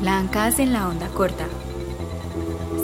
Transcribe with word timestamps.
Blancas 0.00 0.58
en 0.58 0.72
la 0.72 0.88
Onda 0.88 1.08
Corta. 1.08 1.46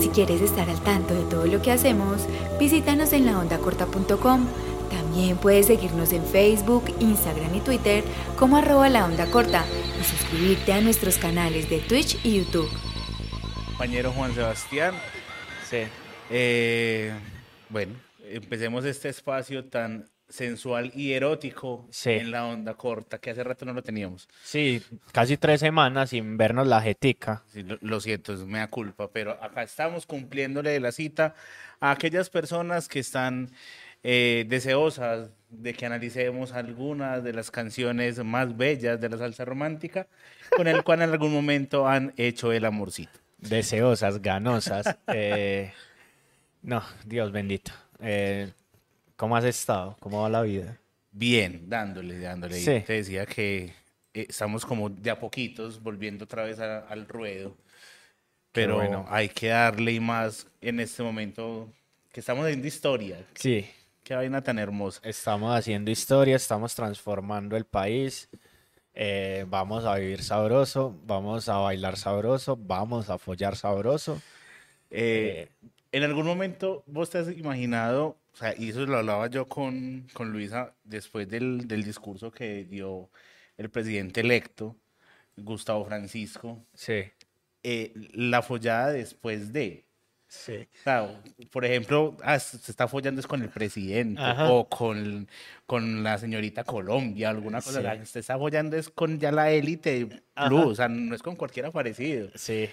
Si 0.01 0.09
quieres 0.09 0.41
estar 0.41 0.69
al 0.69 0.81
tanto 0.81 1.15
de 1.15 1.23
todo 1.25 1.47
lo 1.47 1.63
que 1.63 1.71
hacemos, 1.71 2.27
visítanos 2.59 3.13
en 3.13 3.27
laondacorta.com. 3.27 4.47
También 4.91 5.37
puedes 5.37 5.67
seguirnos 5.67 6.13
en 6.13 6.25
Facebook, 6.25 6.85
Instagram 6.99 7.55
y 7.55 7.61
Twitter 7.61 8.03
como 8.39 8.57
arroba 8.57 8.89
la 8.89 9.05
onda 9.05 9.31
corta 9.31 9.65
y 10.01 10.05
suscribirte 10.05 10.73
a 10.73 10.81
nuestros 10.81 11.19
canales 11.19 11.71
de 11.71 11.79
Twitch 11.79 12.19
y 12.25 12.39
YouTube. 12.39 12.69
Compañero 13.67 14.11
Juan 14.13 14.35
Sebastián. 14.35 14.95
Sí. 15.71 15.85
Eh, 16.31 17.13
bueno, 17.69 17.95
empecemos 18.25 18.85
este 18.85 19.09
espacio 19.09 19.65
tan 19.65 20.09
sensual 20.33 20.91
y 20.95 21.13
erótico 21.13 21.87
Sí. 21.91 22.11
en 22.11 22.31
la 22.31 22.47
onda 22.47 22.75
corta, 22.75 23.19
que 23.19 23.31
hace 23.31 23.45
rato 23.45 23.65
no 23.65 23.73
lo 23.75 23.83
teníamos. 23.83 24.29
Sí, 24.43 24.83
casi 25.13 25.37
tres 25.37 25.61
semanas 25.61 26.11
sin 26.11 26.37
vernos 26.37 26.67
la 26.67 26.81
jetica. 26.81 27.43
Sí, 27.53 27.63
lo, 27.63 27.79
lo 27.81 28.01
siento, 28.01 28.33
es 28.33 28.41
mea 28.41 28.69
culpa, 28.69 29.11
pero 29.13 29.33
acá 29.43 29.63
estamos 29.63 30.07
cumpliéndole 30.07 30.81
la 30.81 30.91
cita 30.91 31.35
a 31.81 31.91
aquellas 31.91 32.31
personas 32.31 32.89
que 32.89 32.99
están 33.01 33.51
eh, 34.03 34.45
deseosas 34.49 35.31
de 35.51 35.75
que 35.75 35.85
analicemos 35.87 36.53
algunas 36.53 37.23
de 37.23 37.33
las 37.35 37.51
canciones 37.51 38.19
más 38.25 38.57
bellas 38.57 39.01
de 39.01 39.09
la 39.11 39.19
salsa 39.19 39.45
romántica, 39.45 40.09
con 40.57 40.67
el 40.67 40.83
cual 40.83 41.03
en 41.03 41.11
algún 41.11 41.33
momento 41.33 41.87
han 41.87 42.15
hecho 42.17 42.53
el 42.53 42.65
amorcito. 42.65 43.21
Deseosas, 43.39 44.23
ganosas. 44.23 44.97
eh, 45.09 45.73
no, 46.63 46.83
Dios 47.05 47.33
bendito. 47.33 47.73
Eh, 48.01 48.53
¿Cómo 49.23 49.37
has 49.37 49.45
estado? 49.45 49.97
¿Cómo 50.01 50.21
va 50.23 50.29
la 50.29 50.43
vida? 50.43 50.77
Bien, 51.13 51.63
dándole, 51.69 52.19
dándole. 52.19 52.57
Sí. 52.57 52.83
Te 52.85 52.95
decía 52.95 53.25
que 53.25 53.67
eh, 54.13 54.27
estamos 54.29 54.67
como 54.67 54.91
de 54.91 55.11
a 55.13 55.21
poquitos 55.21 55.81
volviendo 55.81 56.25
otra 56.25 56.43
vez 56.43 56.59
a- 56.59 56.81
al 56.89 57.07
ruedo. 57.07 57.57
Pero 58.51 58.75
bueno. 58.79 59.07
hay 59.09 59.29
que 59.29 59.47
darle 59.47 59.93
y 59.93 60.01
más 60.01 60.49
en 60.61 60.81
este 60.81 61.05
momento 61.05 61.71
que 62.11 62.19
estamos 62.19 62.45
haciendo 62.47 62.67
historia. 62.67 63.25
Sí, 63.37 63.65
Qué 64.03 64.17
vaina 64.17 64.43
tan 64.43 64.59
hermosa. 64.59 65.01
estamos 65.05 65.57
haciendo 65.57 65.93
historia, 65.93 66.35
estamos 66.35 66.75
transformando 66.75 67.57
el 67.57 67.65
país. 67.65 68.29
eh, 68.93 69.47
vamos 69.49 69.85
a 69.85 69.95
vivir 69.99 70.25
sabroso, 70.25 70.99
vamos 71.07 71.49
a 71.49 71.59
bailar 71.59 71.97
sabroso, 71.97 72.57
vamos 72.57 73.09
a 73.09 73.19
follar 73.19 73.55
sabroso. 73.55 74.21
Eh, 74.91 75.49
en 75.93 76.03
algún 76.03 76.27
momento 76.27 76.83
vos 76.89 77.09
te 77.09 77.19
has 77.19 77.29
imaginado, 77.31 78.17
o 78.33 78.37
sea, 78.37 78.55
y 78.57 78.71
eso 78.71 78.85
lo 78.87 78.97
hablaba 78.99 79.27
yo 79.29 79.47
con, 79.49 80.07
con 80.13 80.33
Luisa 80.33 80.75
después 80.85 81.29
del, 81.29 81.67
del 81.69 81.85
discurso 81.85 82.31
que 82.31 82.65
dio 82.65 83.11
el 83.59 83.69
presidente 83.71 84.21
electo, 84.21 84.77
Gustavo 85.37 85.85
Francisco, 85.85 86.65
Sí, 86.75 87.05
eh, 87.63 87.93
la 88.15 88.43
follada 88.43 88.91
después 88.93 89.53
de. 89.53 89.85
sí. 90.29 90.67
Claro, 90.83 91.17
por 91.51 91.65
ejemplo, 91.65 92.17
ah, 92.23 92.39
se 92.39 92.57
está 92.71 92.89
follando 92.89 93.21
es 93.21 93.27
con 93.27 93.43
el 93.43 93.49
presidente 93.51 94.21
Ajá. 94.21 94.51
o 94.51 94.69
con, 94.69 95.29
con 95.67 96.03
la 96.03 96.19
señorita 96.19 96.65
Colombia, 96.65 97.31
alguna 97.31 97.61
cosa. 97.61 97.79
Sí. 97.79 97.85
La- 97.85 98.05
Se 98.07 98.19
está 98.21 98.37
follando 98.39 98.77
es 98.77 98.89
con 98.91 99.19
ya 99.21 99.31
la 99.31 99.51
élite 99.53 100.07
plus, 100.47 100.65
o 100.67 100.75
sea, 100.75 100.89
no 100.89 101.15
es 101.15 101.23
con 101.23 101.37
cualquiera 101.37 101.71
parecido. 101.71 102.31
Sí, 102.35 102.69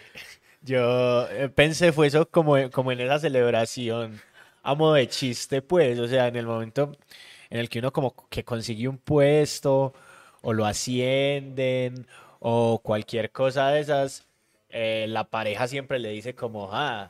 yo 0.61 1.29
eh, 1.29 1.49
pensé 1.49 1.91
fue 1.93 2.07
eso 2.07 2.29
como, 2.29 2.69
como 2.71 2.91
en 2.91 2.99
esa 3.01 3.19
celebración 3.19 4.19
a 4.63 4.75
modo 4.75 4.93
de 4.93 5.07
chiste, 5.07 5.61
pues, 5.61 5.99
o 5.99 6.07
sea, 6.07 6.27
en 6.27 6.35
el 6.35 6.45
momento 6.45 6.91
en 7.49 7.59
el 7.59 7.69
que 7.69 7.79
uno 7.79 7.91
como 7.91 8.15
que 8.29 8.43
consigue 8.43 8.87
un 8.87 8.97
puesto 8.97 9.93
o 10.41 10.53
lo 10.53 10.65
ascienden 10.65 12.07
o 12.39 12.79
cualquier 12.83 13.31
cosa 13.31 13.69
de 13.69 13.81
esas, 13.81 14.27
eh, 14.69 15.05
la 15.09 15.25
pareja 15.29 15.67
siempre 15.67 15.99
le 15.99 16.09
dice 16.09 16.35
como, 16.35 16.69
ah, 16.71 17.09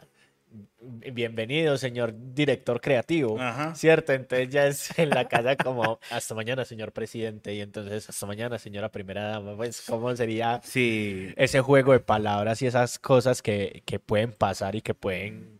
bienvenido, 0.81 1.77
señor 1.77 2.14
director 2.33 2.81
creativo, 2.81 3.39
Ajá. 3.39 3.76
¿cierto? 3.76 4.14
Entonces 4.14 4.49
ya 4.49 4.67
es 4.67 4.89
en 4.98 5.10
la 5.10 5.27
casa 5.27 5.55
como, 5.55 5.99
hasta 6.10 6.33
mañana, 6.36 6.66
señor 6.66 6.92
presidente, 6.92 7.54
y 7.54 7.61
entonces 7.61 8.10
hasta 8.10 8.26
mañana, 8.26 8.58
señora 8.58 8.89
primera 8.89 9.23
dama, 9.26 9.55
pues, 9.55 9.83
¿cómo 9.87 10.16
sería? 10.16 10.61
Sí, 10.64 11.33
ese 11.36 11.61
juego 11.61 11.93
de 11.93 11.99
palabras 11.99 12.61
y 12.61 12.67
esas 12.67 12.98
cosas 12.98 13.42
que, 13.42 13.83
que 13.86 13.99
pueden 13.99 14.31
pasar 14.31 14.76
y 14.76 14.81
que 14.81 14.93
pueden, 14.93 15.58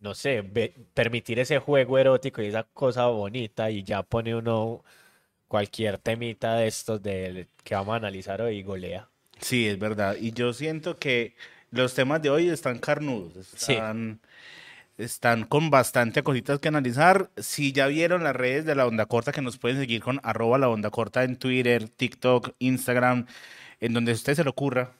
no 0.00 0.14
sé, 0.14 0.42
permitir 0.94 1.38
ese 1.38 1.58
juego 1.58 1.98
erótico 1.98 2.42
y 2.42 2.46
esa 2.46 2.64
cosa 2.64 3.06
bonita 3.06 3.70
y 3.70 3.82
ya 3.84 4.02
pone 4.02 4.34
uno 4.34 4.82
cualquier 5.48 5.98
temita 5.98 6.56
de 6.56 6.68
estos 6.68 7.02
de, 7.02 7.48
que 7.64 7.74
vamos 7.74 7.94
a 7.94 7.96
analizar 7.96 8.40
hoy 8.42 8.58
y 8.58 8.62
golea. 8.62 9.08
sí, 9.40 9.66
es 9.68 9.78
verdad. 9.78 10.16
Y 10.20 10.32
yo 10.32 10.52
siento 10.52 10.96
que 10.98 11.34
los 11.70 11.94
temas 11.94 12.22
de 12.22 12.30
hoy 12.30 12.48
están 12.48 12.78
carnudos, 12.78 13.46
Sí. 13.56 13.72
están, 13.72 14.20
están 14.98 15.44
con 15.44 15.70
bastante 15.70 16.22
cositas 16.22 16.58
que 16.60 16.68
analizar. 16.68 17.30
Si 17.36 17.72
ya 17.72 17.86
vieron 17.86 18.22
las 18.24 18.36
redes 18.36 18.64
de 18.64 18.74
la 18.74 18.86
onda 18.86 19.06
corta, 19.06 19.32
que 19.32 19.42
nos 19.42 19.58
pueden 19.58 19.78
seguir 19.78 20.02
con 20.02 20.20
arroba 20.22 20.58
la 20.58 20.68
onda 20.68 20.90
corta 20.90 21.24
en 21.24 21.36
Twitter, 21.36 21.88
TikTok, 21.88 22.50
Instagram, 22.58 23.26
en 23.80 23.92
donde 23.94 24.12
a 24.12 24.14
usted 24.14 24.34
se 24.34 24.44
le 24.44 24.50
ocurra. 24.50 24.92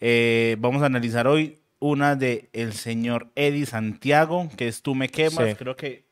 Eh, 0.00 0.56
vamos 0.58 0.82
a 0.82 0.86
analizar 0.86 1.26
hoy 1.26 1.58
una 1.78 2.16
de 2.16 2.48
el 2.52 2.72
señor 2.72 3.28
Eddie 3.34 3.66
Santiago, 3.66 4.48
que 4.56 4.68
es 4.68 4.82
Tú 4.82 4.94
me 4.94 5.08
quemas. 5.08 5.48
Sí. 5.50 5.54
Creo 5.56 5.76
que, 5.76 6.04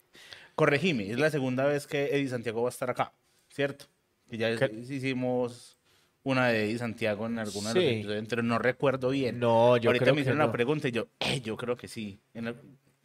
corregime, 0.54 1.10
es 1.10 1.19
la 1.19 1.30
segunda 1.30 1.64
vez 1.64 1.86
que 1.86 2.06
Eddie 2.14 2.28
Santiago 2.28 2.62
va 2.62 2.69
a 2.69 2.70
estar 2.70 2.91
acá, 2.91 3.12
¿cierto? 3.48 3.86
Que 4.30 4.36
ya 4.38 4.56
¿Qué? 4.56 4.70
hicimos 4.88 5.76
una 6.22 6.48
de 6.48 6.64
Eddie 6.64 6.78
Santiago 6.78 7.26
en 7.26 7.38
alguna 7.38 7.70
de 7.70 7.74
los 7.74 7.84
Sí. 7.84 7.91
episodios, 8.00 8.26
pero 8.28 8.42
no 8.42 8.58
recuerdo 8.58 9.10
bien. 9.10 9.38
No, 9.38 9.76
yo 9.76 9.91
Ahorita 9.91 10.04
creo 10.04 10.14
me 10.14 10.19
que 10.19 10.20
hicieron 10.22 10.38
no. 10.38 10.47
la 10.47 10.53
pregunta 10.53 10.88
y 10.88 10.92
yo, 10.92 11.06
eh, 11.20 11.41
yo 11.42 11.56
creo 11.56 11.76
que 11.76 11.88
sí. 11.88 12.19
En 12.34 12.47
el- 12.48 12.56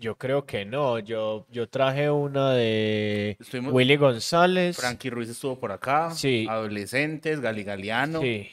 Yo 0.01 0.15
creo 0.17 0.45
que 0.45 0.63
no. 0.63 0.97
Yo, 0.99 1.45
yo 1.51 1.67
traje 1.67 2.09
una 2.09 2.53
de 2.53 3.35
Estuvimos- 3.37 3.73
Willy 3.73 3.97
González. 3.97 4.77
Frankie 4.77 5.09
Ruiz 5.09 5.27
estuvo 5.27 5.59
por 5.59 5.73
acá, 5.73 6.11
Sí. 6.11 6.47
adolescentes, 6.49 7.41
Gali 7.41 7.63
Galeano. 7.65 8.21
Sí. 8.21 8.47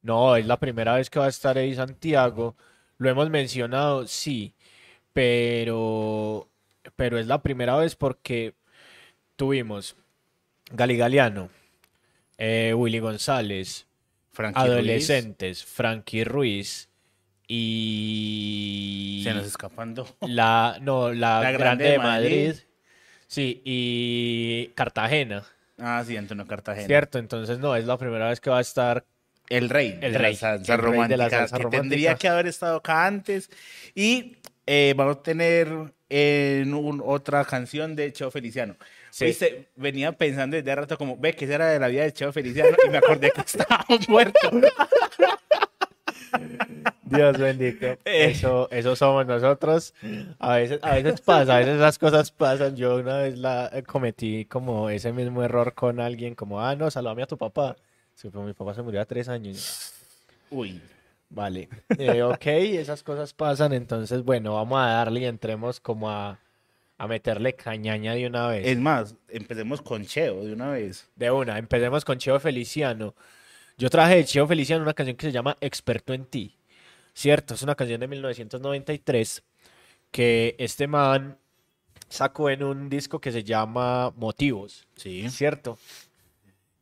No, 0.00 0.36
es 0.36 0.46
la 0.46 0.58
primera 0.58 0.94
vez 0.94 1.10
que 1.10 1.18
va 1.18 1.26
a 1.26 1.28
estar 1.28 1.58
Eddie 1.58 1.74
Santiago. 1.74 2.56
Lo 3.00 3.08
hemos 3.08 3.30
mencionado, 3.30 4.06
sí, 4.06 4.52
pero, 5.14 6.48
pero 6.96 7.18
es 7.18 7.26
la 7.26 7.42
primera 7.42 7.76
vez 7.76 7.96
porque 7.96 8.54
tuvimos 9.36 9.96
Gali 10.70 10.96
Galeano, 10.98 11.48
eh, 12.36 12.74
Willy 12.76 12.98
González, 12.98 13.86
Frankie 14.30 14.60
Ruiz. 14.60 14.70
adolescentes, 14.72 15.64
Frankie 15.64 16.24
Ruiz 16.24 16.90
y 17.48 19.20
Se 19.24 19.32
nos 19.34 19.46
escapan 19.46 19.94
dos. 19.94 20.14
la, 20.20 20.78
no, 20.80 21.12
la, 21.12 21.40
La 21.40 21.52
Grande 21.52 21.84
de 21.84 21.98
Madrid. 21.98 22.54
Sí, 23.26 23.62
y 23.64 24.66
Cartagena, 24.74 25.44
Ah, 25.78 26.04
sí, 26.06 26.14
Antonio 26.18 26.46
Cartagena. 26.46 26.86
¿cierto? 26.86 27.18
Entonces, 27.18 27.58
no, 27.58 27.74
es 27.74 27.86
la 27.86 27.96
primera 27.96 28.28
vez 28.28 28.40
que 28.40 28.50
va 28.50 28.58
a 28.58 28.60
estar 28.60 29.06
El 29.50 29.68
rey 29.68 29.98
El 30.00 30.12
de 30.12 30.18
rey, 30.18 30.32
la 30.32 30.38
salsa 30.38 30.74
el 30.74 30.78
rey 30.80 30.86
de 30.90 30.96
romántica, 30.96 31.16
la 31.18 31.28
salsa 31.30 31.56
que 31.58 31.62
romántica. 31.64 31.82
tendría 31.82 32.14
que 32.14 32.28
haber 32.28 32.46
estado 32.46 32.76
acá 32.76 33.04
antes. 33.06 33.50
Y 33.94 34.36
eh, 34.66 34.94
vamos 34.96 35.16
a 35.18 35.22
tener 35.22 35.68
en 36.08 36.72
un- 36.72 37.02
otra 37.04 37.44
canción 37.44 37.94
de 37.96 38.12
Cheo 38.12 38.30
Feliciano. 38.30 38.76
Sí. 39.10 39.24
Viste, 39.26 39.68
venía 39.76 40.12
pensando 40.12 40.56
desde 40.56 40.72
rato 40.74 40.96
como, 40.96 41.16
ve 41.16 41.34
que 41.34 41.44
esa 41.44 41.54
era 41.56 41.66
de 41.68 41.78
la 41.80 41.88
vida 41.88 42.04
de 42.04 42.12
Cheo 42.12 42.32
Feliciano 42.32 42.76
y 42.86 42.90
me 42.90 42.98
acordé 42.98 43.30
que 43.32 43.40
estaba 43.46 43.84
muerto. 44.08 44.38
Dios 47.02 47.38
bendito. 47.38 47.98
Eso, 48.04 48.68
eso 48.70 48.94
somos 48.94 49.26
nosotros. 49.26 49.94
A 50.38 50.56
veces, 50.56 50.78
a 50.82 50.94
veces 50.94 51.20
pasa, 51.20 51.56
a 51.56 51.58
veces 51.58 51.74
esas 51.76 51.98
cosas 51.98 52.30
pasan. 52.30 52.76
Yo 52.76 52.96
una 52.98 53.18
vez 53.18 53.36
la 53.38 53.68
eh, 53.72 53.82
cometí 53.82 54.44
como 54.44 54.90
ese 54.90 55.12
mismo 55.12 55.42
error 55.42 55.74
con 55.74 55.98
alguien, 55.98 56.36
como, 56.36 56.60
ah, 56.60 56.76
no, 56.76 56.88
saludame 56.90 57.24
a 57.24 57.26
tu 57.26 57.36
papá. 57.36 57.76
Sí, 58.20 58.28
pero 58.28 58.44
mi 58.44 58.52
papá 58.52 58.74
se 58.74 58.82
murió 58.82 59.00
a 59.00 59.06
tres 59.06 59.28
años. 59.28 59.94
Uy, 60.50 60.80
Vale. 61.30 61.68
Eh, 61.96 62.22
ok, 62.22 62.46
esas 62.46 63.02
cosas 63.02 63.32
pasan. 63.32 63.72
Entonces, 63.72 64.24
bueno, 64.24 64.54
vamos 64.54 64.78
a 64.80 64.86
darle 64.86 65.20
y 65.20 65.24
entremos 65.24 65.80
como 65.80 66.10
a, 66.10 66.40
a 66.98 67.06
meterle 67.06 67.54
cañaña 67.54 68.14
de 68.14 68.26
una 68.26 68.48
vez. 68.48 68.66
es 68.66 68.78
más, 68.78 69.14
empecemos 69.28 69.80
con 69.80 70.04
Cheo 70.04 70.44
de 70.44 70.52
una 70.52 70.70
vez. 70.70 71.08
De 71.16 71.30
una, 71.30 71.56
empecemos 71.56 72.04
con 72.04 72.18
Cheo 72.18 72.38
Feliciano. 72.40 73.14
Yo 73.78 73.88
traje 73.88 74.16
de 74.16 74.24
Cheo 74.24 74.46
Feliciano 74.46 74.82
una 74.82 74.92
canción 74.92 75.16
que 75.16 75.26
se 75.26 75.32
llama 75.32 75.56
Experto 75.60 76.12
en 76.12 76.26
ti. 76.26 76.56
Cierto, 77.14 77.54
es 77.54 77.62
una 77.62 77.74
canción 77.74 78.00
de 78.00 78.08
1993 78.08 79.42
que 80.10 80.56
este 80.58 80.88
man 80.88 81.38
sacó 82.08 82.50
en 82.50 82.64
un 82.64 82.90
disco 82.90 83.20
que 83.20 83.30
se 83.30 83.44
llama 83.44 84.10
Motivos. 84.16 84.86
Sí. 84.96 85.30
Cierto. 85.30 85.78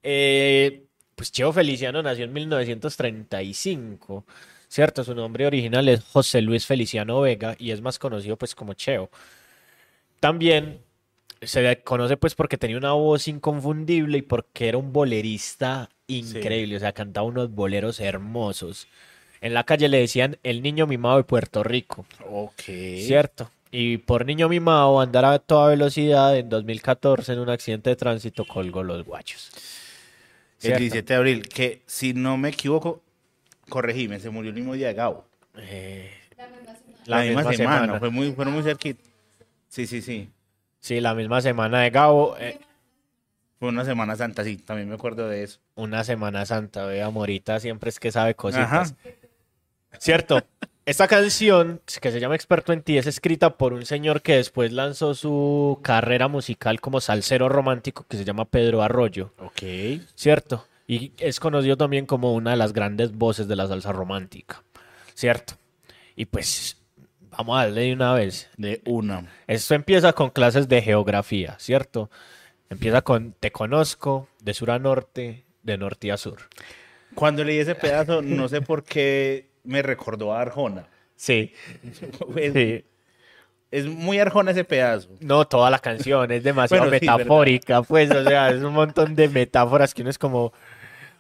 Eh, 0.03 0.88
pues 1.19 1.33
Cheo 1.33 1.53
Feliciano 1.53 2.01
nació 2.01 2.27
en 2.27 2.33
1935. 2.33 4.25
Cierto, 4.69 5.03
su 5.03 5.17
nombre 5.17 5.47
original 5.49 5.89
es 5.89 6.05
José 6.05 6.41
Luis 6.43 6.65
Feliciano 6.65 7.21
Vega 7.21 7.57
y 7.59 7.73
es 7.73 7.81
más 7.81 7.99
conocido 7.99 8.37
pues 8.37 8.55
como 8.55 8.75
Cheo. 8.75 9.11
También 10.21 10.81
se 11.43 11.61
le 11.61 11.81
conoce 11.83 12.17
pues 12.17 12.37
porque 12.37 12.57
tenía 12.57 12.79
una 12.79 12.93
voz 12.93 13.27
inconfundible 13.27 14.19
y 14.19 14.23
porque 14.23 14.69
era 14.69 14.79
un 14.79 14.93
bolerista 14.93 15.89
increíble, 16.07 16.77
o 16.77 16.81
sea, 16.81 16.93
cantaba 16.93 17.27
unos 17.27 17.51
boleros 17.51 17.99
hermosos. 17.99 18.87
En 19.41 19.55
la 19.55 19.65
calle 19.65 19.89
le 19.89 19.99
decían 19.99 20.39
el 20.45 20.63
niño 20.63 20.87
mimado 20.87 21.17
de 21.17 21.25
Puerto 21.25 21.65
Rico, 21.65 22.07
Ok. 22.31 22.63
¿cierto? 23.01 23.51
Y 23.73 23.99
por 23.99 24.25
niño 24.25 24.49
mimado, 24.49 25.01
andar 25.01 25.25
a 25.25 25.39
toda 25.41 25.71
velocidad 25.71 26.37
en 26.37 26.49
2014 26.49 27.33
en 27.33 27.41
un 27.41 27.51
accidente 27.51 27.91
de 27.91 27.97
tránsito 27.97 28.45
colgó 28.47 28.83
los 28.85 29.05
guachos. 29.05 29.51
El 30.61 30.63
¿Cierto? 30.63 30.81
17 30.81 31.13
de 31.13 31.17
abril, 31.17 31.49
que 31.49 31.83
si 31.87 32.15
no 32.15 32.37
me 32.37 32.49
equivoco, 32.49 33.03
corregime, 33.69 34.19
se 34.19 34.31
murió 34.31 34.51
el 34.51 34.57
mismo 34.57 34.75
día 34.75 34.89
de 34.89 34.95
Gabo. 34.95 35.25
Eh, 35.57 36.11
La, 37.07 37.23
misma, 37.23 37.43
semana, 37.53 37.57
semana. 37.57 37.99
Fue 37.99 38.11
muy, 38.11 38.33
fueron 38.33 38.55
muy 38.55 38.63
cerquita. 38.63 39.03
Sí, 39.69 39.87
sí, 39.87 40.03
sí. 40.03 40.31
Sí, 40.81 41.01
la 41.01 41.15
misma 41.15 41.41
semana 41.41 41.81
de 41.81 41.91
Gabo, 41.91 42.37
eh, 42.39 42.59
Fue 43.59 43.69
una 43.69 43.85
Semana 43.85 44.15
Santa, 44.17 44.45
sí, 44.45 44.57
también 44.57 44.89
me 44.89 44.95
acuerdo 44.95 45.29
de 45.29 45.43
eso. 45.43 45.61
una 45.75 46.05
Semana 46.05 46.47
Santa, 46.47 46.87
vea, 46.87 47.11
Morita 47.11 47.59
siempre 47.61 47.91
es 47.91 47.99
que 47.99 48.13
sabe 48.13 48.35
cositas. 48.35 48.65
Ajá. 48.73 48.85
Cierto. 49.99 50.41
Esta 50.89 51.07
canción, 51.07 51.83
que 52.01 52.11
se 52.11 52.19
llama 52.19 52.35
Experto 52.35 52.73
en 52.73 52.81
Ti, 52.81 52.97
es 52.97 53.07
escrita 53.07 53.59
por 53.59 53.75
un 53.75 53.85
señor 53.85 54.23
que 54.23 54.37
después 54.37 54.73
lanzó 54.73 55.15
su 55.15 55.81
carrera 55.83 56.29
musical 56.29 56.81
como 56.81 57.03
salsero 57.03 57.51
romántico, 57.51 58.07
que 58.09 58.17
se 58.17 58.25
llama 58.25 58.47
Pedro 58.47 58.83
Arroyo, 58.83 59.35
Ok. 59.39 60.01
¿cierto? 60.15 60.67
Y 60.87 61.13
es 61.19 61.41
conocido 61.41 61.77
también 61.77 62.07
como 62.07 62.33
una 62.33 62.53
de 62.53 62.57
las 62.57 62.73
grandes 62.73 63.13
voces 63.13 63.49
de 63.49 63.57
la 63.57 63.69
salsa 63.69 63.93
romántica, 63.93 64.63
¿cierto? 65.13 65.59
Y 66.17 66.25
pues, 66.25 66.79
vamos 67.33 67.59
a 67.59 67.65
darle 67.65 67.83
de 67.83 67.93
una 67.93 68.15
vez. 68.15 68.49
De 68.57 68.81
una. 68.87 69.27
Esto 69.47 69.75
empieza 69.75 70.15
con 70.15 70.31
clases 70.31 70.71
de 70.71 70.81
geografía, 70.81 71.55
¿cierto? 71.59 72.11
Empieza 72.71 73.03
con 73.03 73.33
Te 73.33 73.53
conozco, 73.53 74.27
de 74.41 74.55
sur 74.55 74.71
a 74.71 74.79
norte, 74.79 75.45
de 75.63 75.77
norte 75.77 76.11
a 76.13 76.17
sur. 76.17 76.39
Cuando 77.15 77.45
leí 77.45 77.59
ese 77.59 77.75
pedazo, 77.75 78.23
no 78.23 78.49
sé 78.49 78.63
por 78.63 78.85
qué 78.85 79.48
me 79.69 79.83
recordó 79.83 80.33
a 80.33 80.41
Arjona. 80.41 80.89
Sí, 81.15 81.53
Es, 82.37 82.53
sí. 82.53 82.85
es 83.71 83.87
muy 83.87 84.19
Arjona 84.19 84.53
ese 84.53 84.65
pedazo. 84.65 85.11
No, 85.21 85.47
toda 85.47 85.71
la 85.71 85.79
canción 85.79 86.31
es 86.31 86.43
demasiado 86.43 86.85
Bueno, 86.85 86.99
sí, 86.99 87.07
metafórica, 87.07 87.83
pues, 87.83 88.11
o 88.11 88.25
sea, 88.25 88.51
es 88.51 88.63
un 88.63 88.73
montón 88.73 89.15
de 89.15 89.29
metáforas 89.29 89.95
que 89.95 90.03
uno 90.03 90.11
es 90.11 90.19
como, 90.19 90.53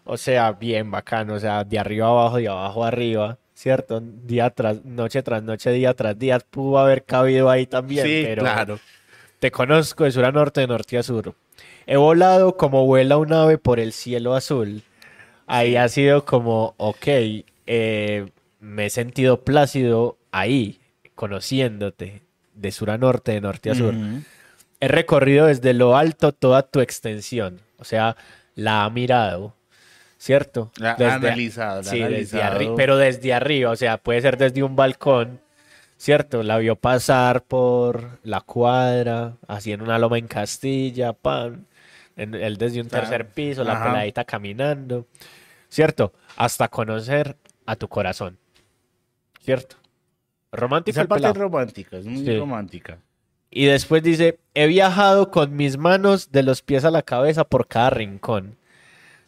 o 0.04 0.16
sea, 0.16 0.52
bien 0.52 0.90
bacano, 0.90 1.34
o 1.34 1.38
sea, 1.38 1.64
de 1.64 1.78
arriba 1.78 2.08
abajo, 2.08 2.38
de 2.38 2.48
abajo 2.48 2.84
arriba, 2.84 3.38
¿cierto? 3.54 4.00
Día 4.00 4.50
tras 4.50 4.84
noche 4.84 5.22
tras 5.22 5.42
noche, 5.42 5.70
día 5.72 5.94
tras 5.94 6.18
día, 6.18 6.38
pudo 6.38 6.78
haber 6.78 7.04
cabido 7.04 7.50
ahí 7.50 7.66
también, 7.66 8.06
sí, 8.06 8.22
pero 8.24 8.42
claro. 8.42 8.78
te 9.40 9.50
conozco 9.50 10.04
de 10.04 10.12
sur 10.12 10.24
a 10.24 10.32
norte, 10.32 10.60
de 10.60 10.68
norte 10.68 10.96
a 10.96 11.02
sur. 11.02 11.34
He 11.86 11.96
volado 11.96 12.56
como 12.56 12.86
vuela 12.86 13.16
un 13.18 13.32
ave 13.32 13.58
por 13.58 13.80
el 13.80 13.92
cielo 13.92 14.34
azul. 14.34 14.82
Ahí 15.46 15.76
ha 15.76 15.88
sido 15.88 16.24
como, 16.24 16.74
ok, 16.76 17.06
eh, 17.66 18.26
me 18.60 18.87
he 18.87 18.90
sentido 18.90 19.43
plácido 19.44 20.19
ahí, 20.32 20.81
conociéndote, 21.14 22.22
de 22.55 22.72
sur 22.72 22.90
a 22.90 22.99
norte, 22.99 23.32
de 23.32 23.40
norte 23.40 23.70
a 23.70 23.75
sur. 23.75 23.94
He 24.81 24.88
recorrido 24.88 25.46
desde 25.46 25.72
lo 25.75 25.96
alto 25.96 26.32
toda 26.32 26.62
tu 26.62 26.81
extensión, 26.81 27.60
o 27.78 27.84
sea, 27.84 28.16
la 28.55 28.84
ha 28.84 28.90
mirado, 28.90 29.55
¿cierto? 30.19 30.72
La 30.78 30.93
ha 30.93 30.96
Desde- 30.96 31.12
analizado, 31.12 31.82
la 31.82 31.90
sí, 31.90 31.99
desde 31.99 32.43
analizado. 32.43 32.58
arri- 32.58 32.75
pero 32.76 32.96
desde 32.96 33.32
arriba, 33.34 33.70
o 33.70 33.76
sea, 33.76 33.99
puede 33.99 34.20
ser 34.20 34.37
desde 34.37 34.62
un 34.62 34.75
balcón, 34.76 35.40
¿cierto? 35.96 36.43
La 36.43 36.58
vio 36.58 36.76
pasar 36.76 37.43
por 37.43 38.19
la 38.22 38.40
cuadra, 38.40 39.34
así 39.46 39.72
en 39.72 39.82
una 39.82 39.99
loma 39.99 40.19
en 40.19 40.28
Castilla, 40.28 41.12
pan, 41.12 41.66
en, 42.16 42.34
él 42.34 42.56
desde 42.56 42.81
un 42.81 42.88
tercer 42.88 43.26
piso, 43.28 43.62
la 43.64 43.75
Ajá. 43.75 43.84
peladita 43.84 44.25
caminando, 44.25 45.06
¿cierto? 45.69 46.12
Hasta 46.37 46.69
conocer 46.69 47.37
a 47.66 47.76
tu 47.76 47.88
corazón, 47.88 48.38
¿cierto? 49.40 49.76
Romántico 50.52 50.99
Esa 50.99 51.08
parte 51.08 51.29
es 51.29 51.37
romántica, 51.37 51.96
es 51.99 52.06
muy 52.06 52.25
Sí. 52.25 52.38
romántica. 52.38 52.99
Y 53.50 53.67
después 53.67 54.02
dice, 54.02 54.38
he 54.55 54.67
viajado 54.67 55.31
con 55.31 55.56
mis 55.56 55.76
manos 55.79 56.32
de 56.32 56.43
los 56.43 56.62
pies 56.62 56.85
a 56.85 56.90
la 56.90 57.02
cabeza 57.02 57.44
por 57.44 57.67
cada 57.67 57.90
rincón. 57.90 58.56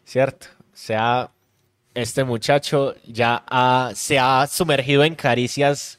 ¿Cierto? 0.05 0.49
O 0.61 0.77
sea, 0.77 1.31
este 1.95 2.25
muchacho 2.25 2.95
ya 3.07 3.45
ha- 3.49 3.93
se 3.95 4.19
ha 4.19 4.47
sumergido 4.47 5.05
en 5.05 5.15
caricias 5.15 5.99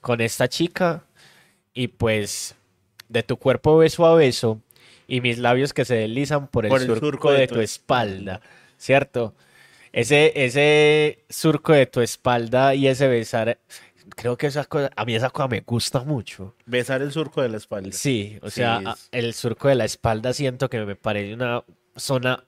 con 0.00 0.20
esta 0.20 0.48
chica 0.48 1.04
y 1.72 1.88
pues 1.88 2.54
de 3.08 3.22
tu 3.22 3.36
cuerpo 3.36 3.76
beso 3.78 4.04
a 4.06 4.14
beso 4.14 4.60
y 5.06 5.20
mis 5.20 5.38
labios 5.38 5.72
que 5.72 5.84
se 5.84 5.94
deslizan 5.96 6.46
por 6.48 6.64
el, 6.66 6.70
Por 6.70 6.80
el 6.80 6.86
surco, 6.88 7.00
surco 7.06 7.32
de, 7.32 7.40
de 7.40 7.48
tu 7.48 7.54
tu 7.56 7.60
espalda. 7.60 8.40
¿Cierto? 8.76 9.34
Ese, 9.94 10.32
ese 10.44 11.24
surco 11.28 11.72
de 11.72 11.86
tu 11.86 12.00
espalda 12.00 12.74
y 12.74 12.88
ese 12.88 13.06
besar, 13.06 13.60
creo 14.16 14.36
que 14.36 14.48
esa 14.48 14.64
cosa, 14.64 14.90
a 14.96 15.04
mí 15.04 15.14
esa 15.14 15.30
cosa 15.30 15.46
me 15.46 15.60
gusta 15.60 16.02
mucho. 16.02 16.56
Besar 16.66 17.00
el 17.00 17.12
surco 17.12 17.40
de 17.42 17.48
la 17.48 17.58
espalda. 17.58 17.92
Sí, 17.92 18.36
o 18.42 18.50
Sí, 18.50 18.56
sea, 18.56 18.82
es- 18.84 19.08
el 19.12 19.34
surco 19.34 19.68
de 19.68 19.76
la 19.76 19.84
espalda 19.84 20.32
siento 20.32 20.68
que 20.68 20.80
me 20.84 20.96
parece 20.96 21.34
una 21.34 21.62
zona 21.94 22.42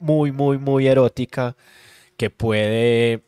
muy, 0.00 0.32
muy, 0.32 0.58
muy 0.58 0.88
erótica 0.88 1.56
que 2.16 2.30
puede, 2.30 3.22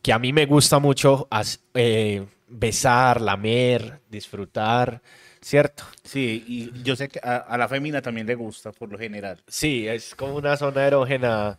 que 0.00 0.12
a 0.12 0.20
mí 0.20 0.32
me 0.32 0.46
gusta 0.46 0.78
mucho 0.78 1.28
eh, 1.74 2.24
besar, 2.46 3.20
lamer, 3.20 4.00
disfrutar, 4.08 5.02
¿cierto? 5.40 5.82
Sí, 6.04 6.44
y 6.46 6.82
yo 6.84 6.94
sé 6.94 7.08
que 7.08 7.18
a, 7.20 7.38
a 7.38 7.58
la 7.58 7.66
fémina 7.68 8.00
también 8.00 8.28
le 8.28 8.36
gusta, 8.36 8.70
por 8.70 8.92
lo 8.92 8.96
general. 8.96 9.42
Sí, 9.48 9.88
es 9.88 10.14
como 10.14 10.36
una 10.36 10.56
zona 10.56 10.86
erógena 10.86 11.58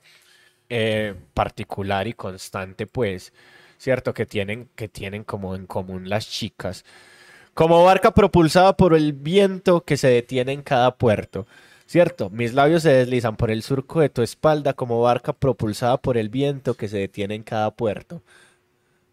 eh, 0.74 1.16
particular 1.34 2.08
y 2.08 2.14
constante, 2.14 2.88
pues, 2.88 3.34
¿cierto? 3.78 4.14
Que 4.14 4.26
tienen, 4.26 4.70
que 4.76 4.88
tienen 4.88 5.26
como 5.26 5.54
en 5.54 5.66
común 5.66 6.08
las 6.08 6.30
chicas. 6.30 6.86
Como 7.54 7.84
barca 7.84 8.12
propulsada 8.14 8.78
por 8.78 8.94
el 8.94 9.12
viento 9.12 9.84
que 9.84 9.98
se 9.98 10.08
detiene 10.08 10.54
en 10.54 10.62
cada 10.62 10.96
puerto, 10.96 11.46
¿cierto? 11.88 12.30
Mis 12.30 12.54
labios 12.54 12.84
se 12.84 12.94
deslizan 12.94 13.36
por 13.36 13.52
el 13.52 13.64
surco 13.64 14.00
de 14.00 14.08
tu 14.08 14.22
espalda 14.22 14.72
como 14.72 15.02
barca 15.02 15.34
propulsada 15.34 15.98
por 15.98 16.18
el 16.18 16.30
viento 16.30 16.76
que 16.76 16.88
se 16.88 17.00
detiene 17.00 17.36
en 17.36 17.44
cada 17.44 17.72
puerto. 17.72 18.22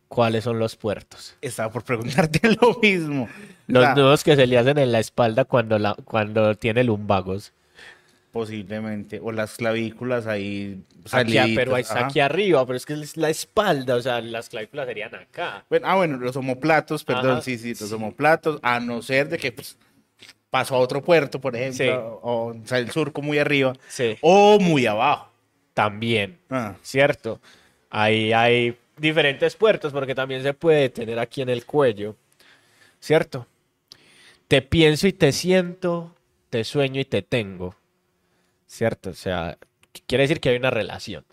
¿Cuáles 0.06 0.44
son 0.44 0.60
los 0.60 0.76
puertos? 0.76 1.36
Estaba 1.40 1.72
por 1.72 1.82
preguntarte 1.82 2.40
lo 2.62 2.78
mismo. 2.80 3.28
Los 3.66 3.96
nudos 3.96 4.22
que 4.22 4.36
se 4.36 4.46
le 4.46 4.58
hacen 4.58 4.78
en 4.78 4.92
la 4.92 5.00
espalda 5.00 5.44
cuando, 5.44 5.76
la, 5.80 5.96
cuando 6.04 6.54
tiene 6.54 6.84
lumbagos. 6.84 7.52
Posiblemente. 8.32 9.20
O 9.22 9.32
las 9.32 9.56
clavículas 9.56 10.26
ahí 10.26 10.82
Aquí, 11.00 11.08
saliditas, 11.08 11.48
pero 11.54 11.76
está 11.76 12.06
aquí 12.06 12.20
arriba, 12.20 12.64
pero 12.66 12.76
es 12.76 12.84
que 12.86 12.92
es 12.92 13.16
la 13.16 13.30
espalda, 13.30 13.96
o 13.96 14.02
sea, 14.02 14.20
las 14.20 14.48
clavículas 14.48 14.86
serían 14.86 15.14
acá. 15.14 15.64
Bueno, 15.70 15.86
ah, 15.88 15.96
bueno, 15.96 16.18
los 16.18 16.36
homoplatos, 16.36 17.04
perdón, 17.04 17.32
Ajá, 17.32 17.40
sí, 17.42 17.56
sí, 17.58 17.70
los 17.70 17.88
sí. 17.88 17.94
homoplatos, 17.94 18.60
a 18.62 18.80
no 18.80 19.00
ser 19.02 19.28
de 19.30 19.38
que 19.38 19.50
pues, 19.52 19.78
pasó 20.50 20.74
a 20.76 20.78
otro 20.78 21.02
puerto, 21.02 21.40
por 21.40 21.56
ejemplo, 21.56 21.76
Sí. 21.84 21.88
o, 21.90 22.20
o 22.22 22.56
sea, 22.66 22.78
el 22.78 22.90
surco 22.90 23.22
muy 23.22 23.38
arriba, 23.38 23.72
Sí. 23.88 24.16
o 24.20 24.58
muy 24.60 24.86
abajo. 24.86 25.30
También, 25.72 26.38
Ah, 26.50 26.74
¿cierto? 26.82 27.40
Ahí 27.88 28.32
hay 28.32 28.76
diferentes 28.98 29.56
puertos 29.56 29.92
porque 29.92 30.14
también 30.14 30.42
se 30.42 30.52
puede 30.52 30.90
tener 30.90 31.18
aquí 31.18 31.40
en 31.40 31.48
el 31.48 31.64
cuello, 31.64 32.16
¿cierto? 33.00 33.46
Te 34.48 34.60
pienso 34.62 35.06
y 35.06 35.12
te 35.12 35.32
siento, 35.32 36.14
te 36.50 36.64
sueño 36.64 37.00
y 37.00 37.04
te 37.04 37.22
tengo, 37.22 37.74
¿cierto? 38.68 39.10
O 39.10 39.14
sea, 39.14 39.58
quiere 40.06 40.22
decir 40.22 40.40
que 40.40 40.50
hay 40.50 40.56
una 40.56 40.70
relación, 40.70 41.24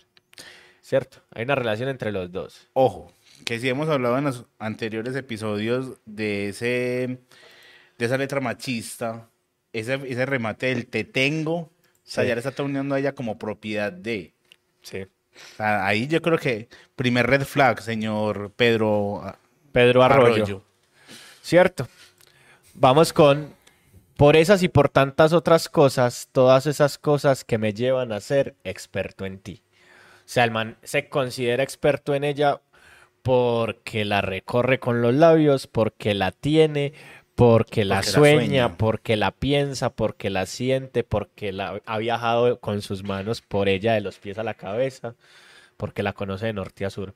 ¿cierto? 0.82 1.18
Hay 1.32 1.44
una 1.44 1.54
relación 1.56 1.90
entre 1.90 2.12
los 2.12 2.32
dos. 2.32 2.68
Ojo, 2.74 3.14
que 3.46 3.60
si 3.60 3.70
hemos 3.70 3.90
hablado 3.90 4.18
en 4.18 4.24
los 4.24 4.46
anteriores 4.58 5.16
episodios 5.16 6.00
de 6.06 6.50
ese 6.50 7.20
de 7.98 8.06
esa 8.06 8.18
letra 8.18 8.42
machista, 8.42 9.30
ese, 9.72 10.00
ese 10.08 10.26
remate 10.26 10.68
del 10.68 10.88
te 10.88 11.04
tengo, 11.04 11.56
o 11.56 11.72
sea, 12.04 12.24
Sí. 12.24 12.30
ya 12.30 12.36
le 12.36 12.42
está 12.42 12.64
uniendo 12.64 12.96
a 12.96 13.00
ella 13.00 13.14
como 13.14 13.38
propiedad 13.38 13.92
de. 13.92 14.34
Sí. 14.82 15.04
O 15.04 15.56
sea, 15.58 15.86
ahí 15.86 16.08
yo 16.08 16.22
creo 16.22 16.38
que 16.38 16.70
primer 16.96 17.28
red 17.28 17.44
flag, 17.44 17.82
señor 17.82 18.52
Pedro 18.56 19.22
ah, 19.24 19.38
Pedro 19.72 20.02
Arroyo. 20.04 20.36
Arroyo. 20.36 20.64
¿Cierto? 21.42 21.88
Vamos 22.74 23.12
con 23.14 23.54
por 24.18 24.36
esas 24.36 24.64
y 24.64 24.70
por 24.70 24.90
tantas 24.90 25.34
otras 25.34 25.70
cosas, 25.70 26.30
todas 26.32 26.66
esas 26.68 26.98
cosas 26.98 27.44
que 27.44 27.58
me 27.58 27.74
llevan 27.74 28.12
a 28.12 28.20
ser 28.22 28.56
experto 28.64 29.26
en 29.26 29.40
ti. 29.40 29.62
O 30.20 30.28
sea, 30.28 30.44
el 30.44 30.52
man 30.52 30.78
se 30.84 31.10
considera 31.10 31.64
experto 31.64 32.16
en 32.16 32.24
ella 32.24 32.62
porque 33.24 34.06
la 34.06 34.22
recorre 34.22 34.80
con 34.80 35.02
los 35.02 35.14
labios, 35.14 35.68
porque 35.68 36.14
la 36.14 36.32
tiene, 36.32 36.94
porque 37.36 37.86
la 37.86 37.98
Porque 37.98 38.12
la 38.12 38.14
sueña, 38.14 38.70
sueña. 38.70 38.78
porque 38.78 39.16
la 39.18 39.32
piensa, 39.32 39.90
porque 39.96 40.30
la 40.30 40.46
siente, 40.46 41.04
porque 41.04 41.52
la 41.52 41.82
ha 41.86 41.98
viajado 41.98 42.60
con 42.60 42.82
sus 42.82 43.04
manos 43.04 43.42
por 43.42 43.68
ella 43.70 43.94
de 43.94 44.02
los 44.02 44.20
pies 44.20 44.38
a 44.38 44.44
la 44.44 44.54
cabeza, 44.56 45.16
porque 45.78 46.04
la 46.04 46.14
conoce 46.14 46.48
de 46.48 46.54
norte 46.54 46.86
a 46.86 46.90
sur. 46.90 47.10
O 47.12 47.14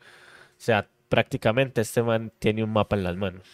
sea, 0.58 0.90
prácticamente 1.10 1.82
este 1.82 2.04
man 2.04 2.32
tiene 2.40 2.64
un 2.64 2.72
mapa 2.74 2.96
en 2.96 3.04
las 3.04 3.16
manos. 3.18 3.46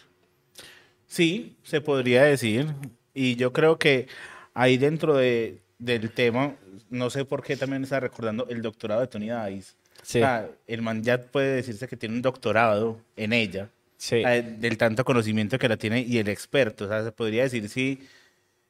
Sí, 1.08 1.58
se 1.64 1.82
podría 1.82 2.24
decir. 2.24 2.68
Y 3.16 3.36
yo 3.38 3.52
creo 3.54 3.80
que 3.80 4.08
ahí 4.54 4.78
dentro 4.78 5.16
de, 5.16 5.58
del 5.80 6.12
tema, 6.12 6.56
no 6.92 7.10
sé 7.10 7.26
por 7.26 7.42
qué 7.42 7.58
también 7.58 7.84
está 7.84 8.00
recordando 8.00 8.46
el 8.50 8.62
doctorado 8.62 9.02
de 9.02 9.08
Tony 9.08 9.30
Dice. 9.50 9.74
Sí. 10.04 10.20
O 10.20 10.22
sea, 10.22 10.48
el 10.68 10.82
man 10.84 11.02
ya 11.02 11.20
puede 11.20 11.56
decirse 11.56 11.88
que 11.88 11.98
tiene 11.98 12.14
un 12.16 12.22
doctorado 12.22 13.00
en 13.16 13.34
ella, 13.34 13.70
Sí. 13.98 14.18
eh, 14.18 14.44
del 14.60 14.78
tanto 14.78 15.04
conocimiento 15.06 15.58
que 15.58 15.70
la 15.70 15.78
tiene 15.78 16.02
y 16.02 16.18
el 16.20 16.28
experto. 16.28 16.86
O 16.86 16.88
sea, 16.88 17.04
se 17.04 17.12
podría 17.12 17.44
decir 17.44 17.68
si, 17.70 18.06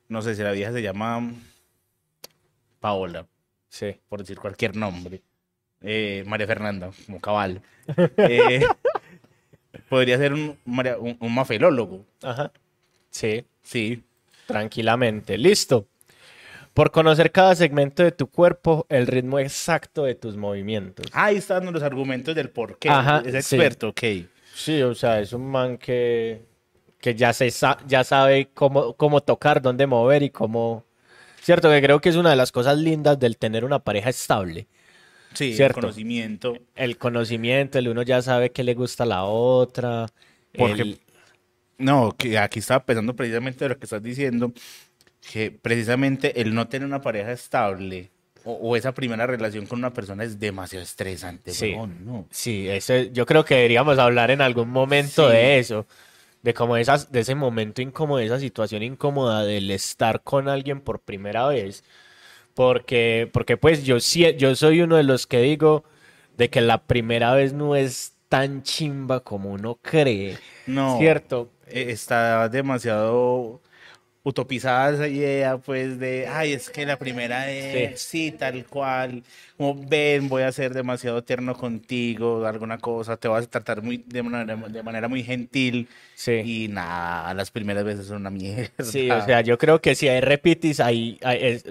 no 0.08 0.22
sé 0.22 0.36
si 0.36 0.44
la 0.44 0.52
vieja 0.52 0.72
se 0.72 0.82
llama 0.84 1.34
Paola, 2.80 3.25
Sí. 3.70 3.98
por 4.08 4.20
decir 4.20 4.38
cualquier 4.40 4.75
nombre. 4.75 5.22
Eh, 5.82 6.24
María 6.28 6.48
Fernanda, 6.48 6.92
como 7.06 7.20
cabal. 7.20 7.62
Eh, 8.18 8.66
podría 9.90 10.18
ser 10.18 10.34
un, 10.34 10.58
un, 10.66 11.18
un 11.20 11.34
mafelólogo. 11.36 12.06
Ajá. 12.24 12.52
Sí. 13.10 13.46
Sí. 13.62 14.04
Tranquilamente. 14.46 15.38
Listo. 15.38 15.88
Por 16.74 16.92
conocer 16.92 17.32
cada 17.32 17.56
segmento 17.56 18.04
de 18.04 18.12
tu 18.12 18.28
cuerpo, 18.28 18.86
el 18.90 19.08
ritmo 19.08 19.40
exacto 19.40 20.04
de 20.04 20.16
tus 20.16 20.36
movimientos. 20.36 21.06
Ahí 21.14 21.38
están 21.38 21.72
los 21.72 21.82
argumentos 21.84 22.36
del 22.36 22.50
por 22.50 22.78
qué. 22.78 22.90
Ajá, 22.90 23.24
es 23.25 23.32
sí. 23.46 23.56
experto, 23.56 23.90
ok. 23.90 24.02
Sí, 24.54 24.82
o 24.82 24.94
sea, 24.94 25.22
es 25.22 25.32
un 25.32 25.50
man 25.50 25.78
que, 25.78 26.42
que 27.00 27.16
ya, 27.16 27.32
se 27.32 27.50
sa- 27.52 27.78
ya 27.88 28.04
sabe 28.04 28.50
cómo, 28.54 28.94
cómo 28.94 29.22
tocar, 29.22 29.62
dónde 29.62 29.88
mover 29.88 30.24
y 30.24 30.30
cómo... 30.30 30.84
Cierto, 31.42 31.70
que 31.70 31.82
creo 31.82 32.02
que 32.02 32.10
es 32.10 32.16
una 32.18 32.32
de 32.32 32.36
las 32.36 32.52
cosas 32.52 32.78
lindas 32.78 33.20
del 33.20 33.38
tener 33.38 33.64
una 33.64 33.80
pareja 33.80 34.10
estable. 34.10 34.68
Sí, 35.34 35.52
el 35.52 35.56
Cierto. 35.56 35.82
conocimiento. 35.82 36.58
El 36.75 36.98
conocimiento, 36.98 37.78
el 37.80 37.88
uno 37.88 38.02
ya 38.02 38.22
sabe 38.22 38.52
qué 38.52 38.64
le 38.64 38.74
gusta 38.74 39.04
a 39.04 39.08
la 39.08 39.24
otra. 39.24 40.08
Porque- 40.58 40.82
el- 40.82 41.00
No, 41.77 42.15
que 42.17 42.38
aquí 42.38 42.60
estaba 42.60 42.86
pensando 42.86 43.15
precisamente 43.15 43.65
de 43.65 43.70
lo 43.70 43.77
que 43.77 43.86
estás 43.86 44.01
diciendo, 44.01 44.53
que 45.32 45.51
precisamente 45.51 46.41
el 46.41 46.53
no 46.53 46.67
tener 46.67 46.86
una 46.88 47.01
pareja 47.01 47.32
estable 47.32 48.12
o, 48.44 48.53
o 48.53 48.75
esa 48.75 48.94
primera 48.94 49.25
relación 49.27 49.65
con 49.65 49.79
una 49.79 49.91
persona 49.94 50.24
es 50.24 50.39
demasiado 50.39 50.84
estresante. 50.84 51.51
Sí. 51.51 51.75
no. 51.75 52.27
Sí, 52.32 52.70
eso, 52.70 52.94
yo 53.12 53.25
creo 53.25 53.44
que 53.44 53.55
deberíamos 53.55 53.98
hablar 54.00 54.32
en 54.32 54.41
algún 54.41 54.70
momento 54.70 55.27
Sí. 55.29 55.36
de 55.36 55.60
eso, 55.60 55.88
de 56.44 56.53
como 56.53 56.77
esas, 56.77 57.12
de 57.12 57.22
ese 57.22 57.36
momento 57.36 57.82
incómodo, 57.82 58.20
de 58.20 58.25
esa 58.27 58.39
situación 58.39 58.84
incómoda 58.84 59.44
del 59.44 59.72
estar 59.72 60.22
con 60.22 60.48
alguien 60.48 60.79
por 60.82 61.00
primera 61.01 61.48
vez. 61.48 61.84
Porque, 62.53 63.29
porque 63.34 63.58
pues 63.58 63.84
yo 63.84 64.00
sí, 64.00 64.25
yo 64.38 64.55
soy 64.55 64.82
uno 64.82 64.96
de 64.96 65.03
los 65.03 65.27
que 65.27 65.41
digo 65.41 65.84
de 66.38 66.50
que 66.50 66.62
la 66.62 66.84
primera 66.84 67.34
vez 67.34 67.51
no 67.53 67.75
es 67.75 68.13
tan 68.29 68.63
chimba 68.63 69.22
como 69.22 69.51
uno 69.51 69.79
cree. 69.82 70.38
No, 70.65 70.98
¿Cierto? 70.98 71.51
Eh, 71.67 71.91
está 71.91 72.48
demasiado 72.50 73.62
utopizada 74.25 74.91
esa 74.96 75.08
idea, 75.08 75.58
pues, 75.60 76.00
de, 76.00 76.27
ay, 76.27 76.53
es 76.53 76.72
que 76.72 76.84
la 76.84 76.98
primera 76.98 77.51
es, 77.51 78.01
sí, 78.01 78.32
tal 78.32 78.65
cual, 78.65 79.22
como, 79.55 79.75
ven, 79.88 80.27
voy 80.27 80.41
a 80.41 80.51
ser 80.51 80.74
demasiado 80.74 81.24
tierno 81.24 81.55
contigo, 81.55 82.44
alguna 82.48 82.79
cosa, 82.79 83.17
te 83.17 83.27
vas 83.27 83.46
a 83.46 83.50
tratar 83.50 83.84
muy, 83.84 84.03
de 84.08 84.24
manera, 84.24 84.55
de 84.67 84.82
manera 84.84 85.08
muy 85.08 85.24
gentil, 85.24 85.88
Sí. 86.15 86.41
y 86.44 86.67
nada, 86.70 87.36
las 87.36 87.51
primeras 87.51 87.84
veces 87.84 88.08
son 88.08 88.17
una 88.17 88.32
mierda. 88.32 88.84
Sí, 88.84 89.12
o 89.12 89.22
sea, 89.22 89.41
yo 89.41 89.60
creo 89.60 89.79
que 89.79 89.94
si 89.94 90.08
hay 90.08 90.22
repitis, 90.22 90.79
ahí, 90.79 91.20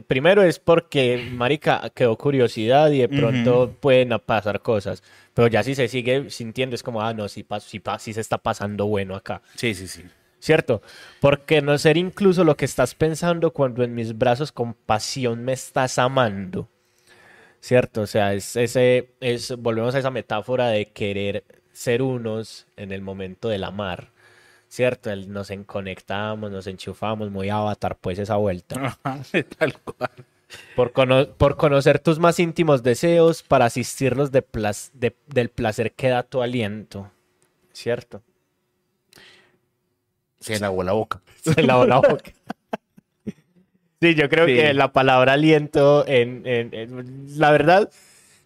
primero 0.06 0.40
es 0.44 0.60
porque, 0.60 1.18
marica, 1.32 1.90
quedó 1.92 2.16
curiosidad 2.16 2.88
y 2.92 3.00
de 3.00 3.08
pronto 3.08 3.64
Ujú. 3.64 3.74
pueden 3.80 4.12
a- 4.12 4.18
pasar 4.20 4.60
cosas. 4.62 5.02
Pero 5.34 5.48
ya 5.48 5.64
si 5.64 5.74
se 5.74 5.88
sigue 5.88 6.30
sintiendo, 6.30 6.76
es 6.76 6.84
como, 6.84 7.02
ah, 7.02 7.12
no, 7.12 7.28
sí, 7.28 7.44
sí, 7.66 7.80
pa- 7.80 7.98
sí 7.98 8.12
se 8.12 8.20
está 8.20 8.38
pasando 8.38 8.86
bueno 8.86 9.16
acá. 9.16 9.42
Sí, 9.56 9.74
sí, 9.74 9.88
sí. 9.88 10.02
¿Cierto? 10.44 10.82
Porque 11.20 11.62
no 11.62 11.78
ser 11.78 11.96
incluso 11.96 12.44
lo 12.44 12.54
que 12.54 12.66
estás 12.66 12.94
pensando 12.94 13.54
cuando 13.54 13.82
en 13.82 13.94
mis 13.94 14.18
brazos 14.18 14.52
con 14.52 14.74
pasión 14.74 15.42
me 15.42 15.54
estás 15.54 15.96
amando. 15.98 16.68
¿Cierto? 17.60 18.02
O 18.02 18.06
sea, 18.06 18.34
es 18.34 18.54
ese, 18.54 19.08
es, 19.20 19.56
volvemos 19.56 19.94
a 19.94 20.00
esa 20.00 20.10
metáfora 20.10 20.68
de 20.68 20.90
querer 20.90 21.44
ser 21.72 22.02
unos 22.02 22.66
en 22.76 22.92
el 22.92 23.00
momento 23.00 23.48
del 23.48 23.64
amar. 23.64 24.10
¿Cierto? 24.68 25.10
El 25.10 25.32
nos 25.32 25.48
en- 25.50 25.64
conectamos, 25.64 26.50
nos 26.50 26.66
enchufamos, 26.66 27.30
muy 27.30 27.48
avatar, 27.48 27.96
pues 27.98 28.18
esa 28.18 28.36
vuelta. 28.36 28.98
Tal 29.58 29.78
cual. 29.80 30.10
Por, 30.76 30.92
cono- 30.92 31.26
por 31.38 31.56
conocer 31.56 32.00
tus 32.00 32.18
más 32.18 32.38
íntimos 32.38 32.82
deseos, 32.82 33.42
para 33.42 33.64
asistirlos 33.64 34.30
de 34.30 34.42
plas- 34.46 34.90
de- 34.92 35.16
del 35.26 35.48
placer 35.48 35.92
que 35.92 36.10
da 36.10 36.22
tu 36.22 36.42
aliento. 36.42 37.10
¿Cierto? 37.72 38.22
Se 40.44 40.60
lavó 40.60 40.82
la 40.82 40.92
boca. 40.92 41.20
Se 41.42 41.62
lavó 41.62 41.86
la 41.86 41.96
boca. 42.00 42.32
Sí, 44.00 44.14
yo 44.14 44.28
creo 44.28 44.46
Sí. 44.46 44.54
que 44.54 44.74
la 44.74 44.92
palabra 44.92 45.32
aliento, 45.32 46.06
en, 46.06 46.42
en- 46.46 46.74
en- 46.74 47.38
la 47.38 47.50
verdad, 47.50 47.90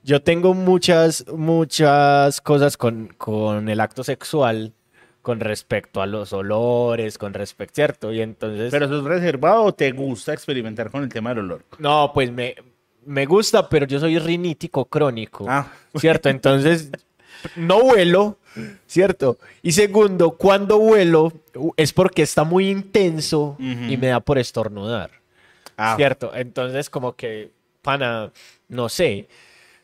yo 0.05 0.23
tengo 0.23 0.55
muchas, 0.55 1.25
muchas 1.35 2.41
cosas 2.41 2.77
con, 2.77 3.09
con 3.19 3.69
el 3.69 3.81
acto 3.81 4.05
sexual, 4.05 4.73
con 5.23 5.41
respecto 5.41 6.01
a 6.01 6.07
los 6.07 6.33
olores, 6.33 7.19
con 7.19 7.35
respecto, 7.35 7.75
¿cierto? 7.75 8.13
Y 8.13 8.21
entonces, 8.21 8.71
¿Pero 8.71 8.87
eso 8.87 8.99
es 8.99 9.05
reservado 9.05 9.65
o 9.65 9.75
te 9.75 9.91
gusta 9.91 10.33
experimentar 10.33 10.91
con 10.91 11.03
el 11.03 11.09
tema 11.09 11.31
del 11.31 11.41
olor? 11.41 11.65
no, 11.81 12.13
pues 12.15 12.31
me, 12.31 12.55
me 13.05 13.27
gusta, 13.27 13.69
pero 13.69 13.85
yo 13.87 13.99
soy 13.99 14.19
rinítico 14.21 14.85
crónico, 14.85 15.45
Ah. 15.49 15.67
¿cierto? 15.97 16.29
Entonces, 16.29 16.91
no 17.57 17.83
vuelo, 17.83 18.39
¿cierto? 18.87 19.39
Y 19.63 19.73
segundo, 19.73 20.33
cuando 20.33 20.79
vuelo 20.79 21.33
es 21.77 21.93
porque 21.93 22.23
está 22.23 22.45
muy 22.45 22.69
intenso 22.69 23.57
y 23.59 23.97
me 23.97 24.09
da 24.09 24.21
por 24.21 24.39
estornudar. 24.39 25.11
Ah, 25.77 25.95
¿Cierto? 25.97 26.33
Entonces, 26.35 26.91
como 26.91 27.15
que, 27.15 27.53
pana, 27.83 28.33
no 28.69 28.89
sé, 28.89 29.29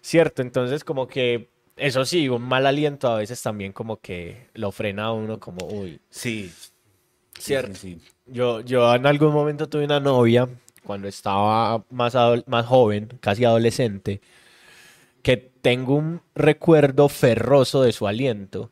¿cierto? 0.01 0.43
Entonces, 0.43 0.83
como 0.83 1.07
que, 1.07 1.49
eso 1.77 2.05
sí, 2.05 2.29
un 2.29 2.43
mal 2.43 2.67
aliento 2.67 3.09
a 3.09 3.19
veces 3.19 3.41
también 3.43 3.73
como 3.73 3.99
que 4.01 4.49
lo 4.55 4.73
frena 4.73 5.05
a 5.05 5.13
uno 5.13 5.39
como, 5.39 5.67
uy, 5.67 6.01
Sí. 6.11 6.53
Cierto. 7.39 7.75
Sí, 7.75 7.99
sí. 8.01 8.13
yo, 8.27 8.61
yo 8.61 8.95
en 8.95 9.07
algún 9.07 9.33
momento 9.33 9.69
tuve 9.69 9.85
una 9.85 9.99
novia 9.99 10.49
cuando 10.85 11.09
estaba 11.09 11.85
más 11.91 12.15
joven, 12.67 13.09
casi 13.21 13.45
adolescente, 13.45 14.21
que 15.25 15.39
tengo 15.39 15.97
un 15.97 16.21
recuerdo 16.37 17.09
ferroso 17.09 17.83
de 17.83 17.93
su 17.93 18.07
aliento, 18.07 18.71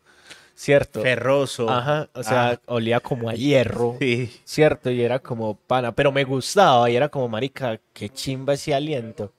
¿cierto? 0.54 1.00
Ferroso. 1.02 1.68
Ajá, 1.68 2.08
o 2.14 2.22
sea, 2.22 2.50
Ah, 2.50 2.60
olía 2.66 3.00
como 3.00 3.30
a 3.30 3.34
hierro. 3.34 3.96
sí. 3.98 4.30
Cierto, 4.44 4.90
y 4.90 5.00
era 5.02 5.18
como 5.18 5.54
pana, 5.56 5.92
pero 5.92 6.12
me 6.12 6.24
gustaba 6.24 6.90
y 6.90 6.94
era 6.96 7.08
como 7.08 7.28
marica, 7.28 7.80
qué 7.94 8.10
chimba 8.10 8.52
ese 8.52 8.74
aliento. 8.74 9.32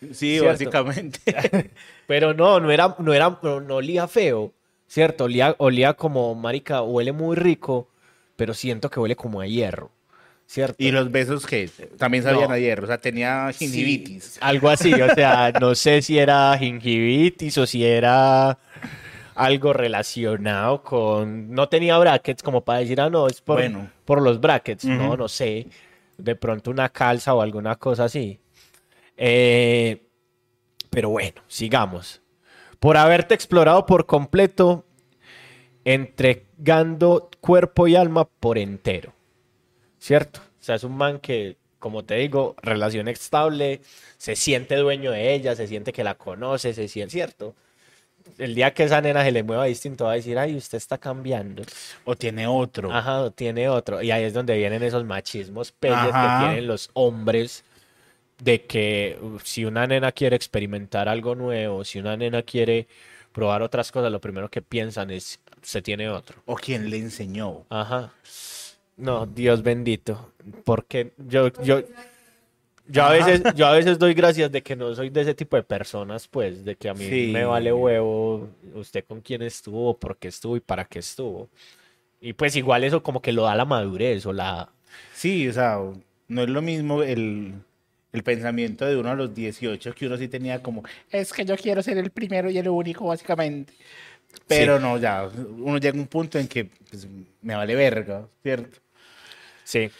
Sí, 0.00 0.38
Cierto. 0.38 0.46
básicamente. 0.46 1.20
Pero 2.06 2.34
no, 2.34 2.60
no 2.60 2.70
era, 2.70 2.94
no 2.98 3.12
era, 3.14 3.38
no, 3.42 3.60
no 3.60 3.76
olía 3.76 4.06
feo, 4.08 4.52
cierto, 4.86 5.24
olía, 5.24 5.54
olía 5.58 5.94
como 5.94 6.34
marica, 6.34 6.82
huele 6.82 7.12
muy 7.12 7.36
rico, 7.36 7.88
pero 8.36 8.54
siento 8.54 8.90
que 8.90 9.00
huele 9.00 9.16
como 9.16 9.40
a 9.40 9.46
hierro, 9.46 9.90
cierto. 10.48 10.76
y 10.78 10.90
los 10.90 11.10
besos 11.12 11.46
que 11.46 11.68
también 11.98 12.24
sabían 12.24 12.48
No. 12.48 12.54
ayer, 12.54 12.82
o 12.82 12.86
sea, 12.86 12.98
tenía 12.98 13.50
Sí, 13.52 13.66
gingivitis. 13.66 14.38
algo 14.40 14.68
así, 14.70 14.92
o 14.94 15.14
sea, 15.14 15.52
no 15.60 15.74
sé 15.74 16.02
si 16.02 16.18
era 16.18 16.56
gingivitis 16.58 17.56
o 17.58 17.66
si 17.66 17.84
era 17.84 18.58
algo 19.34 19.72
relacionado 19.72 20.82
con, 20.82 21.50
no 21.52 21.68
tenía 21.68 21.96
brackets 21.98 22.42
como 22.42 22.64
para 22.64 22.80
decir, 22.80 23.00
ah, 23.00 23.08
no, 23.10 23.28
es 23.28 23.40
por, 23.40 23.58
Bueno. 23.58 23.88
por 24.04 24.20
los 24.22 24.40
brackets, 24.40 24.84
no, 24.84 25.16
no 25.16 25.28
sé, 25.28 25.66
de 26.16 26.34
pronto 26.34 26.70
una 26.72 26.88
calza 26.88 27.34
o 27.34 27.40
alguna 27.42 27.76
cosa 27.76 28.04
así. 28.04 28.40
Eh, 29.16 30.02
pero 30.90 31.10
bueno, 31.10 31.42
sigamos. 31.46 32.20
Por 32.80 32.96
haberte 32.96 33.34
explorado 33.34 33.84
por 33.86 34.06
completo, 34.06 34.84
entregando 35.84 37.28
cuerpo 37.40 37.86
y 37.88 37.96
alma 37.96 38.24
por 38.24 38.58
entero. 38.58 39.12
¿Cierto? 39.98 40.40
O 40.40 40.64
sea, 40.64 40.76
es 40.76 40.84
un 40.84 40.96
man 40.96 41.18
que, 41.18 41.56
como 41.78 42.04
te 42.04 42.14
digo, 42.16 42.54
relación 42.62 43.08
estable, 43.08 43.80
se 44.16 44.36
siente 44.36 44.76
dueño 44.76 45.10
de 45.10 45.34
ella, 45.34 45.54
se 45.54 45.66
siente 45.66 45.92
que 45.92 46.04
la 46.04 46.14
conoce, 46.14 46.74
se 46.74 46.88
siente, 46.88 47.12
¿cierto? 47.12 47.54
El 48.36 48.54
día 48.54 48.74
que 48.74 48.84
esa 48.84 49.00
nena 49.00 49.24
se 49.24 49.32
le 49.32 49.42
mueva 49.42 49.64
distinto 49.64 50.04
va 50.04 50.12
a 50.12 50.16
decir, 50.16 50.38
ay, 50.38 50.56
usted 50.56 50.76
está 50.76 50.98
cambiando. 50.98 51.62
O 52.04 52.14
tiene 52.14 52.46
otro. 52.46 52.92
Ajá, 52.92 53.22
o 53.22 53.30
tiene 53.30 53.68
otro. 53.68 54.02
Y 54.02 54.10
ahí 54.10 54.24
es 54.24 54.34
donde 54.34 54.56
vienen 54.56 54.82
esos 54.82 55.04
machismos 55.04 55.72
peyes 55.72 55.98
que 56.04 56.10
tienen 56.40 56.66
los 56.66 56.90
hombres 56.92 57.64
de 58.42 58.64
que 58.66 59.18
si 59.42 59.64
una 59.64 59.86
nena 59.86 60.12
quiere 60.12 60.36
experimentar 60.36 61.08
algo 61.08 61.34
nuevo, 61.34 61.84
si 61.84 61.98
una 61.98 62.16
nena 62.16 62.42
quiere 62.42 62.86
probar 63.32 63.62
otras 63.62 63.90
cosas, 63.92 64.12
lo 64.12 64.20
primero 64.20 64.48
que 64.48 64.62
piensan 64.62 65.10
es, 65.10 65.40
se 65.62 65.82
tiene 65.82 66.08
otro. 66.08 66.42
O 66.46 66.54
quien 66.54 66.90
le 66.90 66.98
enseñó. 66.98 67.64
Ajá. 67.68 68.12
No, 68.98 69.26
Dios 69.26 69.62
bendito. 69.62 70.32
Porque 70.64 71.12
yo, 71.16 71.48
yo, 71.62 71.82
yo 72.86 73.04
a 73.04 73.12
veces, 73.12 73.42
yo 73.54 73.66
a 73.66 73.72
veces 73.72 73.98
doy 73.98 74.12
gracias 74.14 74.50
de 74.52 74.62
que 74.62 74.74
no 74.76 74.94
soy 74.94 75.08
de 75.10 75.20
ese 75.22 75.34
tipo 75.34 75.56
de 75.56 75.62
personas, 75.62 76.26
pues, 76.28 76.64
de 76.64 76.76
que 76.76 76.88
a 76.88 76.94
mí 76.94 77.04
Sí. 77.04 77.30
me 77.32 77.44
vale 77.44 77.72
huevo 77.72 78.48
usted 78.74 79.04
con 79.04 79.20
quién 79.20 79.42
estuvo, 79.42 79.96
por 79.96 80.16
qué 80.16 80.28
estuvo 80.28 80.56
y 80.56 80.60
para 80.60 80.84
qué 80.84 80.98
estuvo. 80.98 81.48
Y 82.20 82.32
pues 82.32 82.56
igual 82.56 82.82
eso 82.84 83.02
como 83.02 83.22
que 83.22 83.32
lo 83.32 83.44
da 83.44 83.54
la 83.54 83.64
madurez 83.64 84.26
o 84.26 84.32
la... 84.32 84.68
Sí, 85.14 85.46
o 85.48 85.52
sea, 85.52 85.78
no 86.26 86.42
es 86.42 86.48
lo 86.48 86.60
mismo 86.60 87.02
el, 87.04 87.54
el 88.12 88.22
pensamiento 88.24 88.84
de 88.84 88.96
uno 88.96 89.10
a 89.10 89.14
los 89.14 89.32
18, 89.34 89.94
que 89.94 90.06
uno 90.06 90.16
sí 90.16 90.26
tenía 90.26 90.60
como, 90.60 90.82
es 91.10 91.32
que 91.32 91.44
yo 91.44 91.56
quiero 91.56 91.82
ser 91.82 91.98
el 91.98 92.10
primero 92.10 92.50
y 92.50 92.58
el 92.58 92.68
único, 92.68 93.06
básicamente. 93.06 93.72
Pero 94.46 94.80
no, 94.80 94.98
ya, 94.98 95.28
uno 95.58 95.78
llega 95.78 95.96
a 95.96 96.00
un 96.00 96.06
punto 96.08 96.38
en 96.38 96.48
que 96.48 96.64
pues, 96.90 97.06
me 97.40 97.54
vale 97.54 97.74
verga, 97.74 98.26
¿cierto? 98.42 98.78
Sí. 99.68 99.90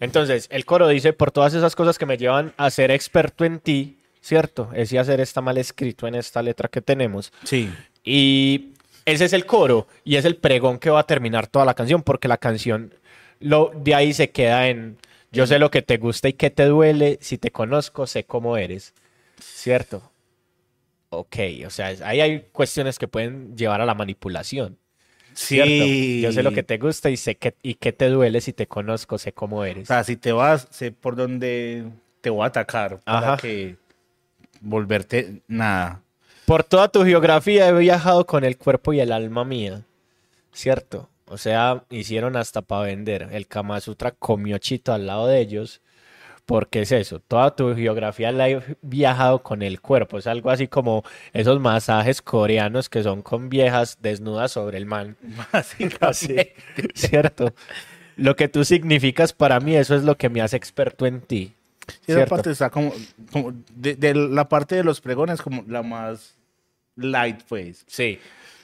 Entonces, 0.00 0.48
el 0.50 0.64
coro 0.64 0.88
dice, 0.88 1.12
por 1.12 1.32
todas 1.32 1.52
esas 1.52 1.76
cosas 1.76 1.98
que 1.98 2.06
me 2.06 2.16
llevan 2.16 2.54
a 2.56 2.70
ser 2.70 2.90
experto 2.90 3.44
en 3.44 3.60
ti, 3.60 3.98
¿cierto? 4.22 4.70
Ese 4.74 4.98
hacer 4.98 5.20
está 5.20 5.42
mal 5.42 5.58
escrito 5.58 6.06
en 6.06 6.14
esta 6.14 6.40
letra 6.42 6.70
que 6.70 6.80
tenemos. 6.80 7.30
Sí. 7.44 7.70
Y 8.02 8.70
ese 9.04 9.26
es 9.26 9.34
el 9.34 9.44
coro 9.44 9.86
y 10.02 10.16
es 10.16 10.24
el 10.24 10.36
pregón 10.36 10.78
que 10.78 10.88
va 10.88 11.00
a 11.00 11.06
terminar 11.06 11.46
toda 11.46 11.66
la 11.66 11.74
canción 11.74 12.02
porque 12.02 12.26
la 12.26 12.38
canción 12.38 12.94
lo, 13.38 13.70
de 13.74 13.94
ahí 13.94 14.14
se 14.14 14.30
queda 14.30 14.68
en 14.68 14.96
yo 15.30 15.46
sé 15.46 15.58
lo 15.58 15.70
que 15.70 15.82
te 15.82 15.98
gusta 15.98 16.28
y 16.28 16.32
que 16.32 16.50
te 16.50 16.64
duele, 16.64 17.18
si 17.20 17.36
te 17.36 17.50
conozco 17.50 18.06
sé 18.06 18.24
cómo 18.24 18.56
eres, 18.56 18.94
¿cierto? 19.40 20.10
Ok, 21.10 21.36
o 21.66 21.70
sea, 21.70 21.94
ahí 22.04 22.20
hay 22.22 22.40
cuestiones 22.52 22.98
que 22.98 23.08
pueden 23.08 23.56
llevar 23.56 23.82
a 23.82 23.86
la 23.86 23.94
manipulación. 23.94 24.78
¿Cierto? 25.34 25.70
Sí. 25.70 26.20
Yo 26.22 26.32
sé 26.32 26.42
lo 26.42 26.52
que 26.52 26.62
te 26.62 26.78
gusta 26.78 27.10
y 27.10 27.16
sé 27.16 27.36
que, 27.36 27.54
y 27.62 27.74
que 27.74 27.92
te 27.92 28.08
duele, 28.08 28.40
si 28.40 28.52
te 28.52 28.66
conozco 28.66 29.18
sé 29.18 29.32
cómo 29.32 29.64
eres. 29.64 29.84
O 29.84 29.86
sea, 29.86 30.04
si 30.04 30.16
te 30.16 30.32
vas, 30.32 30.68
sé 30.70 30.92
por 30.92 31.16
dónde 31.16 31.84
te 32.20 32.30
voy 32.30 32.44
a 32.44 32.46
atacar 32.46 33.00
para 33.00 33.18
Ajá. 33.18 33.36
que 33.36 33.76
volverte 34.60 35.42
nada. 35.48 36.02
Por 36.46 36.64
toda 36.64 36.88
tu 36.88 37.04
geografía 37.04 37.68
he 37.68 37.72
viajado 37.72 38.26
con 38.26 38.44
el 38.44 38.56
cuerpo 38.56 38.92
y 38.92 39.00
el 39.00 39.12
alma 39.12 39.44
mía, 39.44 39.82
¿cierto? 40.52 41.08
O 41.26 41.38
sea, 41.38 41.84
hicieron 41.88 42.36
hasta 42.36 42.62
para 42.62 42.82
vender. 42.82 43.28
El 43.32 43.46
Kama 43.46 43.80
Sutra 43.80 44.10
comió 44.10 44.58
chito 44.58 44.92
al 44.92 45.06
lado 45.06 45.26
de 45.26 45.40
ellos. 45.40 45.80
Porque 46.46 46.82
es 46.82 46.92
eso, 46.92 47.20
toda 47.20 47.54
tu 47.54 47.74
geografía 47.74 48.32
la 48.32 48.48
he 48.48 48.60
viajado 48.82 49.42
con 49.42 49.62
el 49.62 49.80
cuerpo. 49.80 50.18
Es 50.18 50.26
algo 50.26 50.50
así 50.50 50.66
como 50.66 51.04
esos 51.32 51.60
masajes 51.60 52.20
coreanos 52.20 52.88
que 52.88 53.02
son 53.02 53.22
con 53.22 53.48
viejas 53.48 53.98
desnudas 54.02 54.52
sobre 54.52 54.78
el 54.78 54.86
man. 54.86 55.16
Así, 55.52 55.88
Básicamente. 56.00 56.54
¿cierto? 56.94 57.54
Lo 58.16 58.36
que 58.36 58.48
tú 58.48 58.64
significas 58.64 59.32
para 59.32 59.60
mí, 59.60 59.76
eso 59.76 59.94
es 59.94 60.02
lo 60.02 60.16
que 60.16 60.28
me 60.28 60.40
hace 60.40 60.56
experto 60.56 61.06
en 61.06 61.20
ti. 61.20 61.54
Sí, 62.06 62.12
esa 62.12 62.26
parte 62.26 62.50
está 62.50 62.70
como, 62.70 62.92
como 63.32 63.52
de, 63.74 63.96
de 63.96 64.14
la 64.14 64.48
parte 64.48 64.76
de 64.76 64.84
los 64.84 65.00
pregones 65.00 65.40
como 65.40 65.64
la 65.66 65.82
más 65.82 66.36
light, 66.96 67.42
pues. 67.48 67.84
Sí. 67.86 68.18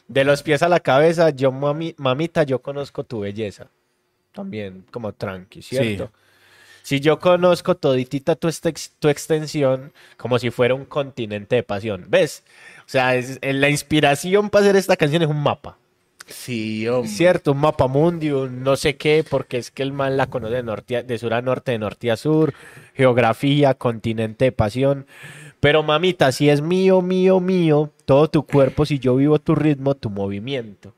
De 0.06 0.25
los 0.25 0.42
pies 0.42 0.62
a 0.62 0.68
la 0.68 0.80
cabeza, 0.80 1.30
yo, 1.30 1.52
mami, 1.52 1.94
mamita, 1.99 2.42
yo 2.42 2.61
conozco 2.61 3.04
tu 3.04 3.20
belleza. 3.20 3.68
También 4.32 4.85
como 4.90 5.12
tranqui, 5.12 5.62
¿cierto? 5.62 6.12
Si 6.88 7.00
yo 7.00 7.18
conozco 7.18 7.75
toditita 7.76 8.35
tu, 8.35 8.49
ex- 8.49 8.92
tu 8.99 9.11
extensión, 9.11 9.92
como 10.16 10.38
si 10.38 10.49
fuera 10.49 10.73
un 10.75 10.87
continente 10.87 11.57
de 11.57 11.62
pasión. 11.62 12.07
¿Ves? 12.09 12.45
O 12.78 12.83
sea, 12.88 13.14
es- 13.14 13.37
eh, 13.42 13.52
la 13.52 13.68
inspiración 13.68 14.49
para 14.49 14.64
hacer 14.64 14.76
esta 14.76 14.97
canción 14.97 15.21
es 15.21 15.28
un 15.28 15.42
mapa. 15.42 15.76
Sí, 16.28 16.88
hombre. 16.88 17.11
Cierto, 17.11 17.52
un 17.52 17.59
mapa 17.59 17.88
mundi, 17.88 18.30
un 18.30 18.62
no 18.62 18.75
sé 18.76 18.97
qué, 18.97 19.23
porque 19.28 19.59
es 19.59 19.71
que 19.71 19.83
el 19.83 19.92
man 19.92 20.16
la 20.16 20.28
conoce 20.28 20.54
de, 20.54 20.62
norte 20.62 20.97
a- 20.97 21.02
de 21.02 21.18
sur 21.18 21.35
a 21.35 21.42
norte, 21.42 21.73
de 21.73 21.78
norte 21.78 22.11
a 22.11 22.16
sur, 22.16 22.54
geografía, 22.95 23.75
continente 23.75 24.47
de 24.47 24.52
pasión. 24.52 25.04
Pero 25.61 25.83
mamita, 25.83 26.33
si 26.33 26.49
es 26.49 26.62
mío, 26.62 27.02
mío, 27.02 27.38
mío, 27.38 27.92
todo 28.07 28.30
tu 28.30 28.47
cuerpo, 28.47 28.87
si 28.87 28.99
yo 28.99 29.14
vivo 29.16 29.38
tu 29.38 29.54
ritmo, 29.54 29.95
tu 29.95 30.09
movimiento. 30.09 30.95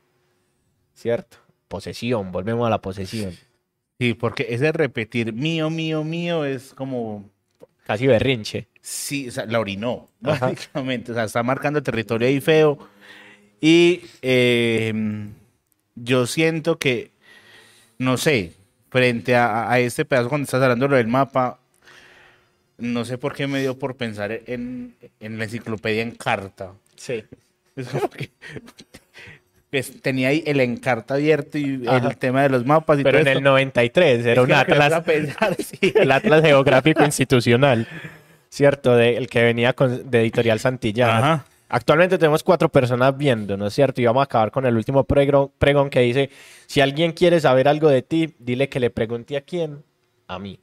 ¿Cierto? 0.93 1.35
Posesión, 1.67 2.31
volvemos 2.31 2.65
a 2.65 2.69
la 2.69 2.81
posesión. 2.81 3.35
Sí, 4.01 4.15
porque 4.15 4.47
ese 4.49 4.71
repetir 4.71 5.31
mío, 5.31 5.69
mío, 5.69 6.03
mío 6.03 6.43
es 6.43 6.73
como, 6.73 7.23
Casi 7.85 8.07
berrinche. 8.07 8.67
sí, 8.81 9.27
o 9.27 9.31
sea, 9.31 9.45
la 9.45 9.59
orinó, 9.59 10.07
Ajá. 10.23 10.47
básicamente. 10.47 11.11
O 11.11 11.13
sea, 11.13 11.25
está 11.25 11.43
marcando 11.43 11.83
territorio 11.83 12.27
ahí 12.27 12.41
feo. 12.41 12.79
Y 13.61 14.01
eh, 14.23 14.91
yo 15.93 16.25
siento 16.25 16.79
que, 16.79 17.11
no 17.99 18.17
sé, 18.17 18.53
frente 18.89 19.35
a, 19.35 19.71
a 19.71 19.79
este 19.79 20.03
pedazo 20.03 20.29
cuando 20.29 20.45
estás 20.45 20.63
hablando 20.63 20.87
del 20.87 21.05
mapa, 21.07 21.59
no 22.79 23.05
sé 23.05 23.19
por 23.19 23.35
qué 23.35 23.45
me 23.45 23.61
dio 23.61 23.77
por 23.77 23.97
pensar 23.97 24.31
en, 24.47 24.95
en 25.19 25.37
la 25.37 25.43
enciclopedia 25.43 26.01
en 26.01 26.09
carta. 26.15 26.73
Sí. 26.95 27.23
Es 27.75 27.87
como 27.87 28.09
que- 28.09 28.31
pues, 29.71 30.01
tenía 30.01 30.27
ahí 30.27 30.43
el 30.45 30.59
encarta 30.59 31.15
abierto 31.15 31.57
y 31.57 31.87
Ajá. 31.87 32.09
el 32.09 32.17
tema 32.17 32.43
de 32.43 32.49
los 32.49 32.65
mapas 32.65 32.99
y 32.99 33.03
Pero 33.03 33.19
todo 33.19 33.21
en 33.21 33.27
el 33.27 33.37
esto. 33.37 33.49
93 33.49 34.25
era 34.25 34.33
Es 34.33 34.37
un 34.39 34.45
que 34.47 34.53
que 34.53 34.59
atlas, 34.59 35.03
pensar, 35.03 35.55
sí. 35.55 35.79
el 35.95 36.11
atlas 36.11 36.41
geográfico 36.43 37.03
institucional. 37.05 37.87
¿Cierto? 38.49 38.95
De, 38.97 39.15
el 39.15 39.27
que 39.29 39.41
venía 39.43 39.71
con, 39.71 40.11
de 40.11 40.19
Editorial 40.19 40.59
Santillana. 40.59 41.17
Ajá. 41.17 41.45
Actualmente 41.69 42.17
tenemos 42.17 42.43
cuatro 42.43 42.67
personas 42.67 43.17
viéndonos, 43.17 43.73
¿cierto? 43.73 44.01
Y 44.01 44.05
vamos 44.05 44.19
a 44.19 44.23
acabar 44.25 44.51
con 44.51 44.65
el 44.65 44.75
último 44.75 45.05
pregón, 45.05 45.51
pregón 45.57 45.89
que 45.89 46.01
dice, 46.01 46.29
si 46.67 46.81
alguien 46.81 47.13
quiere 47.13 47.39
saber 47.39 47.69
algo 47.69 47.87
de 47.87 48.01
ti, 48.01 48.35
dile 48.39 48.67
que 48.67 48.81
le 48.81 48.89
pregunte 48.89 49.37
a 49.37 49.41
quién, 49.41 49.81
a 50.27 50.37
mí. 50.37 50.59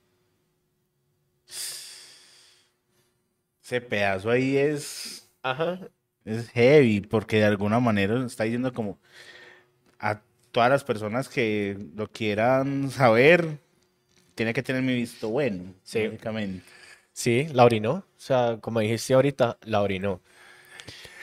Ese 3.65 3.81
pedazo 3.81 4.29
ahí 4.29 4.59
es, 4.59 5.31
Ajá. 5.43 5.81
Es 6.29 6.51
heavy, 6.51 7.01
porque 7.01 7.39
de 7.39 7.45
alguna 7.45 7.81
manera 7.81 8.25
está 8.25 8.45
diciendo 8.45 8.73
como 8.73 8.99
a 9.99 10.21
todas 10.53 10.71
las 10.71 10.85
personas 10.85 11.29
que 11.29 11.77
lo 11.97 12.09
quieran 12.11 12.91
saber, 12.91 13.59
tiene 14.35 14.53
que 14.53 14.63
tener 14.63 14.83
mi 14.83 14.95
visto 14.95 15.29
bueno, 15.29 15.75
Sí. 15.83 16.07
básicamente. 16.07 16.65
Sí, 17.13 17.49
la 17.53 17.65
orinó. 17.65 17.93
O 17.95 18.05
sea, 18.17 18.59
como 18.61 18.81
dijiste 18.81 19.15
ahorita, 19.15 19.59
la 19.65 19.83
orinó. 19.83 20.21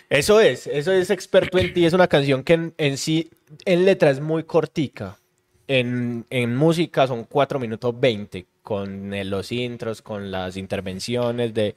Eso 0.09 0.39
es, 0.39 0.67
eso 0.67 0.91
es 0.91 1.09
experto 1.09 1.57
en 1.57 1.73
ti. 1.73 1.85
Es 1.85 1.93
una 1.93 2.07
canción 2.07 2.43
que 2.43 2.53
en, 2.53 2.73
en 2.77 2.97
sí, 2.97 3.29
en 3.65 3.85
letra 3.85 4.09
es 4.11 4.19
muy 4.19 4.43
cortica. 4.43 5.17
En, 5.67 6.25
en 6.29 6.55
música 6.55 7.07
son 7.07 7.23
4 7.23 7.59
minutos 7.59 7.99
20, 7.99 8.45
con 8.61 9.11
los 9.29 9.51
intros, 9.51 10.01
con 10.01 10.29
las 10.29 10.57
intervenciones 10.57 11.53
de, 11.53 11.75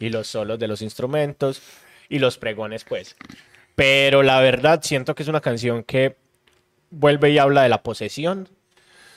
y 0.00 0.08
los 0.08 0.26
solos 0.26 0.58
de 0.58 0.66
los 0.66 0.82
instrumentos 0.82 1.62
y 2.08 2.18
los 2.18 2.38
pregones, 2.38 2.84
pues. 2.84 3.16
Pero 3.74 4.22
la 4.22 4.40
verdad, 4.40 4.80
siento 4.82 5.14
que 5.14 5.22
es 5.22 5.28
una 5.28 5.40
canción 5.40 5.84
que 5.84 6.16
vuelve 6.90 7.30
y 7.30 7.38
habla 7.38 7.62
de 7.62 7.68
la 7.68 7.82
posesión, 7.82 8.48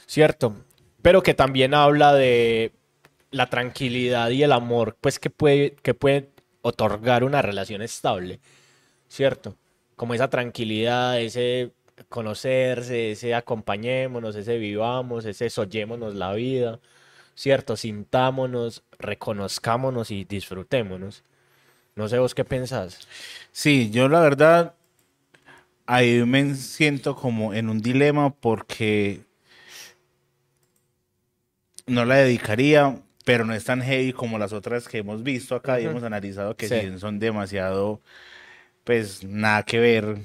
¿cierto? 0.06 0.56
Pero 1.02 1.24
que 1.24 1.34
también 1.34 1.74
habla 1.74 2.14
de 2.14 2.74
la 3.32 3.48
tranquilidad 3.48 4.30
y 4.30 4.44
el 4.44 4.52
amor, 4.52 4.98
pues 5.02 5.20
que 5.20 5.30
puede, 5.30 5.76
que 5.82 5.94
puede 5.94 6.30
otorgar 6.62 7.24
una 7.24 7.42
relación 7.42 7.82
estable, 7.82 8.40
¿cierto? 9.08 9.56
Como 9.96 10.14
esa 10.14 10.30
tranquilidad, 10.30 11.20
ese 11.20 11.72
conocerse, 12.10 13.12
ese 13.12 13.34
acompañémonos, 13.36 14.36
ese 14.36 14.58
vivamos, 14.58 15.26
ese 15.26 15.50
soyémonos 15.50 16.16
la 16.16 16.34
vida, 16.34 16.80
¿cierto? 17.36 17.78
Sintámonos, 17.78 18.84
reconozcámonos 19.00 20.12
y 20.12 20.26
disfrutémonos. 20.26 21.24
No 21.96 22.08
sé 22.08 22.18
vos 22.20 22.34
qué 22.36 22.44
pensás. 22.46 23.08
Sí, 23.52 23.90
yo 23.92 24.08
la 24.08 24.22
verdad 24.22 24.76
ahí 25.86 26.24
me 26.26 26.56
siento 26.56 27.16
como 27.16 27.54
en 27.54 27.70
un 27.70 27.82
dilema 27.82 28.34
porque 28.34 29.22
no 31.88 32.06
la 32.06 32.16
dedicaría, 32.16 32.98
pero 33.26 33.46
no 33.46 33.54
es 33.54 33.66
tan 33.66 33.82
heavy 33.82 34.14
como 34.14 34.40
las 34.40 34.54
otras 34.54 34.88
que 34.88 35.00
hemos 35.00 35.24
visto 35.24 35.56
acá 35.56 35.80
y 35.82 35.86
hemos 35.86 36.04
analizado 36.04 36.56
que 36.56 36.68
Sí. 36.68 36.80
sí 36.92 37.00
son 37.00 37.20
demasiado, 37.20 38.00
pues 38.84 39.24
nada 39.24 39.64
que 39.64 39.80
ver. 39.80 40.18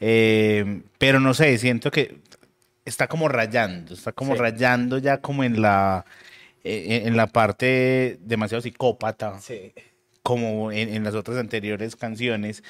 Eh, 0.00 0.82
pero 0.98 1.18
no 1.20 1.34
sé, 1.34 1.56
siento 1.58 1.90
que 1.90 2.18
está 2.84 3.08
como 3.08 3.28
rayando, 3.28 3.94
está 3.94 4.12
como 4.12 4.34
Sí. 4.34 4.40
rayando 4.40 4.98
ya 4.98 5.20
como 5.20 5.42
en 5.42 5.60
la, 5.60 6.04
eh, 6.62 7.02
en 7.06 7.16
la 7.16 7.26
parte 7.26 8.18
demasiado 8.20 8.60
psicópata 8.62 9.40
Sí. 9.40 9.72
Como 10.26 10.72
en, 10.72 10.88
en 10.92 11.04
las 11.04 11.14
otras 11.14 11.38
anteriores 11.38 11.94
canciones. 11.94 12.64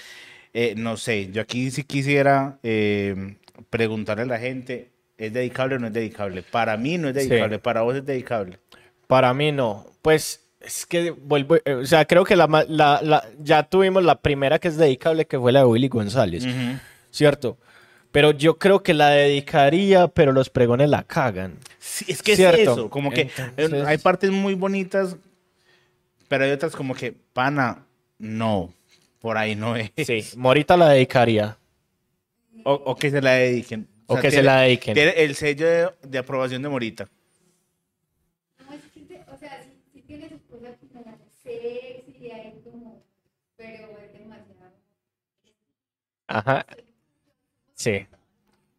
Eh, 0.52 0.74
no 0.76 0.98
sé, 0.98 1.30
yo 1.32 1.40
aquí 1.40 1.70
sí 1.70 1.84
quisiera 1.84 2.58
eh, 2.62 3.36
preguntarle 3.70 4.24
a 4.24 4.26
la 4.26 4.38
gente, 4.38 4.90
¿es 5.16 5.32
dedicable 5.32 5.76
o 5.76 5.78
no 5.78 5.86
es 5.86 5.92
dedicable? 5.94 6.42
Para 6.42 6.76
mí 6.76 6.98
no 6.98 7.08
es 7.08 7.14
Sí. 7.22 7.28
dedicable, 7.30 7.58
para 7.58 7.80
vos 7.80 7.96
es 7.96 8.04
dedicable. 8.04 8.58
Para 9.06 9.32
mí 9.32 9.52
no. 9.52 9.86
Pues 10.02 10.42
es 10.60 10.84
que 10.84 11.12
vuelvo, 11.12 11.56
eh, 11.64 11.74
o 11.74 11.86
sea, 11.86 12.04
creo 12.04 12.24
que 12.24 12.36
la, 12.36 12.46
la- 12.68 13.00
la- 13.02 13.24
ya 13.38 13.62
tuvimos 13.62 14.04
la 14.04 14.20
primera 14.20 14.58
que 14.58 14.68
es 14.68 14.76
dedicable, 14.76 15.24
que 15.26 15.38
fue 15.38 15.50
la 15.52 15.60
de 15.60 15.64
Willy 15.66 15.88
González, 15.88 16.44
Ujú. 16.44 16.78
¿cierto? 17.10 17.56
Pero 18.12 18.32
yo 18.32 18.58
creo 18.58 18.82
que 18.82 18.92
la 18.94 19.10
dedicaría, 19.10 20.08
pero 20.08 20.32
los 20.32 20.50
pregones 20.50 20.90
la 20.90 21.04
cagan. 21.04 21.54
Sí, 21.78 22.04
es 22.08 22.22
que 22.22 22.36
Cierto. 22.36 22.56
es 22.60 22.68
eso, 22.68 22.90
como 22.90 23.10
que 23.10 23.22
eh, 23.22 23.30
Entonces- 23.56 23.86
hay 23.86 23.98
partes 23.98 24.30
muy 24.30 24.54
bonitas, 24.54 25.16
pero 26.28 26.44
hay 26.44 26.50
otras 26.50 26.74
como 26.74 26.94
que, 26.94 27.12
pana, 27.12 27.86
no, 28.18 28.72
por 29.20 29.36
ahí 29.38 29.54
no 29.54 29.76
es. 29.76 29.90
Sí, 29.96 30.24
Morita 30.36 30.76
la 30.76 30.90
dedicaría. 30.90 31.58
O, 32.64 32.72
o 32.72 32.96
que 32.96 33.10
se 33.10 33.20
la 33.22 33.32
dediquen. 33.32 33.88
O, 34.06 34.14
o 34.14 34.16
que 34.16 34.28
tiene, 34.28 34.36
se 34.36 34.42
la 34.42 34.60
dediquen. 34.60 34.94
Tiene 34.94 35.10
el 35.12 35.34
sello 35.34 35.66
de, 35.66 35.90
de 36.02 36.18
aprobación 36.18 36.62
de 36.62 36.68
Morita. 36.68 37.08
No, 38.68 38.74
es 38.74 38.82
que 38.92 39.24
o 39.30 39.36
sea, 39.38 39.62
si, 39.62 39.92
si 39.92 40.02
tiene 40.02 40.28
sus 40.28 40.42
cosas 40.42 40.76
como 40.92 41.16
sexy 41.42 42.16
y 42.20 42.30
ahí 42.30 42.60
como, 42.64 43.02
pero 43.56 43.88
es 44.04 44.12
demasiado. 44.12 44.72
Ajá. 46.26 46.66
Sí. 47.74 48.06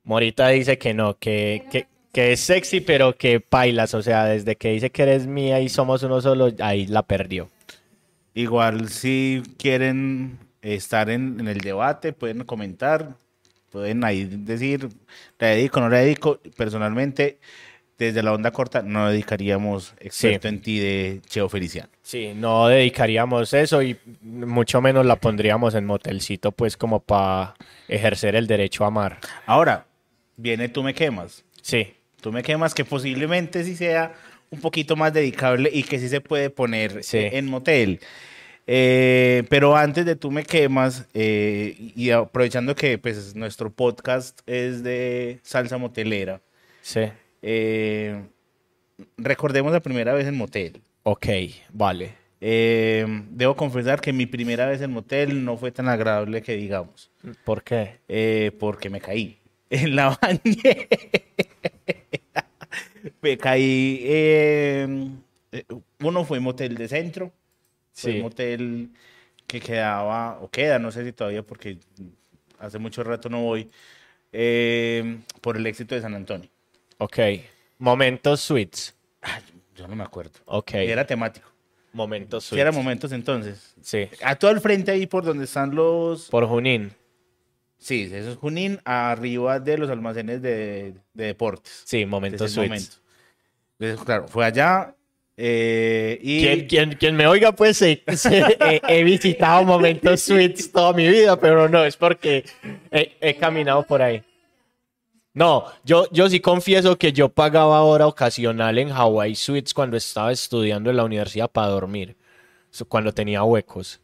Morita 0.04 0.50
dice 0.50 0.78
que 0.78 0.94
no, 0.94 1.18
que, 1.18 1.66
que, 1.70 1.88
que 2.12 2.32
es 2.34 2.40
sexy, 2.40 2.82
pero 2.82 3.16
que 3.16 3.40
pailas. 3.40 3.94
O 3.94 4.02
sea, 4.02 4.26
desde 4.26 4.56
que 4.56 4.72
dice 4.72 4.90
que 4.90 5.04
eres 5.04 5.28
mía 5.28 5.60
y 5.60 5.70
somos 5.70 6.04
uno 6.04 6.22
solo, 6.22 6.52
ahí 6.60 6.88
la 6.88 7.04
perdió. 7.04 7.50
Igual 8.34 8.90
si 8.90 9.42
quieren 9.58 10.38
estar 10.62 11.10
en, 11.10 11.40
en 11.40 11.48
el 11.48 11.60
debate, 11.60 12.14
pueden 12.14 12.44
comentar, 12.44 13.16
pueden 13.72 14.04
ahí 14.04 14.26
decir, 14.26 14.90
le 15.40 15.48
dedico, 15.48 15.80
no 15.80 15.90
le 15.90 15.98
dedico. 15.98 16.40
Personalmente, 16.56 17.40
desde 17.98 18.22
la 18.22 18.34
onda 18.34 18.52
corta, 18.52 18.82
no 18.84 19.10
dedicaríamos 19.10 19.94
excepto 20.00 20.48
en 20.48 20.62
ti 20.62 20.80
de 20.80 21.22
Cheo 21.28 21.50
Feliciano. 21.50 21.90
Sí, 22.04 22.34
no 22.36 22.68
dedicaríamos 22.68 23.54
eso 23.54 23.82
y 23.82 23.98
mucho 24.22 24.82
menos 24.82 25.06
la 25.06 25.16
pondríamos 25.16 25.74
en 25.74 25.86
motelcito, 25.86 26.52
pues 26.52 26.78
como 26.78 27.00
para 27.00 27.56
ejercer 27.88 28.36
el 28.36 28.46
derecho 28.46 28.84
a 28.84 28.88
amar. 28.88 29.20
Ahora, 29.46 29.88
viene 30.36 30.70
Tú 30.70 30.84
me 30.84 30.94
quemas. 30.94 31.44
Sí, 31.62 31.96
Tú 32.28 32.34
me 32.34 32.44
quemas 32.44 32.74
que 32.74 32.84
posiblemente 32.84 33.64
sí 33.64 33.74
sea 33.74 34.14
un 34.50 34.60
poquito 34.60 34.98
más 34.98 35.14
dedicable 35.14 35.70
y 35.72 35.84
que 35.84 35.98
sí 35.98 36.10
se 36.10 36.20
puede 36.20 36.50
poner 36.50 37.02
Sí. 37.02 37.20
en 37.20 37.46
motel. 37.46 38.02
Eh, 38.68 39.44
pero 39.48 39.78
antes 39.78 40.06
de 40.06 40.18
Tú 40.18 40.30
me 40.30 40.44
quemas, 40.44 41.08
eh, 41.14 41.74
y 41.96 42.10
aprovechando 42.10 42.76
que 42.76 42.98
pues, 42.98 43.34
nuestro 43.34 43.70
podcast 43.70 44.42
es 44.46 44.84
de 44.84 45.40
salsa 45.42 45.78
motelera, 45.78 46.42
sí. 46.82 47.04
eh, 47.42 48.22
recordemos 49.18 49.72
la 49.72 49.80
primera 49.80 50.14
vez 50.14 50.28
en 50.28 50.36
motel. 50.36 50.82
Ok, 51.04 51.28
vale. 51.72 52.12
Debo 52.42 53.56
confesar 53.56 54.02
que 54.02 54.12
mi 54.12 54.26
primera 54.26 54.66
vez 54.66 54.82
en 54.82 54.92
motel 54.92 55.46
no 55.46 55.56
fue 55.56 55.72
tan 55.72 55.88
agradable 55.88 56.42
que 56.42 56.58
digamos, 56.58 57.10
¿Por 57.46 57.64
qué? 57.64 58.52
porque 58.60 58.90
me 58.90 59.00
caí 59.00 59.38
en 59.70 59.96
la 59.96 60.18
bañera. 60.22 60.88
me 63.22 63.38
caí. 63.38 64.00
eh, 64.04 65.10
eh, 65.52 65.64
uno 66.00 66.26
fue 66.26 66.40
motel 66.40 66.76
de 66.76 66.88
centro, 66.88 67.32
fue 67.94 68.12
Sí. 68.12 68.18
un 68.18 68.24
motel 68.24 68.90
que 69.48 69.60
quedaba, 69.60 70.40
o 70.42 70.50
queda, 70.50 70.78
no 70.80 70.92
sé 70.92 71.06
si 71.06 71.14
todavía, 71.14 71.42
porque 71.44 71.78
hace 72.60 72.78
mucho 72.80 73.04
rato 73.04 73.30
no 73.30 73.42
voy, 73.44 73.70
eh, 74.34 75.20
por 75.42 75.58
el 75.58 75.66
éxito 75.66 75.96
de 75.96 76.02
San 76.02 76.14
Antonio. 76.16 76.50
Ok. 76.98 77.18
Momentos 77.80 78.42
sweets. 78.42 78.94
Ay, 79.22 79.42
yo 79.76 79.88
no 79.88 79.96
me 79.96 80.04
acuerdo. 80.04 80.40
Ok. 80.46 80.74
Era 80.74 81.06
temático. 81.08 81.48
Momentos 81.94 82.44
Sí, 82.44 82.50
sweets. 82.50 82.62
eran 82.62 82.76
momentos 82.76 83.12
entonces. 83.12 83.74
Sí. 83.82 84.10
A 84.24 84.36
todo 84.36 84.52
el 84.52 84.60
frente 84.60 84.92
ahí 84.92 85.08
por 85.08 85.24
donde 85.24 85.46
están 85.46 85.74
los... 85.74 86.28
Por 86.30 86.46
Junín. 86.46 86.92
Sí, 87.78 88.10
eso 88.12 88.32
es 88.32 88.38
Junín, 88.38 88.80
arriba 88.86 89.60
de 89.60 89.78
los 89.78 89.90
almacenes 89.90 90.42
de, 90.42 90.94
de 91.14 91.26
deportes. 91.26 91.84
Sí, 91.86 92.06
momentos 92.06 92.52
sweets. 92.52 92.70
momento. 92.70 92.96
Entonces, 93.80 94.06
claro, 94.06 94.28
fue 94.28 94.46
allá 94.46 94.96
eh, 95.38 96.18
y... 96.22 96.40
Quien, 96.42 96.68
quien, 96.68 96.92
quien 96.98 97.16
me 97.16 97.28
oiga, 97.28 97.52
pues 97.52 97.78
sí, 97.78 98.02
sí, 98.16 98.30
he, 98.34 98.82
he 98.88 99.04
visitado 99.04 99.64
momentos 99.64 100.22
sweets 100.22 100.72
toda 100.72 100.94
mi 100.94 101.08
vida, 101.08 101.40
pero 101.40 101.70
no, 101.70 101.86
es 101.86 101.96
porque 101.96 102.44
he, 102.92 103.16
he 103.22 103.36
caminado 103.36 103.84
por 103.84 104.02
ahí. 104.02 104.24
No, 105.34 105.66
yo, 105.86 106.10
yo 106.12 106.28
sí 106.30 106.40
confieso 106.40 106.98
que 106.98 107.14
yo 107.14 107.30
pagaba 107.30 107.84
hora 107.84 108.08
ocasional 108.08 108.80
en 108.80 108.90
Hawaii 108.92 109.36
Suites 109.36 109.76
cuando 109.76 109.96
estaba 109.96 110.32
estudiando 110.32 110.90
en 110.90 110.98
la 110.98 111.04
universidad 111.04 111.52
para 111.52 111.68
dormir, 111.68 112.18
so- 112.72 112.86
cuando 112.88 113.14
tenía 113.14 113.44
huecos. 113.44 114.02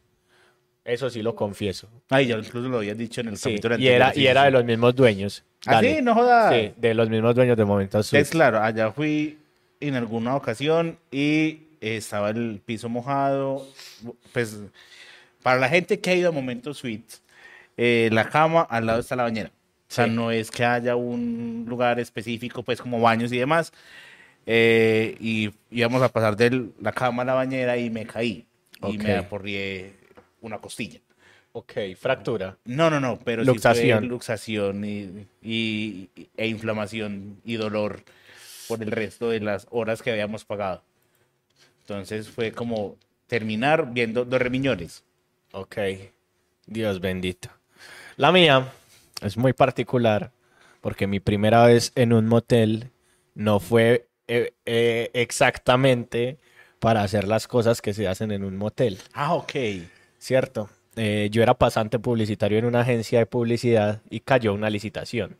Eso 0.84 1.08
sí 1.08 1.22
lo 1.22 1.34
confieso. 1.34 1.88
Ay, 2.10 2.26
ya 2.26 2.36
incluso 2.36 2.68
lo 2.68 2.76
habías 2.78 2.98
dicho 2.98 3.20
en 3.22 3.28
el 3.28 3.36
Sí, 3.38 3.50
capítulo 3.50 3.74
y 3.74 3.76
anterior. 3.76 3.94
era, 3.96 4.12
sí, 4.12 4.20
y 4.20 4.26
era 4.26 4.44
de 4.44 4.50
los 4.50 4.64
mismos 4.64 4.94
dueños. 4.94 5.42
¿Ah, 5.66 5.72
Dale. 5.76 5.96
sí? 5.96 6.02
No 6.02 6.14
jodas. 6.14 6.54
Sí, 6.54 6.72
de 6.76 6.94
los 6.94 7.08
mismos 7.08 7.34
dueños 7.34 7.56
de 7.56 7.64
momentos 7.64 8.06
Entonces, 8.06 8.10
Suites. 8.28 8.30
claro, 8.30 8.62
allá 8.62 8.92
fui 8.92 9.38
en 9.80 9.94
alguna 9.94 10.36
ocasión 10.36 10.98
y 11.10 11.60
eh, 11.80 11.96
estaba 11.96 12.30
el 12.30 12.60
piso 12.64 12.88
mojado. 12.90 13.66
Pues, 14.34 14.58
para 15.42 15.58
la 15.58 15.68
gente 15.70 16.00
que 16.00 16.10
ha 16.10 16.14
ido 16.14 16.28
a 16.28 16.32
Momentos 16.32 16.76
Suites, 16.78 17.22
eh, 17.78 18.10
la 18.12 18.28
cama 18.28 18.62
al 18.68 18.84
lado 18.86 19.00
está 19.00 19.16
la 19.16 19.22
bañera. 19.22 19.50
O 19.88 19.92
sea, 19.94 20.04
Sí. 20.06 20.10
no 20.10 20.30
es 20.30 20.50
que 20.50 20.64
haya 20.66 20.96
un 20.96 21.64
lugar 21.68 21.98
específico, 21.98 22.62
pues 22.62 22.80
como 22.80 23.00
baños 23.00 23.32
y 23.32 23.38
demás. 23.38 23.72
Eh, 24.46 25.16
y 25.18 25.50
íbamos 25.70 26.02
a 26.02 26.10
pasar 26.10 26.36
de 26.36 26.66
la 26.80 26.92
cama 26.92 27.22
a 27.22 27.24
la 27.26 27.34
bañera 27.34 27.78
y 27.78 27.88
me 27.88 28.04
caí. 28.04 28.44
Y 28.82 28.96
Ok. 28.98 29.02
me 29.02 29.16
aporrié 29.16 29.94
una 30.44 30.58
costilla. 30.60 31.00
Ok, 31.52 31.72
fractura. 31.96 32.58
No, 32.64 32.90
no, 32.90 33.00
no, 33.00 33.18
pero 33.18 33.44
Luxación. 33.44 34.02
sí 34.02 34.08
luxación 34.08 34.84
y, 34.84 35.26
y- 35.42 36.08
e 36.36 36.46
inflamación 36.48 37.40
y 37.44 37.54
dolor 37.56 38.02
por 38.66 38.82
el 38.82 38.90
resto 38.90 39.30
de 39.30 39.40
las 39.40 39.66
horas 39.70 40.02
que 40.02 40.10
habíamos 40.10 40.44
pagado. 40.44 40.82
Entonces 41.82 42.28
fue 42.28 42.52
como 42.52 42.96
terminar 43.26 43.92
viendo 43.92 44.24
dos 44.24 44.40
remiñones. 44.40 45.04
Ok, 45.52 45.76
Dios 46.66 47.00
bendito. 47.00 47.50
La 48.16 48.32
mía 48.32 48.72
es 49.22 49.36
muy 49.36 49.52
particular 49.52 50.32
porque 50.80 51.06
mi 51.06 51.20
primera 51.20 51.64
vez 51.66 51.92
en 51.94 52.12
un 52.12 52.26
motel 52.26 52.90
no 53.34 53.60
fue 53.60 54.08
eh, 54.28 54.54
eh, 54.66 55.10
exactamente 55.14 56.38
para 56.80 57.02
hacer 57.02 57.28
las 57.28 57.46
cosas 57.46 57.80
que 57.80 57.94
se 57.94 58.08
hacen 58.08 58.30
en 58.32 58.44
un 58.44 58.56
motel, 58.56 58.98
Ah, 59.12 59.34
ok. 59.34 59.52
¿Cierto? 60.24 60.70
Eh, 60.96 61.28
yo 61.30 61.42
era 61.42 61.54
pasante 61.54 61.98
publicitario 61.98 62.58
en 62.58 62.64
una 62.64 62.80
agencia 62.80 63.18
de 63.18 63.26
publicidad 63.26 64.00
y 64.08 64.20
cayó 64.20 64.54
una 64.54 64.70
licitación. 64.70 65.36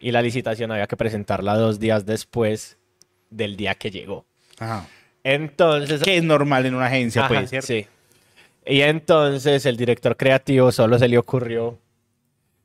Y 0.00 0.12
la 0.12 0.22
licitación 0.22 0.70
había 0.70 0.86
que 0.86 0.96
presentarla 0.96 1.56
dos 1.56 1.78
días 1.78 2.06
después 2.06 2.78
del 3.28 3.56
día 3.56 3.74
que 3.74 3.90
llegó. 3.90 4.24
Ajá. 4.58 4.86
Entonces, 5.24 6.02
Que 6.02 6.16
es 6.16 6.24
normal 6.24 6.64
en 6.64 6.74
una 6.74 6.86
agencia, 6.86 7.26
Ajá, 7.26 7.34
pues, 7.34 7.50
¿cierto? 7.50 7.66
Sí. 7.66 7.86
Y 8.64 8.80
entonces 8.80 9.66
el 9.66 9.76
director 9.76 10.16
creativo 10.16 10.72
solo 10.72 10.98
se 10.98 11.08
le 11.08 11.18
ocurrió 11.18 11.78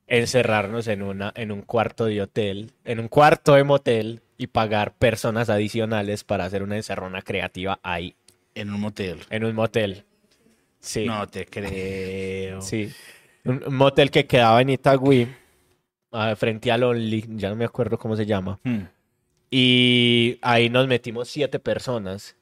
encerrarnos 0.08 0.88
en 0.88 1.02
una, 1.02 1.34
en 1.36 1.52
un 1.52 1.62
cuarto 1.62 2.06
de 2.06 2.22
hotel, 2.22 2.72
en 2.86 3.00
un 3.00 3.10
cuarto 3.10 3.56
de 3.56 3.64
motel 3.66 4.22
y 4.38 4.48
pagar 4.48 4.94
personas 4.94 5.50
adicionales 5.50 6.24
para 6.24 6.46
hacer 6.46 6.64
una 6.64 6.78
encerrona 6.78 7.22
creativa 7.22 7.80
ahí, 7.84 8.16
En 8.56 8.70
un 8.70 8.80
motel. 8.80 9.20
en 9.30 9.44
un 9.44 9.56
motel. 9.56 10.06
Sí. 10.84 11.06
No 11.06 11.28
te 11.28 11.46
creo. 11.46 12.62
Sí. 12.62 12.92
Un, 13.46 13.64
un 13.66 13.76
motel 13.76 14.12
que 14.12 14.28
quedaba 14.28 14.62
en 14.62 14.70
Itagüí, 14.70 15.28
ah, 16.12 16.36
frente 16.36 16.72
al 16.72 16.84
Only, 16.84 17.26
ya 17.36 17.50
no 17.50 17.56
me 17.56 17.66
acuerdo 17.66 17.98
cómo 17.98 18.16
se 18.16 18.26
llama. 18.26 18.60
Hmm. 18.64 18.84
Y 19.50 20.40
ahí 20.42 20.70
nos 20.70 20.88
metimos 20.88 21.30
siete 21.30 21.60
personas. 21.60 22.36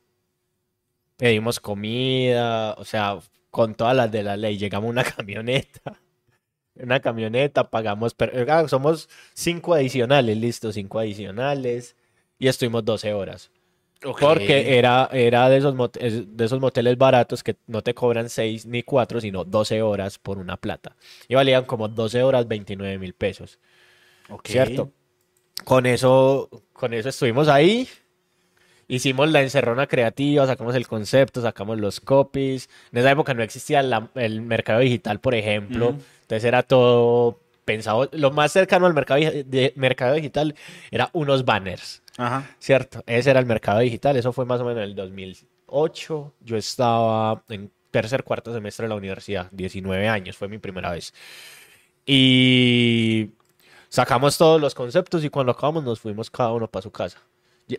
Pedimos 1.18 1.60
comida, 1.60 2.74
o 2.74 2.84
sea, 2.84 3.20
con 3.52 3.76
todas 3.76 3.96
las 3.96 4.12
de 4.12 4.24
la 4.24 4.38
ley. 4.38 4.58
Llegamos 4.58 4.88
a 4.88 4.92
una 4.92 5.04
camioneta. 5.16 6.00
Una 6.76 7.00
camioneta, 7.00 7.70
pagamos. 7.70 8.16
somos 8.68 9.08
cinco 9.36 9.76
adicionales, 9.76 10.36
listo, 10.36 10.72
cinco 10.72 10.98
adicionales. 11.00 11.96
Y 12.40 12.48
estuvimos 12.48 12.84
12 12.84 13.14
horas. 13.14 13.52
Ok. 14.04 14.20
Porque 14.20 14.78
era, 14.78 15.10
era 15.12 15.48
de, 15.50 15.58
esos 15.58 15.76
mot- 15.76 15.98
es- 16.00 16.36
de 16.36 16.46
esos 16.46 16.60
moteles 16.60 16.98
baratos 16.98 17.44
que 17.44 17.56
no 17.68 17.82
te 17.84 17.94
cobran 17.94 18.30
6 18.30 18.66
ni 18.66 18.82
4, 18.84 19.22
sino 19.22 19.44
12 19.44 19.82
horas 19.82 20.18
por 20.18 20.38
una 20.40 20.58
plata. 20.58 20.96
Y 21.28 21.36
valían 21.36 21.66
como 21.66 21.88
12 21.88 22.24
horas 22.24 22.48
29 22.48 22.98
mil 22.98 23.14
pesos. 23.14 23.60
Ok. 24.30 24.48
¿Cierto? 24.48 24.92
Con 25.66 25.86
eso, 25.86 26.50
con 26.74 26.94
eso 26.96 27.10
estuvimos 27.10 27.48
ahí. 27.48 27.88
Hicimos 28.88 29.32
la 29.32 29.42
encerrona 29.42 29.88
creativa, 29.88 30.46
sacamos 30.46 30.76
el 30.76 30.86
concepto, 30.88 31.42
sacamos 31.42 31.80
los 31.80 32.02
copies. 32.02 32.70
En 32.92 33.00
esa 33.00 33.12
época 33.12 33.34
no 33.34 33.42
existía 33.44 33.82
la- 33.84 34.10
el 34.16 34.42
mercado 34.42 34.80
digital, 34.80 35.20
por 35.20 35.34
ejemplo. 35.36 35.90
Ujú. 35.90 36.00
Entonces 36.24 36.44
era 36.44 36.64
todo 36.64 37.40
pensado. 37.64 38.10
Lo 38.12 38.32
más 38.32 38.52
cercano 38.52 38.88
al 38.88 38.94
mercado, 38.94 39.22
de- 39.22 39.72
mercado 39.78 40.16
digital 40.16 40.56
era 40.90 41.10
unos 41.14 41.46
banners, 41.46 42.01
Ajá. 42.18 42.50
¿cierto? 42.60 43.04
Ese 43.06 43.30
era 43.32 43.40
el 43.40 43.46
mercado 43.46 43.80
digital. 43.80 44.16
Eso 44.18 44.34
fue 44.34 44.46
más 44.46 44.60
o 44.62 44.66
menos 44.66 44.78
en 44.84 44.90
el 44.90 44.96
2008. 44.96 46.34
Yo 46.42 46.58
estaba 46.58 47.44
en 47.50 47.72
tercer, 47.92 48.24
cuarto 48.24 48.54
semestre 48.54 48.86
de 48.86 48.90
la 48.90 48.96
universidad. 48.96 49.48
19 49.52 50.08
años, 50.08 50.38
fue 50.38 50.48
mi 50.48 50.58
primera 50.58 50.92
vez. 50.92 51.14
Y 52.06 53.30
sacamos 53.90 54.38
todos 54.38 54.60
los 54.60 54.74
conceptos 54.76 55.24
y 55.24 55.30
cuando 55.30 55.52
acabamos 55.52 55.84
nos 55.84 56.00
fuimos 56.00 56.30
cada 56.30 56.52
uno 56.54 56.68
para 56.68 56.84
su 56.84 56.92
casa. 56.92 57.20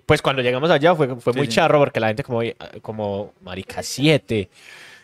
Pues 0.06 0.22
cuando 0.22 0.40
llegamos 0.42 0.70
allá 0.70 0.94
fue, 0.94 1.16
fue 1.16 1.32
Sí, 1.32 1.38
muy 1.38 1.46
sí. 1.48 1.54
charro 1.54 1.78
porque 1.78 2.00
la 2.00 2.08
gente 2.08 2.22
como, 2.24 2.40
como 2.80 3.34
marica, 3.42 3.82
siete, 3.82 4.48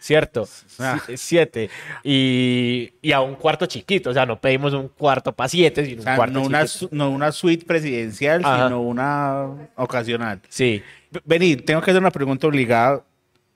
¿cierto? 0.01 0.49
Ah. 0.79 0.99
Sie- 1.07 1.17
Siete. 1.17 1.71
Y, 2.05 2.93
y 3.03 3.13
a 3.13 3.21
un 3.21 3.35
cuarto 3.37 3.67
chiquito, 3.67 4.11
o 4.11 4.13
sea, 4.15 4.27
no 4.27 4.41
pedimos 4.41 4.73
un 4.75 4.89
cuarto 4.89 5.33
para 5.33 5.49
siete, 5.49 5.85
sino 5.85 6.03
O 6.03 6.11
un 6.11 6.17
cuarto 6.17 6.35
no 6.41 6.43
una, 6.47 6.67
chiquito. 6.67 6.89
no 6.95 7.11
una 7.11 7.33
suite 7.33 7.65
presidencial, 7.67 8.43
Ajá. 8.45 8.65
sino 8.65 8.81
una 8.83 9.47
ocasional. 9.77 10.41
Sí, 10.49 10.83
Vení, 11.25 11.57
tengo 11.57 11.81
que 11.81 11.91
hacer 11.91 12.01
una 12.03 12.11
pregunta 12.11 12.47
obligada 12.47 13.03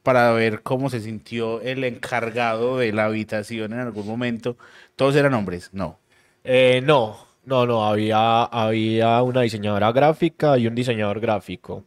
para 0.02 0.33
ver 0.33 0.62
cómo 0.62 0.88
se 0.90 1.00
sintió 1.00 1.61
el 1.61 1.85
encargado 1.85 2.78
de 2.78 2.92
la 2.92 3.05
habitación 3.05 3.72
en 3.72 3.81
algún 3.81 4.07
momento. 4.07 4.57
¿Todos 4.96 5.14
eran 5.16 5.35
hombres? 5.35 5.70
No. 5.72 5.98
Eh, 6.44 6.81
no, 6.85 7.18
no, 7.44 7.66
no, 7.66 7.85
había, 7.87 8.42
había 8.44 9.22
una 9.22 9.42
diseñadora 9.42 9.92
gráfica 9.92 10.59
y 10.59 10.66
un 10.66 10.74
diseñador 10.74 11.20
gráfico. 11.20 11.85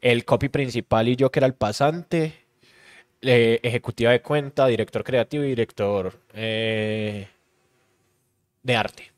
El 0.00 0.24
copy 0.24 0.48
principal 0.48 1.08
y 1.08 1.16
yo, 1.16 1.30
que 1.30 1.38
era 1.38 1.46
el 1.46 1.54
pasante, 1.54 2.41
eh, 3.22 3.60
ejecutiva 3.62 4.10
de 4.10 4.20
cuenta, 4.20 4.66
director 4.66 5.02
creativo 5.04 5.44
y 5.44 5.48
director 5.48 6.12
eh, 6.34 7.28
de 8.62 8.76
arte. 8.76 9.10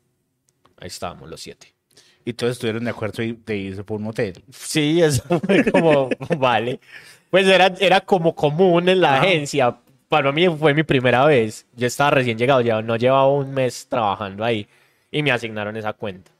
Ahí 0.78 0.88
estábamos 0.88 1.28
los 1.28 1.40
siete. 1.40 1.72
Y 2.24 2.32
todos 2.32 2.52
estuvieron 2.52 2.84
de 2.84 2.90
acuerdo 2.90 3.22
y- 3.22 3.38
de 3.44 3.56
irse 3.56 3.84
por 3.84 3.98
un 3.98 4.04
motel. 4.04 4.42
Sí, 4.50 5.02
eso 5.02 5.22
fue 5.40 5.70
como, 5.70 6.08
vale. 6.38 6.80
Pues 7.30 7.46
era, 7.46 7.66
era 7.80 8.00
como 8.00 8.34
común 8.34 8.88
en 8.88 9.00
la 9.00 9.16
Ajá. 9.16 9.24
agencia. 9.26 9.76
Para 10.08 10.32
mí 10.32 10.48
fue 10.48 10.72
mi 10.74 10.82
primera 10.84 11.26
vez. 11.26 11.66
Yo 11.74 11.86
estaba 11.86 12.10
recién 12.12 12.38
llegado, 12.38 12.60
ya 12.60 12.80
no 12.80 12.96
llevaba 12.96 13.28
un 13.28 13.52
mes 13.52 13.86
trabajando 13.88 14.44
ahí 14.44 14.66
y 15.10 15.22
me 15.22 15.32
asignaron 15.32 15.76
esa 15.76 15.92
cuenta. 15.92 16.30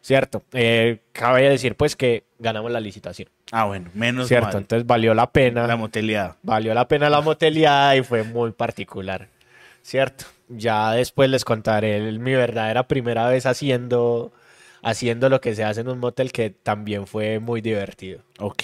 Cierto. 0.00 0.42
Eh, 0.52 0.98
cabe 1.12 1.48
decir 1.48 1.76
pues 1.76 1.94
que 1.96 2.24
ganamos 2.44 2.70
la 2.70 2.78
licitación. 2.78 3.28
Ah, 3.50 3.64
bueno, 3.64 3.90
menos 3.94 4.28
Cierto. 4.28 4.46
mal. 4.52 4.56
Entonces 4.58 4.86
valió 4.86 5.12
la 5.14 5.32
pena. 5.32 5.66
La 5.66 5.74
moteleada. 5.76 6.36
Valió 6.42 6.72
la 6.74 6.86
pena 6.86 7.10
la 7.10 7.20
moteleada 7.20 7.96
y 7.96 8.02
fue 8.04 8.22
muy 8.22 8.52
particular. 8.52 9.26
¿Cierto? 9.82 10.26
Ya 10.48 10.92
después 10.92 11.28
les 11.30 11.44
contaré 11.44 11.96
el- 11.96 12.20
mi 12.20 12.32
verdadera 12.34 12.86
primera 12.86 13.28
vez 13.28 13.46
haciendo, 13.46 14.32
haciendo 14.82 15.28
lo 15.28 15.40
que 15.40 15.54
se 15.54 15.64
hace 15.64 15.80
en 15.80 15.88
un 15.88 15.98
motel 15.98 16.30
que 16.32 16.50
también 16.50 17.06
fue 17.06 17.38
muy 17.40 17.60
divertido. 17.60 18.20
Ok. 18.38 18.62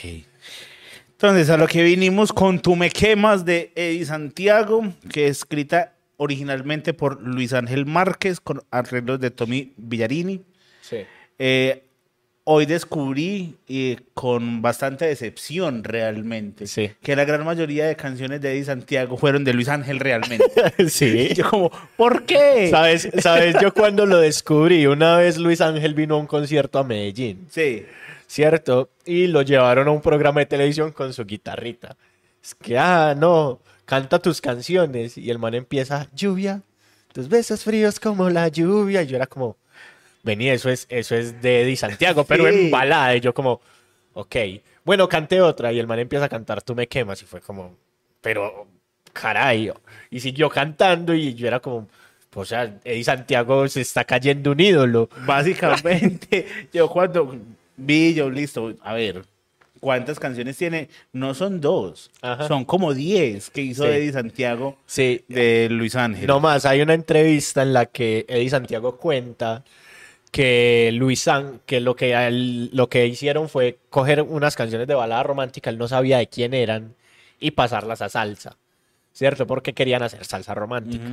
Entonces, 1.12 1.51
a 1.51 1.57
lo 1.59 1.66
que 1.66 1.83
vinimos 1.83 2.33
con 2.33 2.61
Tu 2.61 2.77
Me 2.77 2.88
Quemas 2.90 3.45
de 3.45 3.73
Eddie 3.75 4.07
Santiago, 4.07 4.83
que 5.12 5.27
es 5.27 5.38
escrita 5.38 5.93
originalmente 6.16 6.95
por 6.95 7.21
Luis 7.23 7.53
Ángel 7.53 7.85
Márquez 7.87 8.40
con 8.40 8.62
arreglos 8.71 9.21
de 9.21 9.31
Tommy 9.31 9.73
Villarini. 9.77 10.43
Sí. 10.81 10.99
Eh, 11.38 11.85
hoy 12.53 12.67
descubrí 12.67 13.55
eh, 13.69 13.97
con 14.13 14.61
bastante 14.61 15.05
decepción 15.07 15.85
realmente 15.85 16.67
Sí. 16.67 16.91
que 17.01 17.15
la 17.15 17.25
gran 17.25 17.45
mayoría 17.45 17.87
de 17.87 17.95
canciones 17.95 18.41
de 18.41 18.53
Eddie 18.53 18.65
Santiago 18.65 19.17
fueron 19.17 19.45
de 19.45 19.53
Luis 19.55 19.69
Ángel 19.69 20.01
realmente. 20.01 20.45
Sí. 20.89 21.29
Y 21.31 21.35
yo 21.35 21.49
como, 21.49 21.71
¿por 21.97 22.25
qué? 22.25 22.69
¿Sabes, 22.71 23.09
¿Sabes? 23.21 23.55
Yo 23.63 23.73
cuando 23.73 24.05
lo 24.05 24.19
descubrí, 24.19 24.87
una 24.87 25.17
vez 25.17 25.39
Luis 25.39 25.61
Ángel 25.61 25.95
vino 25.95 26.17
a 26.17 26.19
un 26.19 26.27
concierto 26.27 26.79
a 26.81 26.85
Medellín, 26.85 27.47
Sí. 27.51 27.85
¿cierto? 28.27 28.91
Y 29.05 29.27
lo 29.29 29.43
llevaron 29.43 29.89
a 29.89 29.91
un 29.91 30.01
programa 30.01 30.41
de 30.41 30.47
televisión 30.47 30.93
con 30.93 31.13
su 31.13 31.25
guitarrita. 31.25 31.97
Es 32.43 32.55
que, 32.55 32.79
ah, 32.79 33.15
no, 33.17 33.61
canta 33.85 34.19
tus 34.19 34.41
canciones. 34.41 35.19
Y 35.19 35.31
el 35.31 35.39
man 35.39 35.55
empieza, 35.55 36.09
lluvia, 36.15 36.63
tus 37.13 37.29
besos 37.29 37.65
fríos 37.65 37.99
como 38.01 38.31
la 38.31 38.49
lluvia. 38.49 39.03
Y 39.03 39.07
yo 39.09 39.17
era 39.17 39.27
como, 39.27 39.57
vení, 40.23 40.49
eso 40.49 40.71
es, 40.71 40.87
eso 40.91 41.15
es 41.15 41.41
de 41.43 41.63
Eddie 41.63 41.77
Santiago, 41.77 42.25
pero 42.25 42.49
Sí. 42.49 42.55
en 42.67 42.71
balada. 42.71 43.17
Y 43.17 43.21
yo 43.21 43.33
como, 43.35 43.61
ok. 44.15 44.37
Bueno, 44.85 45.09
canté 45.09 45.41
otra 45.41 45.73
y 45.73 45.79
el 45.79 45.87
man 45.87 45.99
empieza 45.99 46.25
a 46.25 46.29
cantar 46.29 46.63
Tú 46.63 46.75
me 46.75 46.87
quemas. 46.89 47.23
Y 47.23 47.27
fue 47.27 47.41
como, 47.41 47.77
pero, 48.21 48.67
caray. 49.13 49.71
Y 50.11 50.21
siguió 50.21 50.49
cantando 50.49 51.15
y 51.15 51.35
yo 51.35 51.47
era 51.47 51.61
como, 51.61 51.89
o 52.35 52.45
sea, 52.45 52.79
Eddie 52.85 53.05
Santiago 53.05 53.67
se 53.69 53.81
está 53.81 54.05
cayendo 54.05 54.53
un 54.53 54.61
ídolo. 54.61 55.09
Básicamente, 55.27 56.47
yo 56.73 56.89
cuando 56.89 57.37
vi, 57.77 58.15
yo 58.15 58.31
listo, 58.31 58.75
a 58.83 58.95
ver, 58.95 59.25
¿cuántas 59.81 60.19
canciones 60.21 60.57
tiene? 60.57 60.89
No 61.13 61.35
son 61.35 61.61
dos, 61.61 62.11
Ajá. 62.23 62.47
son 62.49 62.65
como 62.65 62.95
diez 62.95 63.51
que 63.51 63.63
hizo 63.63 63.85
Sí. 63.85 63.91
Eddie 63.91 64.13
Santiago 64.13 64.77
Sí, 64.87 65.25
de 65.29 65.69
Luis 65.71 65.97
Ángel. 65.97 66.27
No 66.27 66.41
más, 66.41 66.67
hay 66.67 66.83
una 66.83 66.95
entrevista 66.95 67.63
en 67.63 67.73
la 67.73 67.87
que 67.87 68.27
Eddie 68.29 68.51
Santiago 68.51 68.97
cuenta 68.97 69.65
que 70.31 70.90
Luis 70.93 71.21
San, 71.21 71.61
que 71.66 71.81
lo 71.81 71.97
que 71.97 72.12
él- 72.12 72.71
lo 72.73 72.88
que 72.88 73.07
hicieron 73.07 73.49
fue 73.49 73.79
coger 73.90 74.23
unas 74.23 74.57
canciones 74.57 74.87
de 74.87 74.95
balada 74.95 75.23
romántica, 75.23 75.71
él 75.71 75.79
no 75.79 75.88
sabía 75.88 76.19
de 76.19 76.29
quién 76.29 76.55
eran, 76.55 76.95
y 77.40 77.53
pasarlas 77.53 78.03
a 78.03 78.09
salsa, 78.09 78.57
¿cierto? 79.12 79.47
Porque 79.47 79.73
querían 79.73 80.03
hacer 80.03 80.25
salsa 80.25 80.55
romántica. 80.55 81.05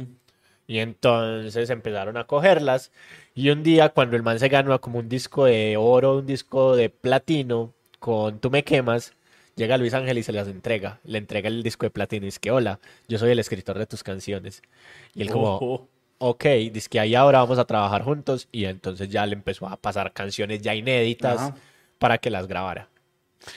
Y 0.67 0.79
entonces 0.79 1.69
empezaron 1.69 2.17
a 2.17 2.25
cogerlas. 2.25 2.91
Y 3.33 3.49
un 3.51 3.63
día, 3.63 3.89
cuando 3.89 4.17
el 4.17 4.23
man 4.23 4.37
se 4.37 4.49
ganó 4.49 4.79
como 4.81 4.99
un 4.99 5.07
disco 5.07 5.45
de 5.45 5.77
oro, 5.77 6.17
un 6.17 6.25
disco 6.25 6.75
de 6.75 6.89
platino 6.89 7.73
con 7.99 8.39
Tú 8.39 8.51
me 8.51 8.63
quemas, 8.65 9.13
llega 9.55 9.77
Luis 9.77 9.93
Ángel 9.93 10.17
y 10.17 10.23
se 10.23 10.33
las 10.33 10.49
entrega. 10.49 10.99
Le 11.05 11.17
entrega 11.19 11.47
el 11.47 11.63
disco 11.63 11.85
de 11.85 11.89
platino 11.91 12.25
y 12.25 12.27
dice 12.27 12.39
que, 12.41 12.51
hola, 12.51 12.79
yo 13.07 13.17
soy 13.17 13.31
el 13.31 13.39
escritor 13.39 13.79
de 13.79 13.85
tus 13.87 14.03
canciones. 14.03 14.61
Y 15.15 15.21
él 15.21 15.29
como. 15.31 15.59
Ok, 16.19 16.43
dice 16.71 16.89
que 16.89 16.99
ahí 16.99 17.15
ahora 17.15 17.39
vamos 17.39 17.59
a 17.59 17.65
trabajar 17.65 18.03
juntos. 18.03 18.47
Y 18.51 18.65
entonces 18.65 19.09
ya 19.09 19.25
le 19.25 19.33
empezó 19.33 19.67
a 19.67 19.77
pasar 19.77 20.13
canciones 20.13 20.61
ya 20.61 20.73
inéditas 20.75 21.39
Ajá. 21.41 21.55
para 21.99 22.17
que 22.17 22.29
las 22.29 22.47
grabara. 22.47 22.89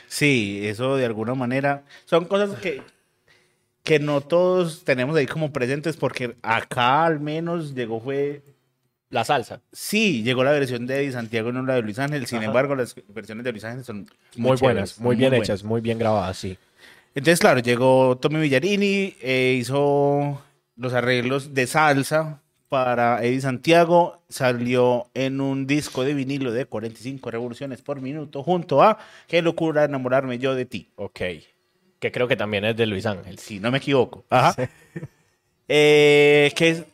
Sí, 0.09 0.61
eso 0.65 0.97
de 0.97 1.07
alguna 1.07 1.35
manera 1.35 1.83
son 2.05 2.27
cosas 2.27 2.59
que, 2.61 2.83
que 3.83 3.99
no 3.99 4.21
todos 4.21 4.85
tenemos 4.85 5.17
ahí 5.17 5.27
como 5.27 5.53
presentes 5.53 5.97
porque 5.97 6.37
acá 6.43 7.05
al 7.07 7.19
menos 7.19 7.75
llegó 7.75 8.01
fue 8.01 8.43
La 9.09 9.25
salsa. 9.25 9.61
Sí, 9.73 10.23
llegó 10.23 10.45
la 10.45 10.53
versión 10.53 10.87
de 10.87 10.99
Eddie 11.01 11.13
Santiago, 11.13 11.51
no 11.51 11.65
la 11.65 11.75
de 11.75 11.83
Luis 11.83 11.99
Ángel. 11.99 12.27
Sin 12.27 12.39
Ajá. 12.39 12.47
embargo, 12.47 12.77
las 12.77 12.95
versiones 13.09 13.43
de 13.43 13.51
Luis 13.51 13.65
Ángel 13.65 13.85
son 13.85 14.07
Muy, 14.37 14.57
chéveres, 14.57 14.61
buenas, 14.61 14.91
son 14.91 15.05
muy 15.05 15.17
bien 15.17 15.31
buenas. 15.31 15.49
hechas, 15.49 15.65
muy 15.65 15.81
bien 15.81 15.99
grabadas, 15.99 16.37
sí. 16.37 16.57
Entonces, 17.17 17.41
claro, 17.41 17.59
llegó 17.59 18.17
Tommy 18.19 18.39
Villarini, 18.39 19.17
eh, 19.21 19.57
hizo 19.59 20.41
los 20.77 20.93
arreglos 20.95 21.53
de 21.55 21.67
salsa 21.67 22.41
para 22.71 23.23
Eddie 23.23 23.41
Santiago, 23.43 24.23
salió 24.29 25.09
en 25.13 25.41
un 25.41 25.67
disco 25.67 26.05
de 26.05 26.15
vinilo 26.15 26.53
de 26.53 26.65
45 26.65 27.31
revoluciones 27.31 27.83
por 27.83 28.01
minuto, 28.01 28.43
junto 28.43 28.83
a 28.83 28.97
Qué 29.27 29.43
locura 29.43 29.85
enamorarme 29.85 30.39
yo 30.39 30.55
de 30.55 30.65
ti. 30.65 30.89
Ok. 30.97 31.21
Que 31.99 32.13
creo 32.13 32.29
que 32.29 32.37
también 32.37 32.65
es 32.65 32.77
de 32.77 32.87
Luis 32.87 33.05
Ángel. 33.07 33.39
Si 33.39 33.59
no 33.61 33.71
me 33.71 33.79
equivoco. 33.79 34.25
Ajá. 34.31 34.55
Eh, 35.69 36.53
¿qué, 36.57 36.85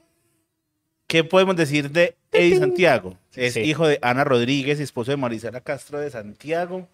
¿Qué 1.07 1.25
podemos 1.25 1.57
decir 1.57 1.91
de 1.91 2.17
Eddie 2.33 2.59
Santiago? 2.59 3.17
Es 3.35 3.55
Sí. 3.55 3.61
hijo 3.61 3.87
de 3.87 3.99
Ana 4.03 4.25
Rodríguez, 4.25 4.81
esposo 4.81 5.11
de 5.13 5.17
Marisela 5.17 5.61
Castro 5.61 6.01
de 6.01 6.11
Santiago. 6.11 6.89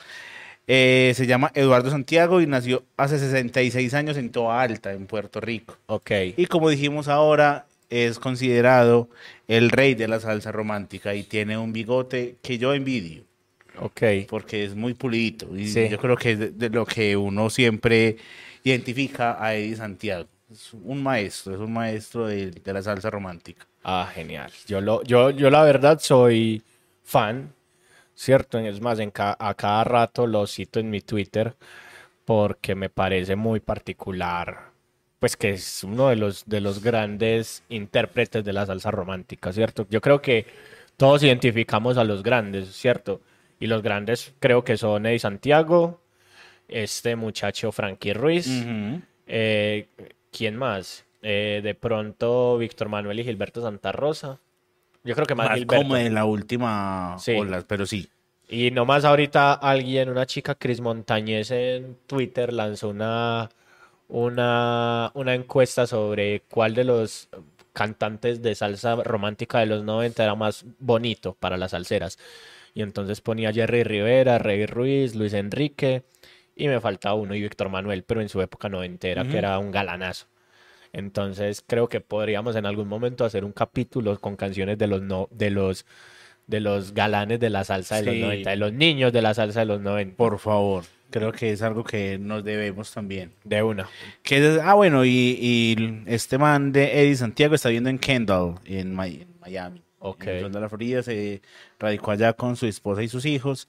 Eh, 0.67 1.13
se 1.17 1.27
llama 1.27 1.51
Eduardo 1.55 1.91
Santiago 1.91 2.41
y 2.41 2.47
nació 2.47 2.85
hace 2.97 3.19
66 3.19 3.95
años 3.95 4.17
en 4.17 4.31
Toa 4.31 4.63
Alta, 4.63 4.93
en 4.93 5.07
Puerto 5.07 5.41
Rico. 5.41 5.77
Ok. 5.87 6.11
Y 6.37 6.47
como 6.47 6.69
dijimos 6.69 7.09
ahora, 7.09 7.67
es 7.93 8.19
considerado 8.19 9.09
el 9.49 9.71
rey 9.71 9.95
de 9.95 10.09
la 10.09 10.19
salsa 10.21 10.51
romántica 10.53 11.15
y 11.15 11.23
tiene 11.25 11.59
un 11.59 11.73
bigote 11.73 12.37
que 12.43 12.59
yo 12.59 12.73
envidio 12.75 13.25
Ok. 13.79 14.03
porque 14.29 14.65
es 14.65 14.75
muy 14.75 14.95
pulidito. 14.95 15.57
Y 15.57 15.67
Sí. 15.69 15.89
yo 15.89 15.99
creo 15.99 16.17
que 16.17 16.33
es 16.33 16.39
de, 16.39 16.51
de 16.51 16.71
lo 16.71 16.85
que 16.87 17.17
uno 17.17 17.51
siempre 17.51 18.17
identifica 18.65 19.43
a 19.43 19.55
Eddie 19.55 19.77
Santiago. 19.77 20.29
Es 20.51 20.73
un 20.75 21.03
maestro, 21.03 21.55
es 21.55 21.61
un 21.61 21.73
maestro 21.73 22.27
de, 22.27 22.51
de 22.51 22.73
la 22.73 22.83
salsa 22.83 23.11
romántica. 23.11 23.67
Ah, 23.85 24.11
genial. 24.15 24.51
Yo, 24.67 24.81
lo, 24.81 25.03
yo, 25.05 25.31
yo 25.31 25.51
la 25.51 25.63
verdad 25.65 25.99
soy 26.01 26.63
fan, 27.03 27.53
¿cierto? 28.15 28.59
Es 28.59 28.81
más, 28.81 28.99
en 28.99 29.11
ca- 29.11 29.37
a 29.39 29.55
cada 29.55 29.85
rato 29.85 30.27
lo 30.27 30.47
cito 30.47 30.79
en 30.81 30.91
mi 30.91 31.01
Twitter 31.01 31.57
porque 32.25 32.75
me 32.75 32.89
parece 32.91 33.37
muy 33.37 33.61
particular, 33.61 34.72
pues 35.23 35.37
que 35.37 35.51
es 35.51 35.85
uno 35.85 36.09
de 36.09 36.17
los, 36.17 36.43
de 36.47 36.61
los 36.61 36.83
grandes 36.83 37.63
intérpretes 37.69 38.43
de 38.45 38.53
la 38.53 38.67
salsa 38.67 38.91
romántica, 38.91 39.53
¿cierto? 39.53 39.87
Yo 39.89 40.01
creo 40.01 40.21
que 40.21 40.47
todos 40.97 41.23
identificamos 41.23 41.97
a 41.97 42.03
los 42.03 42.25
grandes, 42.25 42.73
¿cierto? 42.75 43.21
Y 43.61 43.69
los 43.69 43.83
grandes 43.83 44.35
creo 44.41 44.65
que 44.65 44.77
son 44.77 45.07
Eddie 45.07 45.21
Santiago, 45.21 46.01
este 46.67 47.15
muchacho 47.15 47.71
Frankie 47.71 48.15
Ruiz. 48.15 48.49
Eh, 49.29 49.87
¿quién 50.37 50.57
más? 50.57 51.05
Eh, 51.23 51.61
de 51.63 51.77
pronto 51.77 52.59
Víctor 52.59 52.89
Manuel 52.89 53.21
y 53.21 53.23
Gilberto 53.23 53.63
Santa 53.63 53.93
Rosa. 53.93 54.41
Yo 55.05 55.15
creo 55.15 55.27
que 55.29 55.37
más 55.37 55.51
Más 55.51 55.59
Gilberto. 55.59 55.85
como 55.85 55.97
en 55.99 56.15
la 56.15 56.25
última 56.25 57.15
Sí. 57.21 57.31
ola, 57.39 57.63
pero 57.65 57.87
sí. 57.87 58.09
Y 58.49 58.73
nomás 58.73 59.05
ahorita 59.05 59.53
alguien, 59.53 60.09
una 60.09 60.27
chica 60.27 60.57
Cris 60.57 60.81
Montañez 60.81 61.53
en 61.53 61.97
Twitter 62.09 62.53
lanzó 62.53 62.89
una, 62.89 63.49
una, 64.13 65.11
una 65.15 65.35
encuesta 65.35 65.87
sobre 65.87 66.43
cuál 66.51 66.75
de 66.75 66.85
los 66.85 67.31
cantantes 67.73 68.43
de 68.43 68.55
salsa 68.55 68.97
romántica 68.97 69.61
de 69.61 69.67
los 69.67 69.85
90 69.85 70.23
era 70.23 70.35
más 70.35 70.67
bonito 70.79 71.35
para 71.41 71.57
las 71.57 71.71
salseras. 71.71 72.19
Y 72.75 72.83
entonces 72.83 73.23
ponía 73.23 73.53
Jerry 73.53 73.85
Rivera, 73.85 74.39
Rey 74.39 74.67
Ruiz, 74.67 75.15
Luis 75.15 75.33
Enrique 75.33 76.03
y 76.55 76.69
me 76.69 76.79
falta 76.81 77.15
uno 77.15 77.35
y 77.35 77.41
Víctor 77.41 77.71
Manuel, 77.71 78.03
pero 78.05 78.21
en 78.21 78.29
su 78.29 78.43
época 78.43 78.69
noventera, 78.69 79.23
Ujú. 79.23 79.31
que 79.31 79.39
era 79.39 79.59
un 79.59 79.71
galanazo. 79.71 80.27
Entonces 80.93 81.65
creo 81.67 81.89
que 81.89 82.03
podríamos 82.03 82.55
en 82.55 82.67
algún 82.67 82.89
momento 82.89 83.25
hacer 83.25 83.47
un 83.47 83.53
capítulo 83.53 84.21
con 84.21 84.37
canciones 84.37 84.77
de 84.77 84.89
los 84.89 85.01
no, 85.01 85.29
de 85.31 85.51
los 85.51 85.87
de 86.53 86.61
los 86.61 86.95
galanes 86.95 87.41
de 87.41 87.51
la 87.51 87.65
salsa 87.65 87.97
de 87.97 88.03
Sí. 88.03 88.07
los 88.11 88.17
90, 88.29 88.51
de 88.51 88.57
los 88.57 88.73
niños 88.73 89.13
de 89.13 89.23
la 89.23 89.35
salsa 89.35 89.61
de 89.61 89.67
los 89.67 89.81
90. 89.81 90.17
Por 90.17 90.39
favor. 90.39 90.85
Creo 91.11 91.33
que 91.33 91.51
es 91.53 91.61
algo 91.63 91.83
que 91.85 92.17
nos 92.19 92.43
debemos 92.45 92.91
también. 92.93 93.33
De 93.45 93.63
una. 93.63 93.89
Que 94.23 94.61
ah, 94.63 94.75
bueno, 94.75 95.05
y, 95.05 95.11
y 95.41 96.03
este 96.07 96.39
man 96.39 96.73
de 96.73 97.03
Eddie 97.03 97.17
Santiago 97.17 97.55
está 97.55 97.69
viviendo 97.69 97.91
en 97.91 97.99
Kendall, 97.99 98.55
en, 98.65 98.97
Mi- 98.97 99.23
en 99.23 99.29
Miami. 99.41 99.83
Ok. 99.99 100.25
En 100.27 100.53
de 100.53 100.61
la 100.61 100.69
Florida, 100.69 101.03
se 101.03 101.43
radicó 101.79 102.13
allá 102.13 102.33
con 102.33 102.57
su 102.57 102.67
esposa 102.67 103.03
y 103.03 103.09
sus 103.09 103.27
hijos. 103.27 103.69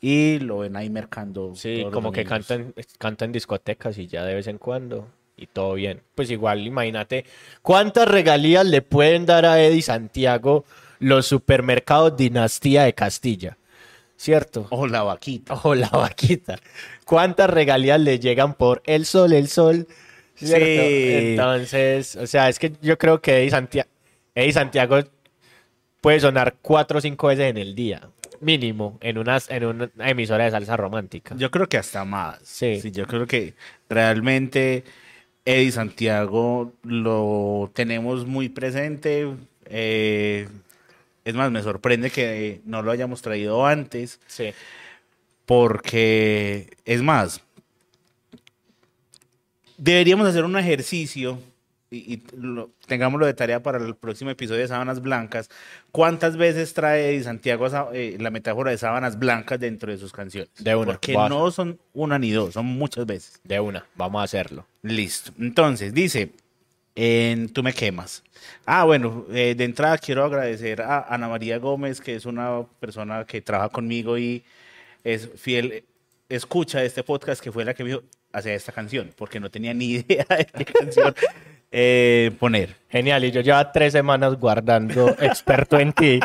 Y 0.00 0.40
lo 0.40 0.58
ven 0.58 0.74
ahí 0.76 0.90
mercando. 0.90 1.54
Sí, 1.54 1.84
como 1.92 2.10
que 2.10 2.24
cantan, 2.24 2.74
cantan 2.98 3.30
discotecas 3.30 3.96
y 3.98 4.08
ya 4.08 4.24
de 4.24 4.34
vez 4.34 4.48
en 4.48 4.58
cuando. 4.58 5.08
Y 5.36 5.46
todo 5.46 5.74
bien. 5.74 6.00
Pues 6.16 6.30
igual, 6.30 6.66
imagínate, 6.66 7.24
¿cuántas 7.62 8.08
regalías 8.08 8.66
le 8.66 8.82
pueden 8.82 9.24
dar 9.24 9.46
a 9.46 9.60
Eddie 9.62 9.82
Santiago 9.82 10.64
los 11.02 11.26
supermercados 11.26 12.16
Dinastía 12.16 12.84
de 12.84 12.94
Castilla? 12.94 13.58
¿Cierto? 14.16 14.68
O 14.70 14.86
la 14.86 15.02
vaquita. 15.02 15.54
O 15.64 15.74
la 15.74 15.88
vaquita. 15.88 16.58
¿Cuántas 17.04 17.50
regalías 17.50 18.00
le 18.00 18.20
llegan 18.20 18.54
por 18.54 18.82
el 18.86 19.04
sol, 19.04 19.32
el 19.32 19.48
sol? 19.48 19.88
¿Cierto? 20.36 20.64
Sí. 20.64 21.08
Entonces, 21.12 22.16
o 22.16 22.26
sea, 22.26 22.48
es 22.48 22.58
que 22.58 22.72
yo 22.80 22.96
creo 22.98 23.20
que 23.20 23.38
Eddie 23.38 23.50
Santiago, 23.50 23.88
Eddie 24.34 24.52
Santiago 24.52 25.00
puede 26.00 26.20
sonar 26.20 26.56
cuatro 26.62 26.98
o 26.98 27.00
cinco 27.00 27.26
veces 27.26 27.50
en 27.50 27.58
el 27.58 27.74
día, 27.74 28.08
mínimo, 28.40 28.98
en, 29.00 29.18
unas, 29.18 29.50
en 29.50 29.64
una 29.64 29.90
emisora 29.98 30.44
de 30.44 30.52
salsa 30.52 30.76
romántica. 30.76 31.34
Yo 31.36 31.50
creo 31.50 31.68
que 31.68 31.78
hasta 31.78 32.04
más. 32.04 32.38
Sí. 32.44 32.80
Yo 32.92 33.06
creo 33.08 33.26
que 33.26 33.54
realmente 33.88 34.84
Eddie 35.44 35.72
Santiago 35.72 36.72
lo 36.84 37.70
tenemos 37.74 38.24
muy 38.24 38.48
presente. 38.48 39.28
eh, 39.66 40.48
es 41.24 41.34
más, 41.34 41.50
me 41.50 41.62
sorprende 41.62 42.10
que 42.10 42.60
no 42.64 42.82
lo 42.82 42.90
hayamos 42.90 43.22
traído 43.22 43.66
antes. 43.66 44.20
Sí. 44.26 44.52
Porque, 45.46 46.76
es 46.84 47.02
más, 47.02 47.42
deberíamos 49.76 50.26
hacer 50.26 50.44
un 50.44 50.56
ejercicio 50.56 51.38
y, 51.90 52.14
y 52.14 52.22
lo- 52.36 52.70
tengámoslo 52.86 53.26
de 53.26 53.34
tarea 53.34 53.62
para 53.62 53.78
el 53.78 53.94
próximo 53.94 54.30
episodio 54.30 54.60
de 54.60 54.68
Sábanas 54.68 55.02
Blancas. 55.02 55.50
¿Cuántas 55.90 56.36
veces 56.38 56.72
trae 56.72 57.22
Santiago 57.22 57.66
eh, 57.92 58.16
la 58.18 58.30
metáfora 58.30 58.70
de 58.70 58.78
sábanas 58.78 59.18
blancas 59.18 59.60
dentro 59.60 59.92
de 59.92 59.98
sus 59.98 60.12
canciones? 60.12 60.50
De 60.58 60.74
una, 60.74 60.92
Porque 60.92 61.12
no 61.14 61.50
son 61.50 61.78
una 61.92 62.18
ni 62.18 62.30
dos, 62.30 62.54
son 62.54 62.64
muchas 62.66 63.04
veces. 63.04 63.40
De 63.44 63.60
una, 63.60 63.84
vamos 63.94 64.20
a 64.20 64.24
hacerlo. 64.24 64.66
Listo. 64.82 65.32
Entonces, 65.38 65.92
dice, 65.92 66.30
en 66.94 67.48
Tú 67.48 67.62
me 67.62 67.72
quemas. 67.72 68.22
Ah, 68.66 68.84
bueno, 68.84 69.26
eh, 69.30 69.54
de 69.56 69.64
entrada 69.64 69.98
quiero 69.98 70.24
agradecer 70.24 70.82
a 70.82 71.06
Ana 71.08 71.28
María 71.28 71.58
Gómez, 71.58 72.00
que 72.00 72.14
es 72.14 72.26
una 72.26 72.62
persona 72.80 73.24
que 73.24 73.40
trabaja 73.40 73.70
conmigo 73.70 74.18
y 74.18 74.44
es 75.04 75.28
fiel, 75.36 75.84
escucha 76.28 76.80
de 76.80 76.86
este 76.86 77.02
podcast, 77.02 77.42
que 77.42 77.52
fue 77.52 77.64
la 77.64 77.74
que 77.74 77.84
me 77.84 77.90
dijo 77.90 78.02
hacia 78.32 78.54
esta 78.54 78.72
canción, 78.72 79.12
porque 79.16 79.40
no 79.40 79.50
tenía 79.50 79.74
ni 79.74 79.86
idea 79.92 80.26
de 80.28 80.46
qué 80.46 80.64
canción 80.64 81.14
eh, 81.70 82.30
poner. 82.38 82.76
Genial, 82.88 83.24
y 83.24 83.30
yo 83.30 83.40
llevo 83.40 83.60
tres 83.72 83.92
semanas 83.92 84.38
guardando 84.38 85.08
experto 85.20 85.78
en 85.78 85.92
ti. 85.92 86.20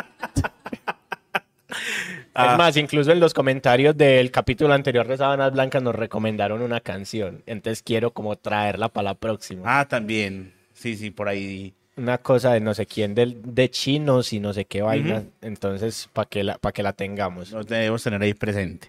Ah. 2.34 2.52
Es 2.52 2.58
más, 2.58 2.76
incluso 2.76 3.10
en 3.10 3.18
los 3.18 3.34
comentarios 3.34 3.96
del 3.96 4.30
capítulo 4.30 4.72
anterior 4.72 5.08
de 5.08 5.16
Sábanas 5.16 5.52
Blancas 5.52 5.82
nos 5.82 5.94
recomendaron 5.94 6.62
una 6.62 6.80
canción. 6.80 7.42
Entonces 7.46 7.82
quiero 7.82 8.12
como 8.12 8.36
traerla 8.36 8.88
para 8.88 9.10
la 9.10 9.14
próxima. 9.14 9.80
Ah, 9.80 9.88
también. 9.88 10.57
Sí, 10.78 10.96
sí, 10.96 11.10
por 11.10 11.28
ahí. 11.28 11.74
Una 11.96 12.18
cosa 12.18 12.52
de 12.52 12.60
no 12.60 12.72
sé 12.72 12.86
quién 12.86 13.14
del, 13.14 13.40
de 13.42 13.68
chinos 13.68 14.32
y 14.32 14.38
no 14.38 14.52
sé 14.52 14.64
qué 14.64 14.82
vaina. 14.82 15.24
Entonces, 15.42 16.08
para 16.12 16.28
que, 16.28 16.44
la, 16.44 16.56
pa' 16.58 16.70
que 16.70 16.84
la 16.84 16.92
tengamos. 16.92 17.50
Lo 17.50 17.64
debemos 17.64 18.04
tener 18.04 18.22
ahí 18.22 18.34
presente. 18.34 18.88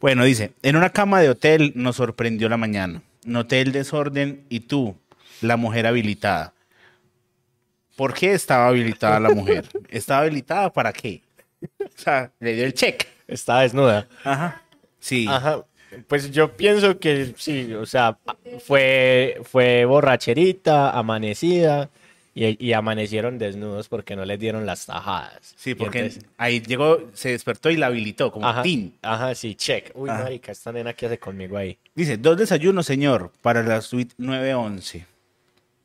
Bueno, 0.00 0.22
dice, 0.24 0.52
en 0.62 0.76
una 0.76 0.90
cama 0.90 1.20
de 1.20 1.30
hotel 1.30 1.72
nos 1.74 1.96
sorprendió 1.96 2.48
la 2.48 2.56
mañana. 2.56 3.02
Noté 3.24 3.60
el 3.60 3.72
desorden 3.72 4.44
y 4.48 4.60
tú, 4.60 4.94
la 5.40 5.56
mujer 5.56 5.88
habilitada. 5.88 6.52
¿Por 7.96 8.14
qué 8.14 8.32
estaba 8.32 8.68
habilitada 8.68 9.18
la 9.18 9.30
mujer? 9.30 9.66
¿Estaba 9.88 10.20
habilitada 10.22 10.72
para 10.72 10.92
qué? 10.92 11.22
O 11.80 11.88
sea, 11.96 12.30
le 12.38 12.54
dio 12.54 12.64
el 12.64 12.74
check. 12.74 13.04
Está 13.26 13.60
desnuda. 13.62 14.06
Ajá. 14.22 14.62
Sí. 15.00 15.26
Ajá. 15.28 15.64
Pues 16.08 16.30
yo 16.32 16.56
pienso 16.56 16.98
que 16.98 17.34
sí, 17.36 17.72
o 17.74 17.86
sea, 17.86 18.18
fue, 18.64 19.40
fue 19.44 19.84
borracherita, 19.84 20.90
amanecida 20.90 21.88
y, 22.34 22.64
y 22.64 22.72
amanecieron 22.74 23.38
desnudos 23.38 23.88
porque 23.88 24.14
no 24.16 24.24
les 24.24 24.38
dieron 24.38 24.66
las 24.66 24.84
tajadas. 24.86 25.54
Sí, 25.56 25.74
porque 25.74 26.00
entonces- 26.00 26.24
ahí 26.36 26.60
llegó, 26.60 26.98
se 27.14 27.30
despertó 27.30 27.70
y 27.70 27.76
la 27.76 27.86
habilitó 27.86 28.30
como 28.30 28.46
ajá, 28.48 28.62
tin. 28.62 28.94
ajá, 29.02 29.34
sí, 29.34 29.54
check. 29.54 29.90
Uy, 29.94 30.10
Ajá. 30.10 30.24
marica, 30.24 30.52
esta 30.52 30.72
nena 30.72 30.92
que 30.92 31.06
hace 31.06 31.18
conmigo 31.18 31.56
ahí. 31.56 31.78
Dice, 31.94 32.16
dos 32.18 32.36
desayunos, 32.36 32.84
señor, 32.84 33.32
para 33.40 33.62
la 33.62 33.80
suite 33.80 34.14
911. 34.18 35.06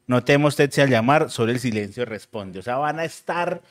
No 0.08 0.24
teme 0.24 0.48
usted 0.48 0.70
si 0.72 0.82
al 0.82 0.90
llamar, 0.90 1.30
solo 1.30 1.52
el 1.54 1.60
silencio 1.60 2.04
responde. 2.06 2.60
O 2.60 2.62
sea, 2.64 2.76
van 2.78 3.00
a 3.00 3.06
estar 3.06 3.62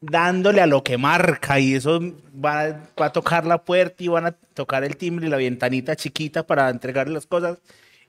dándole 0.00 0.60
a 0.60 0.66
lo 0.66 0.82
que 0.84 0.98
marca 0.98 1.58
y 1.58 1.74
eso 1.74 2.00
va, 2.34 2.88
va 3.00 3.06
a 3.06 3.12
tocar 3.12 3.46
la 3.46 3.64
puerta 3.64 4.02
y 4.02 4.08
van 4.08 4.26
a 4.26 4.32
tocar 4.32 4.84
el 4.84 4.96
timbre 4.96 5.26
y 5.26 5.30
la 5.30 5.36
ventanita 5.36 5.96
chiquita 5.96 6.46
para 6.46 6.68
entregarle 6.70 7.14
las 7.14 7.26
cosas 7.26 7.58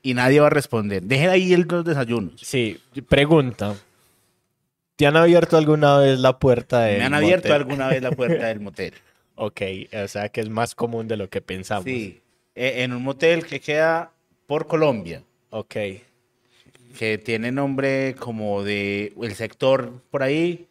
y 0.02 0.14
nadie 0.14 0.40
va 0.40 0.48
a 0.48 0.52
responder. 0.52 1.04
Dejen 1.04 1.30
ahí 1.30 1.54
el 1.54 1.66
dos 1.66 1.86
desayunos. 1.86 2.40
Sí, 2.42 2.80
pregunta. 3.08 3.76
¿Te 4.96 5.08
han 5.08 5.16
abierto 5.16 5.58
alguna 5.58 5.98
vez 5.98 6.20
la 6.20 6.40
puerta 6.40 6.82
de 6.82 6.98
Me 6.98 7.06
han 7.06 7.14
abierto 7.14 7.54
alguna 7.54 7.88
vez 7.88 8.02
la 8.02 8.12
puerta 8.12 8.48
del 8.48 8.60
motel. 8.60 8.94
Ok, 9.42 9.62
o 10.04 10.08
sea 10.10 10.28
que 10.28 10.42
es 10.42 10.50
más 10.50 10.76
común 10.76 11.08
de 11.08 11.16
lo 11.16 11.30
que 11.30 11.40
pensamos. 11.40 11.86
Sí, 11.86 12.20
eh, 12.56 12.84
en 12.84 12.92
un 12.92 13.02
motel 13.02 13.46
que 13.46 13.62
queda 13.62 14.12
por 14.48 14.68
Colombia. 14.68 15.24
Ok. 15.52 15.76
que 16.98 17.18
tiene 17.24 17.50
nombre 17.50 18.16
como 18.20 18.64
de 18.64 19.14
el 19.22 19.36
sector 19.36 19.94
por 20.12 20.24
ahí 20.24 20.68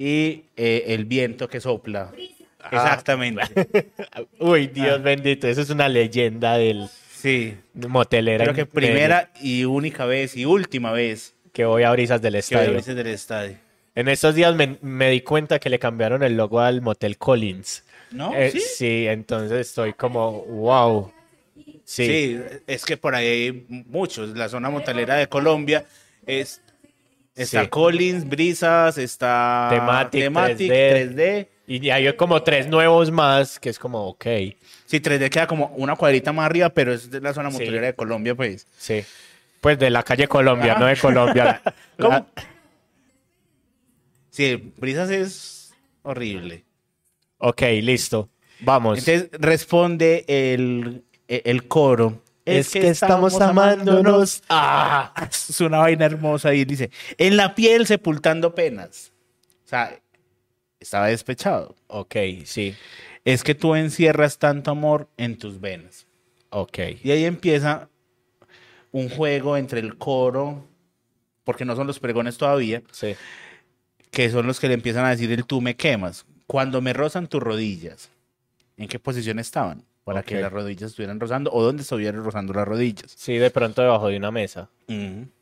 y 0.00 0.44
eh, 0.56 0.84
el 0.88 1.04
viento 1.04 1.46
que 1.46 1.60
sopla. 1.60 2.10
Ah. 2.58 2.68
Exactamente. 2.72 3.42
Uy, 4.38 4.68
Dios 4.68 5.02
bendito, 5.02 5.46
eso 5.46 5.60
es 5.60 5.68
una 5.68 5.90
leyenda 5.90 6.56
del 6.56 6.88
Sí. 7.12 7.54
motelera. 7.74 8.44
Creo 8.44 8.54
que 8.56 8.64
primera 8.64 9.30
y 9.42 9.64
única 9.66 10.06
vez 10.06 10.38
y 10.38 10.46
última 10.46 10.90
vez 10.92 11.34
que 11.52 11.66
voy 11.66 11.82
a 11.82 11.90
brisas 11.92 12.22
del 12.22 12.32
que 12.32 12.38
estadio. 12.38 12.80
del 12.80 13.06
estadio. 13.08 13.56
En 13.94 14.08
estos 14.08 14.34
días 14.34 14.54
me, 14.56 14.78
me 14.80 15.10
di 15.10 15.20
cuenta 15.20 15.58
que 15.58 15.68
le 15.68 15.78
cambiaron 15.78 16.22
el 16.22 16.34
logo 16.34 16.60
al 16.60 16.80
Motel 16.80 17.18
Collins. 17.18 17.84
¿No? 18.12 18.34
Eh, 18.34 18.50
¿Sí? 18.52 18.60
sí, 18.60 19.06
entonces 19.06 19.68
estoy 19.68 19.92
como, 19.92 20.42
wow. 20.46 21.12
Sí, 21.84 22.06
Sí, 22.06 22.40
es 22.66 22.86
que 22.86 22.96
por 22.96 23.14
ahí 23.14 23.26
hay 23.26 23.66
muchos. 23.68 24.30
La 24.30 24.48
zona 24.48 24.70
montalera 24.70 25.16
de 25.16 25.28
Colombia 25.28 25.84
es 26.26 26.62
está 27.34 27.62
Sí. 27.64 27.68
Collins, 27.68 28.28
Brisas, 28.28 28.98
está 28.98 29.68
Thematic, 29.70 30.20
Thematic, 30.22 30.70
3D. 30.70 31.14
3D. 31.16 31.48
Y 31.66 31.90
hay 31.90 32.12
como 32.16 32.42
tres 32.42 32.66
nuevos 32.66 33.10
más 33.12 33.60
que 33.60 33.68
es 33.70 33.78
como, 33.78 34.08
ok. 34.08 34.24
Sí, 34.86 34.98
3D 35.00 35.30
queda 35.30 35.46
como 35.46 35.66
una 35.76 35.94
cuadrita 35.94 36.32
más 36.32 36.46
arriba, 36.46 36.68
pero 36.70 36.92
es 36.92 37.10
de 37.10 37.20
la 37.20 37.32
zona 37.32 37.50
Sí. 37.50 37.58
montalera 37.58 37.86
de 37.86 37.94
Colombia, 37.94 38.34
pues. 38.34 38.66
Sí. 38.76 39.04
Pues 39.60 39.78
de 39.78 39.90
la 39.90 40.02
calle 40.02 40.26
Colombia, 40.26 40.76
no 40.78 40.86
de 40.86 40.96
Colombia. 40.96 41.62
¿Cómo? 41.98 42.10
La- 42.10 42.26
Sí, 44.30 44.72
Brisas 44.76 45.10
es 45.10 45.74
horrible. 46.02 46.64
Ok, 47.38 47.62
listo. 47.82 48.28
Vamos. 48.60 48.98
Entonces 49.06 49.30
responde 49.40 50.24
el, 50.28 51.04
el 51.28 51.68
coro. 51.68 52.22
Es 52.58 52.70
que 52.70 52.88
estamos 52.88 53.40
amándonos. 53.40 54.42
Ah. 54.48 55.12
Es 55.30 55.60
una 55.60 55.78
vaina 55.78 56.06
hermosa 56.06 56.54
y 56.54 56.64
dice, 56.64 56.90
en 57.18 57.36
la 57.36 57.54
piel 57.54 57.86
sepultando 57.86 58.54
penas. 58.54 59.12
O 59.64 59.68
sea, 59.68 59.98
estaba 60.78 61.06
despechado. 61.08 61.76
Ok, 61.86 62.16
sí. 62.44 62.74
Es 63.24 63.44
que 63.44 63.54
tú 63.54 63.74
encierras 63.74 64.38
tanto 64.38 64.70
amor 64.70 65.08
en 65.16 65.36
tus 65.38 65.60
venas. 65.60 66.06
Ok. 66.50 66.78
Y 67.02 67.10
ahí 67.10 67.24
empieza 67.24 67.88
un 68.92 69.08
juego 69.08 69.56
entre 69.56 69.80
el 69.80 69.96
coro, 69.98 70.66
porque 71.44 71.64
no 71.64 71.76
son 71.76 71.86
los 71.86 72.00
pregones 72.00 72.38
todavía, 72.38 72.82
Sí. 72.92 73.14
que 74.10 74.30
son 74.30 74.46
los 74.46 74.58
que 74.58 74.68
le 74.68 74.74
empiezan 74.74 75.04
a 75.04 75.10
decir 75.10 75.30
el 75.32 75.44
tú 75.44 75.60
me 75.60 75.76
quemas. 75.76 76.26
Cuando 76.46 76.80
me 76.80 76.92
rozan 76.92 77.28
tus 77.28 77.40
rodillas, 77.42 78.10
¿en 78.76 78.88
qué 78.88 78.98
posición 78.98 79.38
estaban? 79.38 79.84
Para 80.04 80.22
que 80.22 80.36
Ok. 80.36 80.40
las 80.42 80.52
rodillas 80.52 80.90
estuvieran 80.90 81.20
rozando 81.20 81.52
o 81.52 81.62
dónde 81.62 81.82
estuvieran 81.82 82.24
rozando 82.24 82.52
las 82.54 82.66
rodillas. 82.66 83.12
Sí, 83.16 83.36
de 83.36 83.50
pronto 83.50 83.82
debajo 83.82 84.08
de 84.08 84.16
una 84.16 84.30
mesa. 84.30 84.68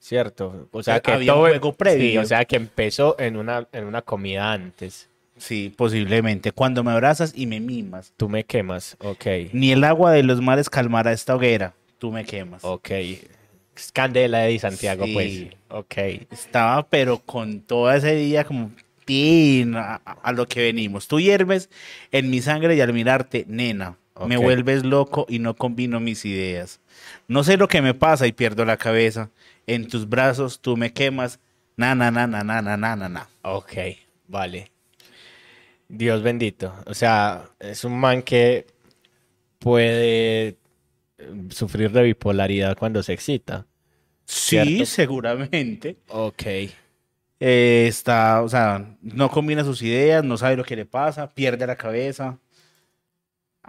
Cierto. 0.01 0.69
O 0.73 0.83
sea 0.83 0.95
sea, 0.95 1.01
que 1.01 1.13
había 1.13 1.33
un 1.33 1.39
todo 1.39 1.49
juego 1.49 1.73
previo. 1.73 2.11
Sí, 2.11 2.19
o 2.19 2.25
sea 2.25 2.45
que 2.45 2.57
empezó 2.57 3.17
en 3.19 3.37
una, 3.37 3.67
en 3.73 3.85
una 3.85 4.03
comida 4.03 4.53
antes. 4.53 5.09
Sí, 5.37 5.73
posiblemente. 5.75 6.51
Cuando 6.53 6.83
me 6.83 6.91
abrazas 6.91 7.33
y 7.37 7.47
me 7.47 7.61
mimas, 7.61 8.13
Tú 8.17 8.29
me 8.29 8.45
quemas. 8.45 8.97
Ok. 9.01 9.27
ni 9.53 9.71
el 9.73 9.85
agua 9.85 10.13
de 10.13 10.23
los 10.25 10.41
mares 10.41 10.69
calmará 10.69 11.13
esta 11.13 11.37
hoguera. 11.37 11.75
Tú 11.99 12.11
me 12.11 12.25
quemas. 12.25 12.65
Ok. 12.65 12.91
Candela 13.93 14.41
de 14.41 14.59
Santiago, 14.59 15.05
Sí. 15.05 15.13
pues. 15.13 15.47
Ok. 15.71 15.95
Estaba, 16.33 16.87
pero 16.89 17.19
con 17.19 17.61
todo 17.61 17.91
ese 17.93 18.15
día 18.17 18.45
como 18.45 18.73
tin, 19.05 19.77
a, 19.77 19.95
a 19.97 20.33
lo 20.33 20.47
que 20.47 20.61
venimos. 20.63 21.07
Tú 21.09 21.21
hierves 21.21 21.71
en 22.11 22.29
mi 22.29 22.41
sangre 22.43 22.75
y 22.75 22.81
al 22.81 22.93
mirarte, 22.93 23.45
nena, 23.49 23.97
me 24.27 24.37
vuelves 24.37 24.85
loco 24.85 25.27
y 25.29 25.39
no 25.39 25.55
combino 25.55 26.01
mis 26.01 26.25
ideas. 26.25 26.81
No 27.29 27.45
sé 27.45 27.57
lo 27.57 27.69
que 27.69 27.83
me 27.83 27.95
pasa 27.95 28.27
y 28.27 28.33
pierdo 28.33 28.65
la 28.65 28.77
cabeza. 28.77 29.31
En 29.67 29.87
tus 29.87 30.09
brazos 30.09 30.61
tú 30.61 30.77
me 30.77 30.93
quemas. 30.93 31.41
Na, 31.77 31.95
na, 31.95 32.11
na, 32.11 32.27
na, 32.27 32.43
na, 32.43 32.61
na, 32.63 32.77
na, 32.77 33.09
na. 33.09 33.29
Ok, 33.43 33.75
vale. 34.27 34.71
Dios 35.89 36.23
bendito. 36.23 36.75
O 36.87 36.95
sea, 36.95 37.45
es 37.61 37.85
un 37.85 37.99
man 37.99 38.23
que 38.23 38.67
puede 39.59 40.49
eh, 40.49 40.57
sufrir 41.51 41.91
de 41.91 42.03
bipolaridad 42.03 42.77
cuando 42.77 43.03
se 43.03 43.13
excita. 43.13 43.67
Sí, 44.25 44.85
seguramente. 44.85 45.97
Ok. 46.09 46.43
Eh, 47.41 47.87
está, 47.89 48.43
o 48.43 48.49
sea, 48.49 48.97
no 49.01 49.31
combina 49.31 49.65
sus 49.65 49.81
ideas, 49.83 50.25
no 50.25 50.37
sabe 50.37 50.57
lo 50.57 50.65
que 50.65 50.77
le 50.77 50.85
pasa, 50.85 51.31
pierde 51.31 51.67
la 51.67 51.77
cabeza. 51.77 52.39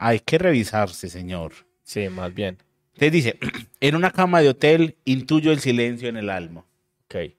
Hay 0.02 0.22
que 0.22 0.38
revisarse, 0.38 1.10
señor. 1.10 1.52
Sí, 1.84 2.08
más 2.08 2.34
bien. 2.34 2.58
Entonces 2.93 3.12
dice, 3.12 3.39
en 3.82 3.95
una 3.95 4.12
cama 4.12 4.41
de 4.41 4.47
hotel 4.50 4.95
intuyo 5.04 5.52
el 5.52 5.60
silencio 5.60 6.08
en 6.08 6.16
el 6.16 6.30
alma. 6.30 6.64
Ok. 7.06 7.34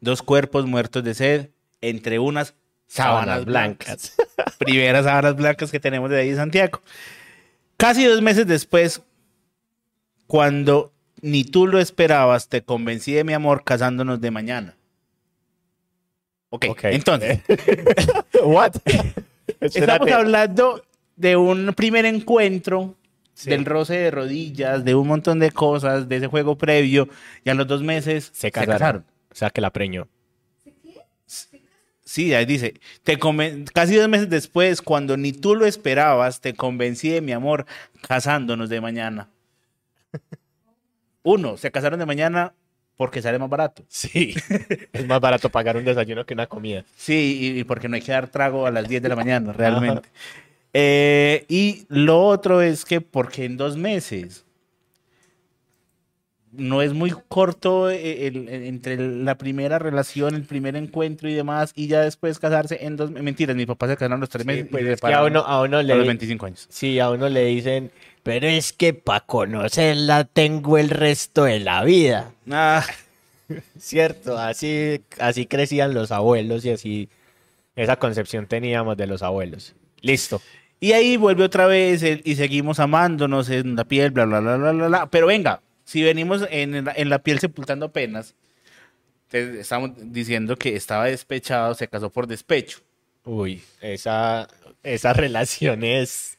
Dos 0.00 0.22
cuerpos 0.22 0.66
muertos 0.66 1.04
de 1.04 1.14
sed 1.14 1.50
entre 1.80 2.18
unas 2.18 2.54
sábanas 2.88 3.44
blancas. 3.44 4.16
Primeras 4.58 5.04
sábanas 5.04 5.36
blancas 5.36 5.70
que 5.70 5.78
tenemos 5.78 6.10
de 6.10 6.18
ahí 6.18 6.30
en 6.30 6.36
Santiago. 6.36 6.82
Casi 7.76 8.04
dos 8.04 8.22
meses 8.22 8.46
después, 8.48 9.02
cuando 10.26 10.92
ni 11.20 11.44
tú 11.44 11.68
lo 11.68 11.78
esperabas, 11.78 12.48
te 12.48 12.62
convencí 12.62 13.12
de 13.12 13.22
mi 13.22 13.34
amor 13.34 13.62
casándonos 13.62 14.20
de 14.20 14.30
mañana. 14.32 14.76
Ok, 16.48 16.66
Ok. 16.70 16.84
entonces, 16.84 17.40
What? 18.42 18.72
estamos 19.60 20.10
hablando 20.10 20.82
de 21.16 21.36
un 21.36 21.72
primer 21.74 22.04
encuentro, 22.04 22.94
Sí. 23.34 23.50
del 23.50 23.66
roce 23.66 23.94
de 23.94 24.10
rodillas, 24.10 24.82
de 24.82 24.94
un 24.94 25.08
montón 25.08 25.38
de 25.40 25.50
cosas, 25.50 26.08
de 26.08 26.16
ese 26.16 26.26
juego 26.26 26.56
previo, 26.56 27.06
y 27.44 27.50
a 27.50 27.54
los 27.54 27.66
dos 27.66 27.82
meses 27.82 28.30
Se 28.32 28.50
casaron. 28.50 29.04
O 29.30 29.34
sea, 29.34 29.50
que 29.50 29.60
la 29.60 29.70
preñó. 29.70 30.08
Sí, 32.02 32.32
ahí 32.32 32.46
dice, 32.46 32.74
te 33.02 33.18
casi 33.74 33.96
dos 33.96 34.08
meses 34.08 34.30
después, 34.30 34.80
cuando 34.80 35.16
ni 35.16 35.32
tú 35.32 35.54
lo 35.56 35.66
esperabas, 35.66 36.40
te 36.40 36.54
convencí 36.54 37.10
de 37.10 37.20
mi 37.20 37.32
amor 37.32 37.66
casándonos 38.06 38.68
de 38.70 38.80
mañana. 38.80 39.28
Uno, 41.22 41.56
se 41.56 41.70
casaron 41.72 41.98
de 41.98 42.06
mañana 42.06 42.54
porque 42.96 43.20
sale 43.20 43.38
más 43.38 43.50
barato. 43.50 43.84
Sí. 43.88 44.34
es 44.92 45.06
más 45.06 45.20
barato 45.20 45.50
pagar 45.50 45.76
un 45.76 45.84
desayuno 45.84 46.24
que 46.24 46.34
una 46.34 46.46
comida. 46.46 46.84
Sí, 46.96 47.38
y, 47.56 47.60
y 47.60 47.64
porque 47.64 47.88
no 47.88 47.96
hay 47.96 48.02
que 48.02 48.12
dar 48.12 48.28
trago 48.28 48.66
a 48.66 48.70
las 48.70 48.88
10 48.88 49.02
de 49.02 49.08
la 49.08 49.16
mañana, 49.16 49.52
realmente. 49.52 50.08
Eh, 50.78 51.46
y 51.48 51.86
lo 51.88 52.22
otro 52.26 52.60
es 52.60 52.84
que 52.84 53.00
porque 53.00 53.46
en 53.46 53.56
dos 53.56 53.78
meses 53.78 54.44
no 56.52 56.82
es 56.82 56.92
muy 56.92 57.14
corto 57.28 57.88
eh, 57.90 58.26
el- 58.26 58.48
el- 58.48 58.64
entre 58.64 58.96
la 58.98 59.36
primera 59.38 59.78
relación, 59.78 60.34
el 60.34 60.42
primer 60.44 60.76
encuentro 60.76 61.28
y 61.30 61.34
demás, 61.34 61.72
y 61.74 61.86
ya 61.86 62.00
después 62.02 62.38
casarse 62.38 62.84
en 62.84 62.96
dos 62.96 63.10
mentiras. 63.10 63.56
Mis 63.56 63.66
papás 63.66 63.88
se 63.90 63.96
casaron 63.96 64.18
a 64.18 64.20
los 64.20 64.28
tres 64.28 64.42
Sí, 64.44 64.46
meses 64.46 64.66
pues 64.70 64.84
es 64.84 65.00
que 65.00 65.12
a 65.14 65.22
uno, 65.24 65.40
a 65.40 65.62
uno 65.62 65.78
a 65.78 65.82
le, 65.82 65.96
los 65.96 66.06
25 66.06 66.46
años. 66.46 66.66
Sí, 66.70 66.98
a 66.98 67.10
uno 67.10 67.28
le 67.30 67.44
dicen, 67.46 67.90
pero 68.22 68.46
es 68.46 68.72
que 68.74 68.92
para 68.92 69.20
conocerla 69.20 70.24
tengo 70.24 70.76
el 70.78 70.90
resto 70.90 71.44
de 71.44 71.60
la 71.60 71.84
vida. 71.84 72.32
Ah, 72.50 72.84
Cierto, 73.78 74.36
así, 74.38 75.00
así 75.18 75.46
crecían 75.46 75.94
los 75.94 76.10
abuelos 76.12 76.64
y 76.66 76.70
así 76.70 77.08
esa 77.76 77.96
concepción 77.96 78.46
teníamos 78.46 78.96
de 78.96 79.06
los 79.06 79.22
abuelos. 79.22 79.74
Listo. 80.00 80.40
Y 80.80 80.92
ahí 80.92 81.16
vuelve 81.16 81.44
otra 81.44 81.66
vez 81.66 82.02
el- 82.02 82.22
y 82.24 82.36
seguimos 82.36 82.80
amándonos 82.80 83.48
en 83.50 83.76
la 83.76 83.84
piel, 83.84 84.10
bla, 84.10 84.24
bla, 84.24 84.40
bla, 84.40 84.56
bla, 84.56 84.72
bla, 84.72 84.86
bla. 84.88 85.06
Pero 85.10 85.26
venga, 85.26 85.60
si 85.84 86.02
venimos 86.02 86.46
en 86.50 86.84
la, 86.84 86.92
en 86.96 87.08
la 87.08 87.18
piel 87.20 87.38
sepultando 87.38 87.90
penas, 87.92 88.34
te- 89.28 89.60
estamos 89.60 89.90
diciendo 89.96 90.56
que 90.56 90.76
estaba 90.76 91.06
despechado, 91.06 91.74
se 91.74 91.88
casó 91.88 92.10
por 92.10 92.26
despecho. 92.26 92.78
Uy, 93.24 93.62
esa, 93.80 94.48
esa 94.82 95.12
relación 95.12 95.82
es... 95.82 96.36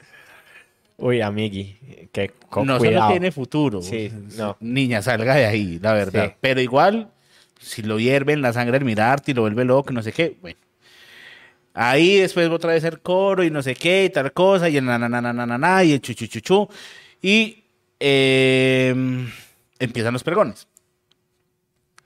Uy, 0.99 1.21
amigui, 1.21 1.77
que 2.11 2.31
con 2.49 2.65
no 2.65 2.77
cuidado. 2.79 3.01
solo 3.01 3.11
tiene 3.11 3.31
futuro. 3.31 3.81
Sí, 3.83 4.11
no. 4.35 4.57
Niña, 4.59 5.01
salga 5.03 5.35
de 5.35 5.45
ahí, 5.45 5.77
la 5.79 5.93
verdad. 5.93 6.29
Sí. 6.29 6.33
Pero 6.41 6.59
igual, 6.59 7.11
si 7.59 7.83
lo 7.83 7.99
hierven 7.99 8.41
la 8.41 8.51
sangre 8.51 8.77
al 8.77 8.85
mirarte 8.85 9.31
y 9.31 9.33
lo 9.35 9.41
vuelve 9.41 9.63
loco, 9.63 9.93
no 9.93 10.01
sé 10.01 10.11
qué, 10.11 10.38
bueno. 10.41 10.57
Ahí 11.80 12.17
después 12.17 12.49
otra 12.49 12.73
vez 12.73 12.84
el 12.86 13.01
coro 13.01 13.43
y 13.43 13.51
no 13.51 13.61
sé 13.61 13.75
qué 13.75 14.05
y 14.05 14.09
tal 14.09 14.34
cosa 14.34 14.67
y 14.67 14.78
el 14.78 14.86
na 14.86 14.97
na 14.97 15.07
na 15.07 15.21
na 15.21 15.32
na 15.32 15.45
na, 15.45 15.57
na, 15.59 15.84
y 15.84 15.93
el 15.93 16.01
chu 16.01 16.15
chu 16.15 16.25
chu 16.25 16.39
chu. 16.39 16.67
Y 17.21 17.65
eh, 17.99 18.95
empiezan 19.78 20.11
los 20.11 20.23
pregones. 20.23 20.67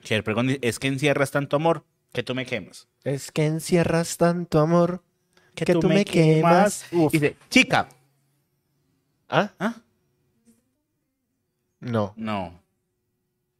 Que 0.04 0.14
el 0.14 0.24
pregón 0.24 0.48
dice, 0.48 0.58
es 0.60 0.78
que 0.78 0.88
encierras 0.88 1.30
tanto 1.30 1.56
amor 1.56 1.86
que 2.12 2.22
tú 2.22 2.34
me 2.34 2.44
quemas. 2.44 2.86
Es 3.02 3.32
que 3.32 3.46
encierras 3.46 4.18
tanto 4.18 4.60
amor 4.60 5.02
Que, 5.54 5.64
tú 5.64 5.88
me 5.88 6.04
quemas. 6.04 6.84
Uf. 6.92 7.10
Dice, 7.10 7.36
chica. 7.48 7.88
¿Ah? 9.30 9.52
¿Ah? 9.58 9.76
No. 11.80 12.12
No. 12.18 12.60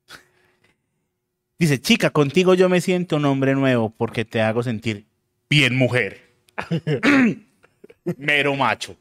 Dice, 1.58 1.80
chica, 1.80 2.10
contigo 2.10 2.52
yo 2.52 2.68
me 2.68 2.82
siento 2.82 3.16
un 3.16 3.24
hombre 3.24 3.54
nuevo 3.54 3.88
porque 3.88 4.26
te 4.26 4.42
hago 4.42 4.62
sentir 4.62 5.06
bien 5.52 5.76
mujer. 5.76 6.18
Mero 8.16 8.56
macho. 8.56 8.96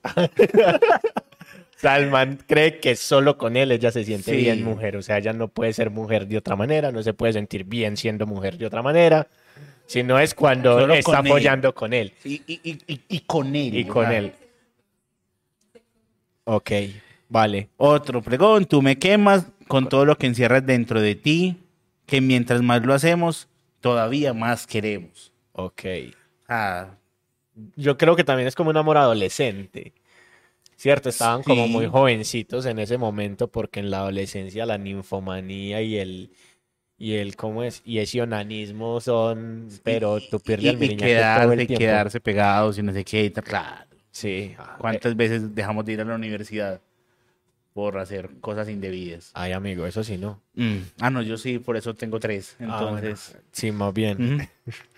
Salman 1.77 2.39
cree 2.45 2.79
que 2.79 2.95
solo 2.97 3.37
con 3.37 3.55
él 3.55 3.71
ella 3.71 3.89
se 3.89 4.03
siente 4.03 4.31
Sí. 4.31 4.37
bien 4.37 4.61
mujer. 4.63 4.97
O 4.97 5.01
sea, 5.01 5.17
ella 5.17 5.31
no 5.31 5.47
puede 5.47 5.71
ser 5.71 5.89
mujer 5.91 6.27
de 6.27 6.37
otra 6.37 6.57
manera, 6.57 6.91
no 6.91 7.01
se 7.03 7.13
puede 7.13 7.31
sentir 7.33 7.63
bien 7.63 7.95
siendo 7.95 8.27
mujer 8.27 8.57
de 8.57 8.65
otra 8.65 8.81
manera. 8.81 9.27
Si 9.87 10.03
no 10.03 10.19
es 10.19 10.33
cuando 10.35 10.77
Solo 10.79 10.93
está 10.93 11.17
con 11.17 11.25
él. 11.25 11.31
apoyando 11.31 11.73
con 11.73 11.93
él 11.93 12.13
Y, 12.25 12.41
y- 12.47 12.59
y- 12.63 12.77
y- 12.93 13.01
y 13.07 13.19
con 13.21 13.55
él. 13.55 13.77
y 13.77 13.85
con 13.85 14.11
él. 14.11 14.33
Ok, 16.43 16.71
vale. 17.29 17.69
Otro 17.77 18.21
pregón, 18.21 18.65
tú 18.65 18.81
me 18.81 18.97
quemas 18.97 19.45
con 19.69 19.87
todo 19.87 20.03
lo 20.05 20.17
que 20.17 20.27
encierras 20.27 20.65
dentro 20.65 20.99
de 21.01 21.15
ti, 21.15 21.57
que 22.05 22.19
mientras 22.19 22.61
más 22.61 22.85
lo 22.85 22.93
hacemos, 22.93 23.47
todavía 23.79 24.33
más 24.33 24.67
queremos. 24.67 25.31
Ok. 25.53 25.83
Ah, 26.53 26.87
Yo 27.75 27.97
creo 27.97 28.15
que 28.15 28.23
también 28.23 28.47
es 28.47 28.55
como 28.55 28.69
un 28.69 28.77
amor 28.77 28.97
adolescente. 28.97 29.93
¿Cierto? 30.75 31.09
Estaban 31.09 31.43
como 31.43 31.65
Sí. 31.67 31.71
muy 31.73 31.85
jovencitos 31.87 32.65
en 32.65 32.79
ese 32.79 32.97
momento 32.97 33.47
porque 33.47 33.79
en 33.79 33.91
la 33.91 33.99
adolescencia 33.99 34.65
la 34.65 34.77
ninfomanía 34.77 35.81
y 35.81 35.97
el 35.97 36.31
y 36.97 37.13
el 37.15 37.35
cómo 37.35 37.63
es 37.63 37.81
y 37.85 37.99
ese 37.99 38.21
onanismo 38.21 38.99
son 38.99 39.69
pero 39.83 40.19
tú 40.21 40.39
pierdes 40.39 40.69
al 40.69 40.75
y 40.75 40.79
miriñaque 40.79 41.13
todo 41.13 41.15
quedarse, 41.15 41.53
el 41.61 41.67
tiempo. 41.67 41.77
quedarse 41.79 42.19
pegados 42.19 42.77
y 42.79 42.83
no 42.83 42.93
sé 42.93 43.03
qué. 43.05 43.31
Claro. 43.31 43.85
Sí. 44.11 44.55
¿Cuántas 44.79 45.15
veces 45.15 45.53
dejamos 45.55 45.85
de 45.85 45.93
ir 45.93 46.01
a 46.01 46.05
la 46.05 46.15
universidad 46.15 46.81
por 47.73 47.97
hacer 47.99 48.29
cosas 48.41 48.67
indebidas? 48.67 49.31
Ay, 49.35 49.51
amigo, 49.51 49.85
eso 49.85 50.03
sí 50.03 50.17
no. 50.17 50.41
Mm. 50.55 50.77
Ah, 50.99 51.09
no, 51.11 51.21
yo 51.21 51.37
sí, 51.37 51.59
por 51.59 51.77
eso 51.77 51.93
tengo 51.93 52.19
tres. 52.19 52.55
Ah, 52.59 52.79
bueno. 52.89 52.97
Entonces, 52.97 53.37
Sí, 53.51 53.71
más 53.71 53.93
bien. 53.93 54.17
ujú. 54.41 54.47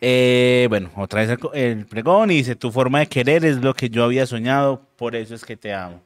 Eh, 0.00 0.66
bueno, 0.68 0.90
otra 0.96 1.22
vez 1.26 1.38
el, 1.54 1.86
pregón 1.86 2.30
y 2.30 2.36
dice, 2.36 2.54
tu 2.54 2.70
forma 2.70 3.00
de 3.00 3.06
querer 3.06 3.44
es 3.44 3.56
lo 3.58 3.74
que 3.74 3.90
yo 3.90 4.04
había 4.04 4.26
soñado, 4.26 4.82
por 4.96 5.16
eso 5.16 5.34
es 5.34 5.44
que 5.44 5.56
te 5.56 5.72
amo. 5.72 6.00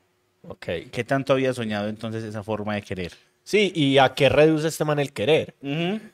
Ok. 0.49 0.67
¿Qué 0.91 1.05
tanto 1.05 1.35
había 1.35 1.53
soñado 1.53 1.89
entonces 1.89 2.25
esa 2.25 2.43
forma 2.43 2.75
de 2.75 2.83
querer? 2.83 3.13
Sí, 3.45 3.73
¿y 3.75 3.99
a 3.99 4.15
qué 4.15 4.29
reduce 4.29 4.69
este 4.69 4.85
man 4.85 4.99
el 4.99 5.13
querer? 5.13 5.55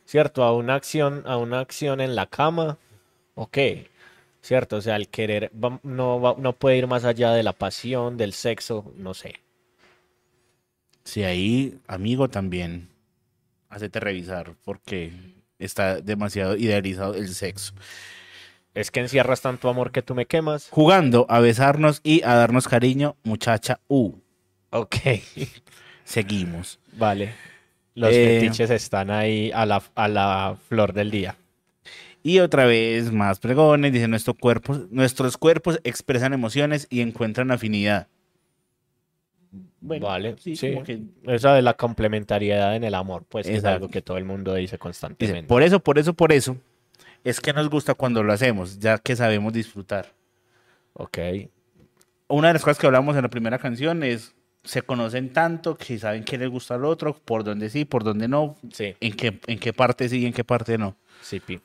¿Cierto? 0.05 0.43
A 0.45 0.55
una 0.55 0.75
acción, 0.75 1.23
a 1.27 1.37
una 1.37 1.61
acción 1.61 2.01
en 2.01 2.15
la 2.15 2.27
cama. 2.27 2.79
Ok. 3.35 3.59
¿Cierto? 4.41 4.77
O 4.77 4.81
sea, 4.81 4.97
el 4.97 5.09
querer 5.09 5.51
va- 5.53 5.81
no, 5.83 6.21
va- 6.21 6.37
no 6.39 6.53
puede 6.55 6.79
ir 6.79 6.87
más 6.87 7.05
allá 7.05 7.33
de 7.33 7.43
la 7.43 7.53
pasión, 7.53 8.17
del 8.17 8.33
sexo, 8.33 8.93
no 8.97 9.15
sé. 9.15 9.35
Sí, 11.05 11.23
ahí, 11.25 11.79
amigo, 11.87 12.29
también, 12.29 12.89
hacete 13.69 14.01
revisar 14.01 14.55
porque 14.65 15.13
está 15.59 16.01
demasiado 16.01 16.57
idealizado 16.57 17.15
el 17.15 17.29
sexo. 17.35 17.73
Es 18.75 18.91
que 18.91 19.01
encierras 19.01 19.41
tanto 19.41 19.69
amor 19.69 19.91
que 19.91 20.03
tú 20.03 20.15
me 20.15 20.27
quemas. 20.27 20.69
Jugando 20.71 21.27
a 21.29 21.41
besarnos 21.41 22.01
y 22.05 22.23
a 22.23 22.35
darnos 22.35 22.69
cariño, 22.69 23.17
muchacha 23.25 23.81
U. 23.89 24.13
Ok. 24.71 24.97
Seguimos. 26.05 26.79
Vale. 26.93 27.35
Los 27.95 28.13
Eh, 28.13 28.39
fetiches 28.41 28.71
están 28.71 29.11
ahí 29.11 29.51
a 29.53 29.67
la, 29.67 29.83
a 29.95 30.09
la 30.09 30.57
flor 30.69 30.93
del 30.93 31.11
día. 31.11 31.37
Y 32.23 32.41
otra 32.41 32.67
vez 32.67 33.13
más 33.13 33.39
pregones, 33.41 33.93
dice 33.93 34.07
nuestro 34.09 34.35
cuerpo, 34.35 34.87
nuestros 34.91 35.37
cuerpos 35.37 35.81
expresan 35.85 36.33
emociones 36.33 36.87
y 36.91 37.01
encuentran 37.01 37.51
afinidad. 37.51 38.09
Bueno, 39.81 40.07
vale. 40.07 40.35
sí, 40.39 40.57
Sí. 40.57 40.73
como 40.73 40.85
que- 40.85 41.01
Esa 41.25 41.55
de 41.55 41.63
la 41.63 41.75
complementariedad 41.75 42.75
en 42.75 42.85
el 42.85 42.95
amor, 42.95 43.25
pues 43.29 43.47
es 43.47 43.65
algo 43.65 43.89
que 43.89 44.03
todo 44.03 44.17
el 44.19 44.25
mundo 44.25 44.53
dice 44.55 44.63
dice, 44.63 44.79
constantemente. 44.79 45.47
por 45.49 45.63
eso, 45.63 45.81
por 45.81 45.99
eso, 45.99 46.15
por 46.15 46.33
eso, 46.33 46.57
es 47.25 47.41
que 47.41 47.53
nos 47.53 47.69
gusta 47.71 47.95
cuando 47.95 48.23
lo 48.23 48.33
hacemos, 48.33 48.79
ya 48.81 48.99
que 48.99 49.15
sabemos 49.17 49.53
disfrutar. 49.53 50.13
Ok. 50.95 51.19
Una 52.27 52.49
de 52.49 52.55
las 52.55 52.63
cosas 52.63 52.79
que 52.79 52.87
hablamos 52.87 53.17
en 53.17 53.23
la 53.23 53.29
primera 53.29 53.59
canción 53.59 54.03
es, 54.03 54.35
se 54.65 54.83
conocen 54.83 55.33
tanto 55.33 55.77
que 55.77 55.97
saben 55.99 56.25
qué 56.25 56.37
les 56.37 56.49
gusta 56.51 56.75
al 56.75 56.85
otro, 56.85 57.15
por 57.25 57.45
dónde 57.45 57.71
sí, 57.71 57.85
por 57.85 58.03
dónde 58.05 58.27
no, 58.29 58.57
Sí, 58.73 58.95
en 59.01 59.13
qué, 59.15 59.39
en 59.47 59.59
qué 59.59 59.73
parte 59.73 60.09
sí 60.09 60.19
y 60.19 60.27
en 60.27 60.33
qué 60.33 60.43
parte 60.45 60.77
no. 60.77 60.97
sí, 61.23 61.39
Pi. 61.41 61.61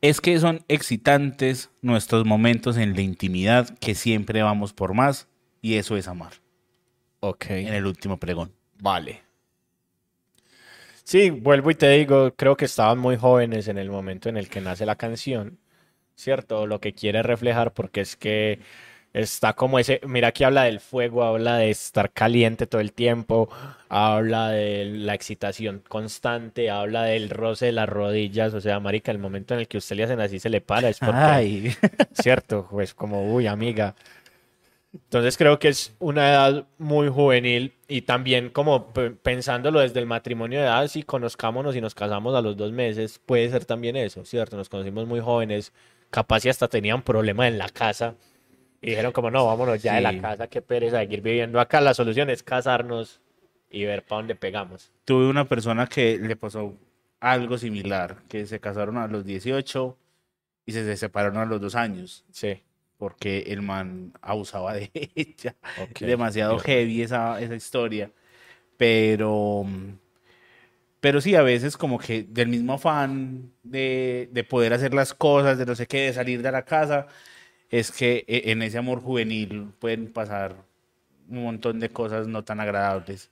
Es 0.00 0.20
que 0.20 0.38
son 0.40 0.64
excitantes 0.68 1.70
nuestros 1.82 2.24
momentos 2.24 2.76
en 2.78 2.94
la 2.94 3.02
intimidad, 3.02 3.68
que 3.78 3.94
siempre 3.94 4.42
vamos 4.42 4.72
por 4.72 4.94
más, 4.94 5.28
y 5.62 5.74
eso 5.74 5.96
es 5.96 6.08
amar, 6.08 6.32
Ok. 7.20 7.50
en 7.50 7.74
el 7.74 7.86
último 7.86 8.16
pregón. 8.18 8.52
Vale. 8.78 9.22
Sí, 11.04 11.30
vuelvo 11.30 11.70
y 11.70 11.74
te 11.74 11.88
digo, 11.90 12.34
creo 12.36 12.56
que 12.56 12.66
estaban 12.66 12.98
muy 12.98 13.16
jóvenes 13.16 13.68
en 13.68 13.78
el 13.78 13.90
momento 13.90 14.28
en 14.28 14.36
el 14.36 14.48
que 14.48 14.60
nace 14.60 14.86
la 14.86 14.96
canción, 14.96 15.58
¿cierto? 16.14 16.66
Lo 16.66 16.80
que 16.80 16.92
quiere 16.92 17.22
reflejar, 17.22 17.72
porque 17.72 18.02
es 18.02 18.16
que 18.16 18.60
está 19.12 19.54
como 19.54 19.78
ese, 19.80 20.00
mira 20.06 20.30
que 20.32 20.44
habla 20.44 20.64
del 20.64 20.78
fuego, 20.80 21.24
habla 21.24 21.56
de 21.56 21.70
estar 21.70 22.12
caliente 22.12 22.66
todo 22.66 22.80
el 22.80 22.92
tiempo, 22.92 23.48
habla 23.88 24.50
de 24.50 24.84
la 24.84 25.14
excitación 25.14 25.82
constante, 25.88 26.70
habla 26.70 27.02
del 27.04 27.28
roce 27.30 27.66
de 27.66 27.72
las 27.72 27.88
rodillas, 27.88 28.54
o 28.54 28.60
sea, 28.60 28.78
marica, 28.78 29.10
el 29.10 29.18
momento 29.18 29.54
en 29.54 29.60
el 29.60 29.68
que 29.68 29.78
usted 29.78 29.96
le 29.96 30.04
hacen 30.04 30.20
así 30.20 30.38
se 30.38 30.48
le 30.48 30.60
para, 30.60 30.88
es 30.88 31.00
porque, 31.00 31.16
Ay, 31.16 31.74
¿cierto? 32.12 32.68
Pues 32.70 32.94
como, 32.94 33.34
uy, 33.34 33.46
amiga. 33.48 33.96
Entonces 34.92 35.36
creo 35.36 35.58
que 35.60 35.68
es 35.68 35.94
una 36.00 36.30
edad 36.30 36.66
muy 36.78 37.08
juvenil 37.08 37.74
y 37.86 38.02
también 38.02 38.50
como 38.50 38.92
pe- 38.92 39.10
pensándolo 39.12 39.80
desde 39.80 40.00
el 40.00 40.06
matrimonio 40.06 40.58
de 40.58 40.64
edad, 40.66 40.86
si 40.88 41.04
conozcámonos 41.04 41.76
y 41.76 41.80
nos 41.80 41.94
casamos 41.94 42.34
a 42.34 42.42
los 42.42 42.56
dos 42.56 42.72
meses, 42.72 43.20
puede 43.24 43.48
ser 43.50 43.64
también 43.64 43.96
eso, 43.96 44.24
¿cierto? 44.24 44.56
Nos 44.56 44.68
conocimos 44.68 45.06
muy 45.06 45.20
jóvenes, 45.20 45.72
capaz 46.10 46.44
y 46.44 46.48
hasta 46.48 46.66
tenían 46.66 47.02
problemas 47.02 47.46
en 47.48 47.58
la 47.58 47.68
casa 47.68 48.16
y 48.82 48.90
dijeron 48.90 49.12
como, 49.12 49.30
no, 49.30 49.46
vámonos 49.46 49.80
ya 49.80 49.94
de 49.94 50.00
la 50.00 50.10
Sí. 50.12 50.18
casa, 50.20 50.48
qué 50.48 50.60
pereza 50.60 50.98
seguir 50.98 51.20
viviendo 51.22 51.60
acá, 51.60 51.80
la 51.80 51.94
solución 51.94 52.28
es 52.28 52.42
casarnos 52.42 53.20
y 53.70 53.84
ver 53.84 54.02
para 54.04 54.18
dónde 54.22 54.34
pegamos. 54.34 54.90
tuve 55.04 55.28
una 55.28 55.44
persona 55.46 55.86
que 55.86 56.18
le 56.18 56.34
pasó 56.34 56.74
algo 57.20 57.58
similar, 57.58 58.22
que 58.28 58.44
se 58.46 58.58
casaron 58.58 58.96
a 58.98 59.06
los 59.06 59.24
18 59.24 59.96
y 60.66 60.72
se 60.72 60.96
separaron 60.96 61.36
a 61.36 61.44
los 61.44 61.60
dos 61.60 61.76
años, 61.76 62.24
Sí, 62.32 62.60
porque 63.00 63.40
el 63.48 63.62
man 63.62 64.14
abusaba 64.22 64.74
de 64.74 64.92
ella. 65.16 65.56
ok. 65.74 66.02
demasiado 66.02 66.58
heavy 66.60 67.02
esa, 67.02 67.40
esa 67.42 67.56
historia. 67.56 68.12
Pero, 68.78 69.66
pero 71.00 71.20
sí, 71.20 71.34
a 71.34 71.42
veces 71.42 71.76
como 71.76 71.98
que 71.98 72.24
del 72.24 72.48
mismo 72.48 72.74
afán 72.74 73.52
de, 73.62 74.28
de 74.32 74.44
poder 74.44 74.72
hacer 74.74 74.92
las 74.94 75.14
cosas, 75.14 75.56
de 75.58 75.64
no 75.66 75.74
sé 75.74 75.86
qué, 75.86 76.02
de 76.06 76.12
salir 76.12 76.42
de 76.42 76.52
la 76.52 76.64
casa, 76.64 77.06
es 77.70 77.92
que 77.92 78.24
e- 78.28 78.50
en 78.52 78.62
ese 78.62 78.78
amor 78.78 79.00
juvenil 79.02 79.72
pueden 79.80 80.12
pasar 80.12 80.56
un 81.28 81.44
montón 81.44 81.80
de 81.80 81.90
cosas 81.90 82.28
no 82.28 82.44
tan 82.44 82.60
agradables. 82.60 83.30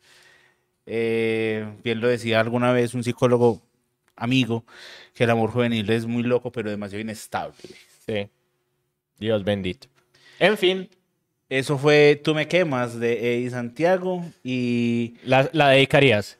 Eh, 0.86 1.66
bien 1.84 2.00
lo 2.00 2.08
decía 2.08 2.40
alguna 2.40 2.72
vez 2.72 2.94
un 2.94 3.04
psicólogo 3.04 3.62
amigo, 4.16 4.64
que 5.14 5.24
el 5.24 5.30
amor 5.30 5.50
juvenil 5.52 5.90
es 5.90 6.06
muy 6.06 6.22
loco, 6.24 6.52
pero 6.52 6.70
demasiado 6.70 7.02
inestable. 7.02 7.56
Sí. 8.06 8.30
Dios 9.18 9.44
bendito. 9.44 9.88
En 10.38 10.56
fin, 10.56 10.88
Eso 11.48 11.78
fue 11.78 12.20
Tú 12.22 12.34
me 12.34 12.46
quemas 12.46 12.98
de 13.00 13.36
Eddie 13.36 13.50
Santiago 13.50 14.24
y 14.44 15.14
la, 15.24 15.48
la 15.52 15.70
dedicarías. 15.70 16.38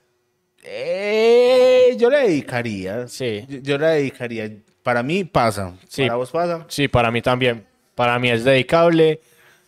Eh, 0.62 1.97
yo 1.99 2.11
le 2.11 2.18
dedicaría. 2.18 3.09
Sí. 3.09 3.45
Yo, 3.49 3.59
yo 3.61 3.79
la 3.79 3.91
dedicaría. 3.91 4.51
Para 4.83 5.03
mí 5.03 5.24
pasa. 5.24 5.74
Sí. 5.89 6.03
Para 6.03 6.16
vos 6.16 6.31
pasa. 6.31 6.66
Sí, 6.68 6.89
para 6.89 7.11
mí 7.11 7.22
también. 7.22 7.64
Para 7.95 8.18
mí 8.18 8.31
es 8.31 8.45
dedicable. 8.45 9.20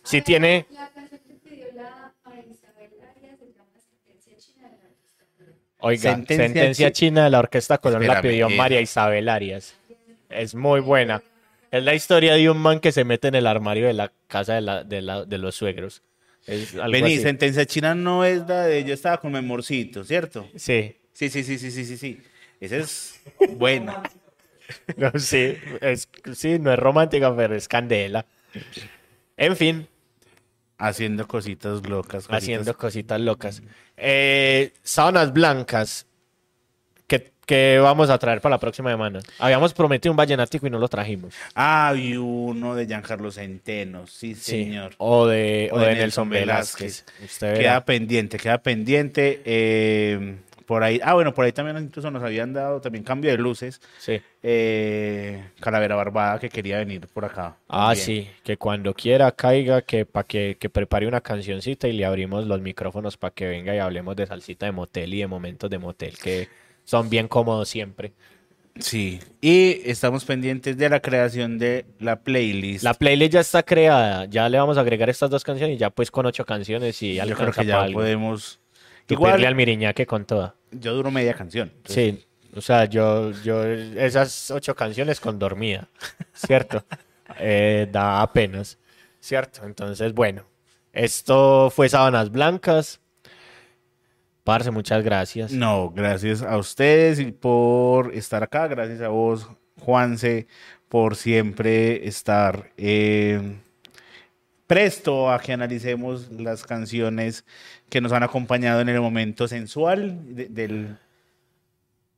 Si 0.03 0.21
tiene, 0.21 0.65
La 0.71 0.89
canción 0.89 1.19
que 1.27 1.33
pidió 1.49 1.65
la 1.75 2.13
María 2.23 2.43
Isabel 2.49 2.91
Arias 3.03 3.37
se 3.39 3.45
llama 3.47 3.79
Sentencia 3.79 4.37
China 4.37 4.69
de 4.69 4.77
la 4.77 4.89
Orquesta. 4.89 5.45
oiga, 5.79 6.01
Sentencia 6.01 6.45
sentencia, 6.45 6.91
chi- 6.91 6.93
china 6.99 7.23
de 7.25 7.29
la 7.29 7.39
Orquesta 7.39 7.77
Colón 7.79 8.07
la 8.07 8.21
pidió 8.21 8.47
eh. 8.49 8.55
María 8.55 8.81
Isabel 8.81 9.27
Arias. 9.29 9.75
Es 10.29 10.55
muy 10.55 10.79
buena. 10.79 11.21
Es 11.71 11.83
la 11.83 11.95
historia 11.95 12.33
de 12.35 12.49
un 12.49 12.57
man 12.57 12.79
que 12.79 12.91
se 12.91 13.03
mete 13.05 13.29
en 13.29 13.35
el 13.35 13.47
armario 13.47 13.87
de 13.87 13.93
la 13.93 14.11
casa 14.27 14.55
de, 14.55 14.61
la, 14.61 14.83
de, 14.83 15.01
la- 15.01 15.25
de 15.25 15.37
los 15.37 15.55
suegros. 15.55 16.03
Es 16.45 16.73
algo 16.75 16.91
Vení, 16.91 17.13
así. 17.13 17.21
sentencia 17.21 17.65
china 17.65 17.95
no 17.95 18.25
es 18.25 18.45
la 18.47 18.65
de 18.65 18.83
yo 18.83 18.93
estaba 18.93 19.19
con 19.19 19.31
mi 19.31 19.37
amorcito, 19.37 20.03
¿cierto? 20.03 20.47
Sí, 20.55 20.95
Sí, 21.13 21.29
sí, 21.29 21.43
sí, 21.43 21.57
sí, 21.59 21.71
sí, 21.71 21.85
sí, 21.85 21.97
sí. 21.97 22.21
Esa 22.59 22.77
es 22.77 23.21
buena. 23.57 24.01
no, 24.97 25.11
sí, 25.19 25.57
es, 25.81 26.07
sí, 26.33 26.57
no 26.59 26.71
es 26.73 26.79
romántica, 26.79 27.35
pero 27.35 27.55
es 27.55 27.67
candela. 27.67 28.25
En 29.37 29.55
fin, 29.55 29.87
Haciendo 30.77 31.27
cositas 31.27 31.87
locas. 31.87 32.25
cositas- 32.27 32.37
haciendo 32.37 32.75
cositas 32.77 33.21
locas. 33.21 33.61
Eh, 33.97 34.73
sábanas 34.81 35.31
blancas. 35.31 36.07
¿Qué, 37.45 37.73
qué 37.75 37.79
vamos 37.79 38.09
a 38.09 38.17
traer 38.17 38.41
para 38.41 38.55
la 38.55 38.59
próxima 38.59 38.91
semana? 38.91 39.19
Habíamos 39.39 39.73
prometido 39.73 40.11
un 40.13 40.17
vallenático 40.17 40.67
y 40.67 40.69
no 40.69 40.79
lo 40.79 40.87
trajimos. 40.87 41.43
Ah, 41.55 41.93
y 41.97 42.15
uno 42.17 42.75
de 42.75 42.85
Giancarlo 42.87 43.31
Centeno. 43.31 44.07
Sí, 44.07 44.35
Sí, 44.35 44.65
señor. 44.65 44.93
O 44.97 45.27
de, 45.27 45.69
O 45.71 45.77
o 45.77 45.79
de 45.79 45.87
de 45.87 45.95
Nelson 45.95 46.29
Nelson 46.29 46.29
Velázquez. 46.29 47.05
Usted. 47.19 47.53
Queda 47.57 47.83
pendiente, 47.85 48.37
queda 48.37 48.57
pendiente. 48.59 49.41
eh, 49.45 50.37
por 50.65 50.83
ahí, 50.83 51.01
ah, 51.03 51.15
bueno, 51.15 51.33
por 51.33 51.43
ahí 51.43 51.51
también 51.51 51.77
incluso 51.83 52.09
nos 52.11 52.23
habían 52.23 52.53
dado 52.53 52.79
también 52.79 53.03
cambio 53.03 53.29
de 53.31 53.37
luces. 53.37 53.81
Sí. 53.97 54.21
eh, 54.41 55.51
Calavera 55.59 55.95
Barbada 55.95 56.39
que 56.39 56.49
quería 56.49 56.77
venir 56.77 57.07
por 57.07 57.25
acá. 57.25 57.57
Ah, 57.67 57.93
también. 57.93 57.95
sí, 57.95 58.29
que 58.43 58.55
cuando 58.57 58.93
quiera 58.93 59.31
caiga, 59.33 59.81
que 59.81 60.05
para 60.05 60.25
que, 60.25 60.55
que 60.59 60.69
prepare 60.69 61.07
una 61.07 61.19
cancioncita 61.21 61.87
y 61.89 61.93
le 61.93 62.05
abrimos 62.05 62.45
los 62.47 62.61
micrófonos 62.61 63.17
para 63.17 63.33
que 63.33 63.47
venga 63.47 63.75
y 63.75 63.79
hablemos 63.79 64.15
de 64.15 64.27
salsita 64.27 64.65
de 64.65 64.71
motel 64.71 65.13
y 65.13 65.19
de 65.19 65.27
momentos 65.27 65.69
de 65.69 65.77
motel, 65.77 66.17
que 66.17 66.47
son 66.91 67.09
bien 67.09 67.29
cómodos 67.29 67.69
siempre. 67.69 68.11
Sí. 68.77 69.19
Y 69.39 69.81
estamos 69.89 70.25
pendientes 70.25 70.75
de 70.77 70.89
la 70.89 70.99
creación 70.99 71.57
de 71.57 71.85
la 71.99 72.19
playlist. 72.21 72.83
La 72.83 72.93
playlist 72.93 73.31
ya 73.33 73.39
está 73.39 73.63
creada, 73.63 74.25
ya 74.25 74.49
le 74.49 74.57
vamos 74.57 74.77
a 74.77 74.81
agregar 74.81 75.09
estas 75.09 75.29
dos 75.29 75.43
canciones 75.45 75.75
y 75.75 75.79
ya 75.79 75.89
pues 75.89 76.11
con 76.11 76.25
ocho 76.25 76.45
canciones 76.45 77.01
y 77.01 77.15
Yo 77.15 77.35
creo 77.35 77.53
que 77.53 77.65
ya 77.65 77.83
algo. 77.83 77.99
podemos. 78.01 78.59
Tupirle 79.05 79.31
al 79.33 79.39
Igual, 79.39 79.55
miriñaque 79.55 80.05
con 80.05 80.25
toda. 80.25 80.55
yo 80.71 80.93
duro 80.93 81.11
media 81.11 81.33
canción. 81.33 81.71
entonces, 81.75 82.15
Sí, 82.15 82.25
o 82.55 82.59
sea, 82.61 82.85
yo, 82.85 83.31
yo 83.41 83.63
esas 83.65 84.51
ocho 84.51 84.75
canciones 84.75 85.19
con 85.21 85.39
dormida, 85.39 85.89
¿cierto? 86.33 86.83
Eh, 87.39 87.87
da 87.89 88.21
apenas, 88.21 88.77
¿cierto? 89.21 89.63
Entonces, 89.65 90.13
bueno, 90.13 90.43
esto 90.91 91.69
fue 91.73 91.87
Sábanas 91.87 92.29
Blancas. 92.29 92.99
Parce, 94.43 94.71
muchas 94.71 95.03
gracias. 95.03 95.51
No, 95.51 95.91
gracias 95.91 96.41
a 96.41 96.57
ustedes 96.57 97.19
y 97.19 97.31
por 97.31 98.13
estar 98.13 98.41
acá. 98.43 98.67
Gracias 98.67 99.01
a 99.01 99.09
vos, 99.09 99.47
Juanse, 99.79 100.47
por 100.89 101.15
siempre 101.15 102.07
estar 102.07 102.71
eh, 102.77 103.57
presto 104.67 105.31
a 105.31 105.39
que 105.39 105.53
analicemos 105.53 106.31
las 106.31 106.63
canciones 106.63 107.45
que 107.89 108.01
nos 108.01 108.11
han 108.13 108.23
acompañado 108.23 108.81
en 108.81 108.89
el 108.89 108.99
momento 109.01 109.47
sensual 109.47 110.35
de, 110.35 110.47
del, 110.47 110.97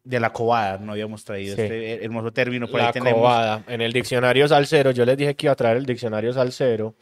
de 0.04 0.20
la 0.20 0.32
cobada. 0.32 0.78
No 0.78 0.92
habíamos 0.94 1.26
traído 1.26 1.56
Sí. 1.56 1.62
este 1.64 2.06
hermoso 2.06 2.32
término. 2.32 2.68
Por 2.68 2.80
La 2.80 2.88
ahí 2.88 2.94
tenemos. 2.94 3.20
cobada. 3.20 3.64
En 3.68 3.82
el 3.82 3.92
diccionario 3.92 4.48
salsero, 4.48 4.92
yo 4.92 5.06
les 5.06 5.18
dije 5.18 5.36
que 5.36 5.48
iba 5.48 5.54
a 5.54 5.58
traer 5.58 5.78
el 5.78 5.86
diccionario 5.86 6.32
salsero. 6.32 6.96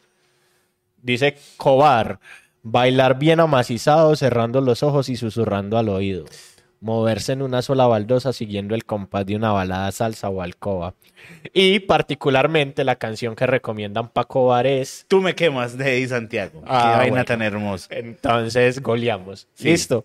Dice 0.96 1.36
cobar, 1.56 2.18
bailar 2.62 3.18
bien 3.18 3.40
amacizado, 3.40 4.14
cerrando 4.16 4.60
los 4.60 4.82
ojos 4.82 5.08
y 5.08 5.16
susurrando 5.16 5.78
al 5.78 5.88
oído. 5.88 6.24
Moverse 6.80 7.32
en 7.32 7.42
una 7.42 7.62
sola 7.62 7.86
baldosa 7.86 8.32
siguiendo 8.32 8.74
el 8.74 8.84
compás 8.84 9.24
de 9.24 9.36
una 9.36 9.52
balada 9.52 9.92
salsa 9.92 10.28
o 10.28 10.42
alcoba. 10.42 10.94
Y 11.52 11.78
particularmente 11.80 12.82
la 12.82 12.96
canción 12.96 13.36
que 13.36 13.46
recomiendan 13.46 14.08
para 14.08 14.26
cobar 14.26 14.66
es... 14.66 15.04
Tú 15.06 15.20
me 15.20 15.36
quemas 15.36 15.78
de 15.78 15.96
Eddie 15.96 16.08
Santiago. 16.08 16.62
Ah, 16.66 16.82
Qué 16.82 16.98
vaina 16.98 17.10
bueno. 17.10 17.24
tan 17.24 17.42
hermosa. 17.42 17.86
Entonces, 17.90 18.82
goleamos. 18.82 19.46
Sí. 19.54 19.68
Listo. 19.68 20.04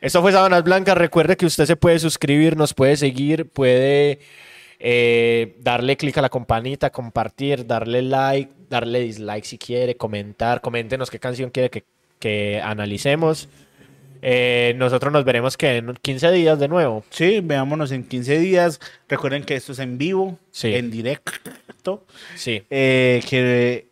Esto 0.00 0.22
fue 0.22 0.30
Sábanas 0.30 0.62
Blancas. 0.62 0.96
Recuerde 0.96 1.36
que 1.36 1.46
usted 1.46 1.66
se 1.66 1.74
puede 1.74 1.98
suscribir, 1.98 2.56
nos 2.56 2.74
puede 2.74 2.96
seguir, 2.96 3.48
puede 3.48 4.20
eh, 4.78 5.56
darle 5.60 5.96
clic 5.96 6.16
a 6.18 6.22
la 6.22 6.28
campanita, 6.28 6.90
compartir, 6.90 7.66
darle 7.66 8.02
like, 8.02 8.52
darle 8.68 9.00
dislike 9.00 9.44
si 9.44 9.58
quiere, 9.58 9.96
comentar. 9.96 10.60
Coméntenos 10.60 11.10
qué 11.10 11.18
canción 11.18 11.50
quiere 11.50 11.70
que, 11.70 11.84
que 12.18 12.60
analicemos. 12.62 13.48
Eh, 14.26 14.72
nosotros 14.78 15.12
nos 15.12 15.24
veremos 15.24 15.56
que 15.58 15.76
en 15.76 15.94
15 16.00 16.30
días 16.32 16.58
de 16.58 16.68
nuevo. 16.68 17.04
Sí, 17.10 17.40
veámonos 17.42 17.92
en 17.92 18.04
15 18.04 18.38
días. 18.38 18.80
Recuerden 19.08 19.44
que 19.44 19.54
esto 19.54 19.72
es 19.72 19.78
en 19.78 19.98
vivo, 19.98 20.38
Sí. 20.50 20.74
en 20.74 20.90
directo. 20.90 22.06
Sí. 22.34 22.62
eh, 22.70 23.22
que 23.28 23.88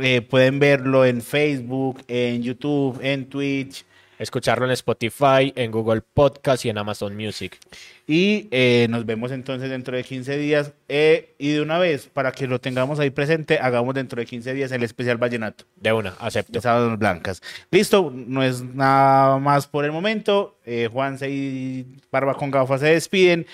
eh, 0.00 0.20
pueden 0.22 0.60
verlo 0.60 1.04
en 1.04 1.20
Facebook, 1.22 2.02
en 2.06 2.42
YouTube, 2.42 3.00
en 3.02 3.26
Twitch, 3.26 3.84
Escucharlo 4.18 4.64
en 4.66 4.72
Spotify, 4.72 5.52
en 5.54 5.70
Google 5.70 6.02
Podcast 6.02 6.64
y 6.64 6.70
en 6.70 6.78
Amazon 6.78 7.16
Music. 7.16 7.58
Y 8.06 8.48
eh, 8.50 8.86
nos 8.90 9.06
vemos 9.06 9.30
entonces 9.30 9.70
dentro 9.70 9.96
de 9.96 10.02
15 10.02 10.36
días. 10.36 10.72
Eh, 10.88 11.34
y 11.38 11.52
de 11.52 11.60
una 11.60 11.78
vez, 11.78 12.08
para 12.12 12.32
que 12.32 12.46
lo 12.46 12.60
tengamos 12.60 12.98
ahí 12.98 13.10
presente, 13.10 13.58
hagamos 13.58 13.94
dentro 13.94 14.20
de 14.20 14.26
15 14.26 14.54
días 14.54 14.72
el 14.72 14.82
especial 14.82 15.18
Vallenato 15.18 15.64
De 15.76 15.92
una, 15.92 16.14
acepto. 16.18 16.60
Sábados 16.60 16.98
Blancas. 16.98 17.42
Listo, 17.70 18.12
no 18.14 18.42
es 18.42 18.62
nada 18.62 19.38
más 19.38 19.66
por 19.66 19.84
el 19.84 19.92
momento. 19.92 20.58
Eh, 20.64 20.88
Juanse 20.92 21.30
y 21.30 21.86
Barba 22.10 22.34
con 22.34 22.50
Gafas 22.50 22.80
se 22.80 22.86
despiden 22.88 23.46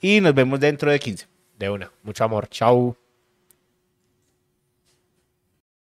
y 0.00 0.20
nos 0.20 0.34
vemos 0.34 0.60
dentro 0.60 0.90
de 0.90 0.98
15. 0.98 1.26
De 1.58 1.70
una. 1.70 1.90
Mucho 2.02 2.24
amor. 2.24 2.48
Chau. 2.48 2.96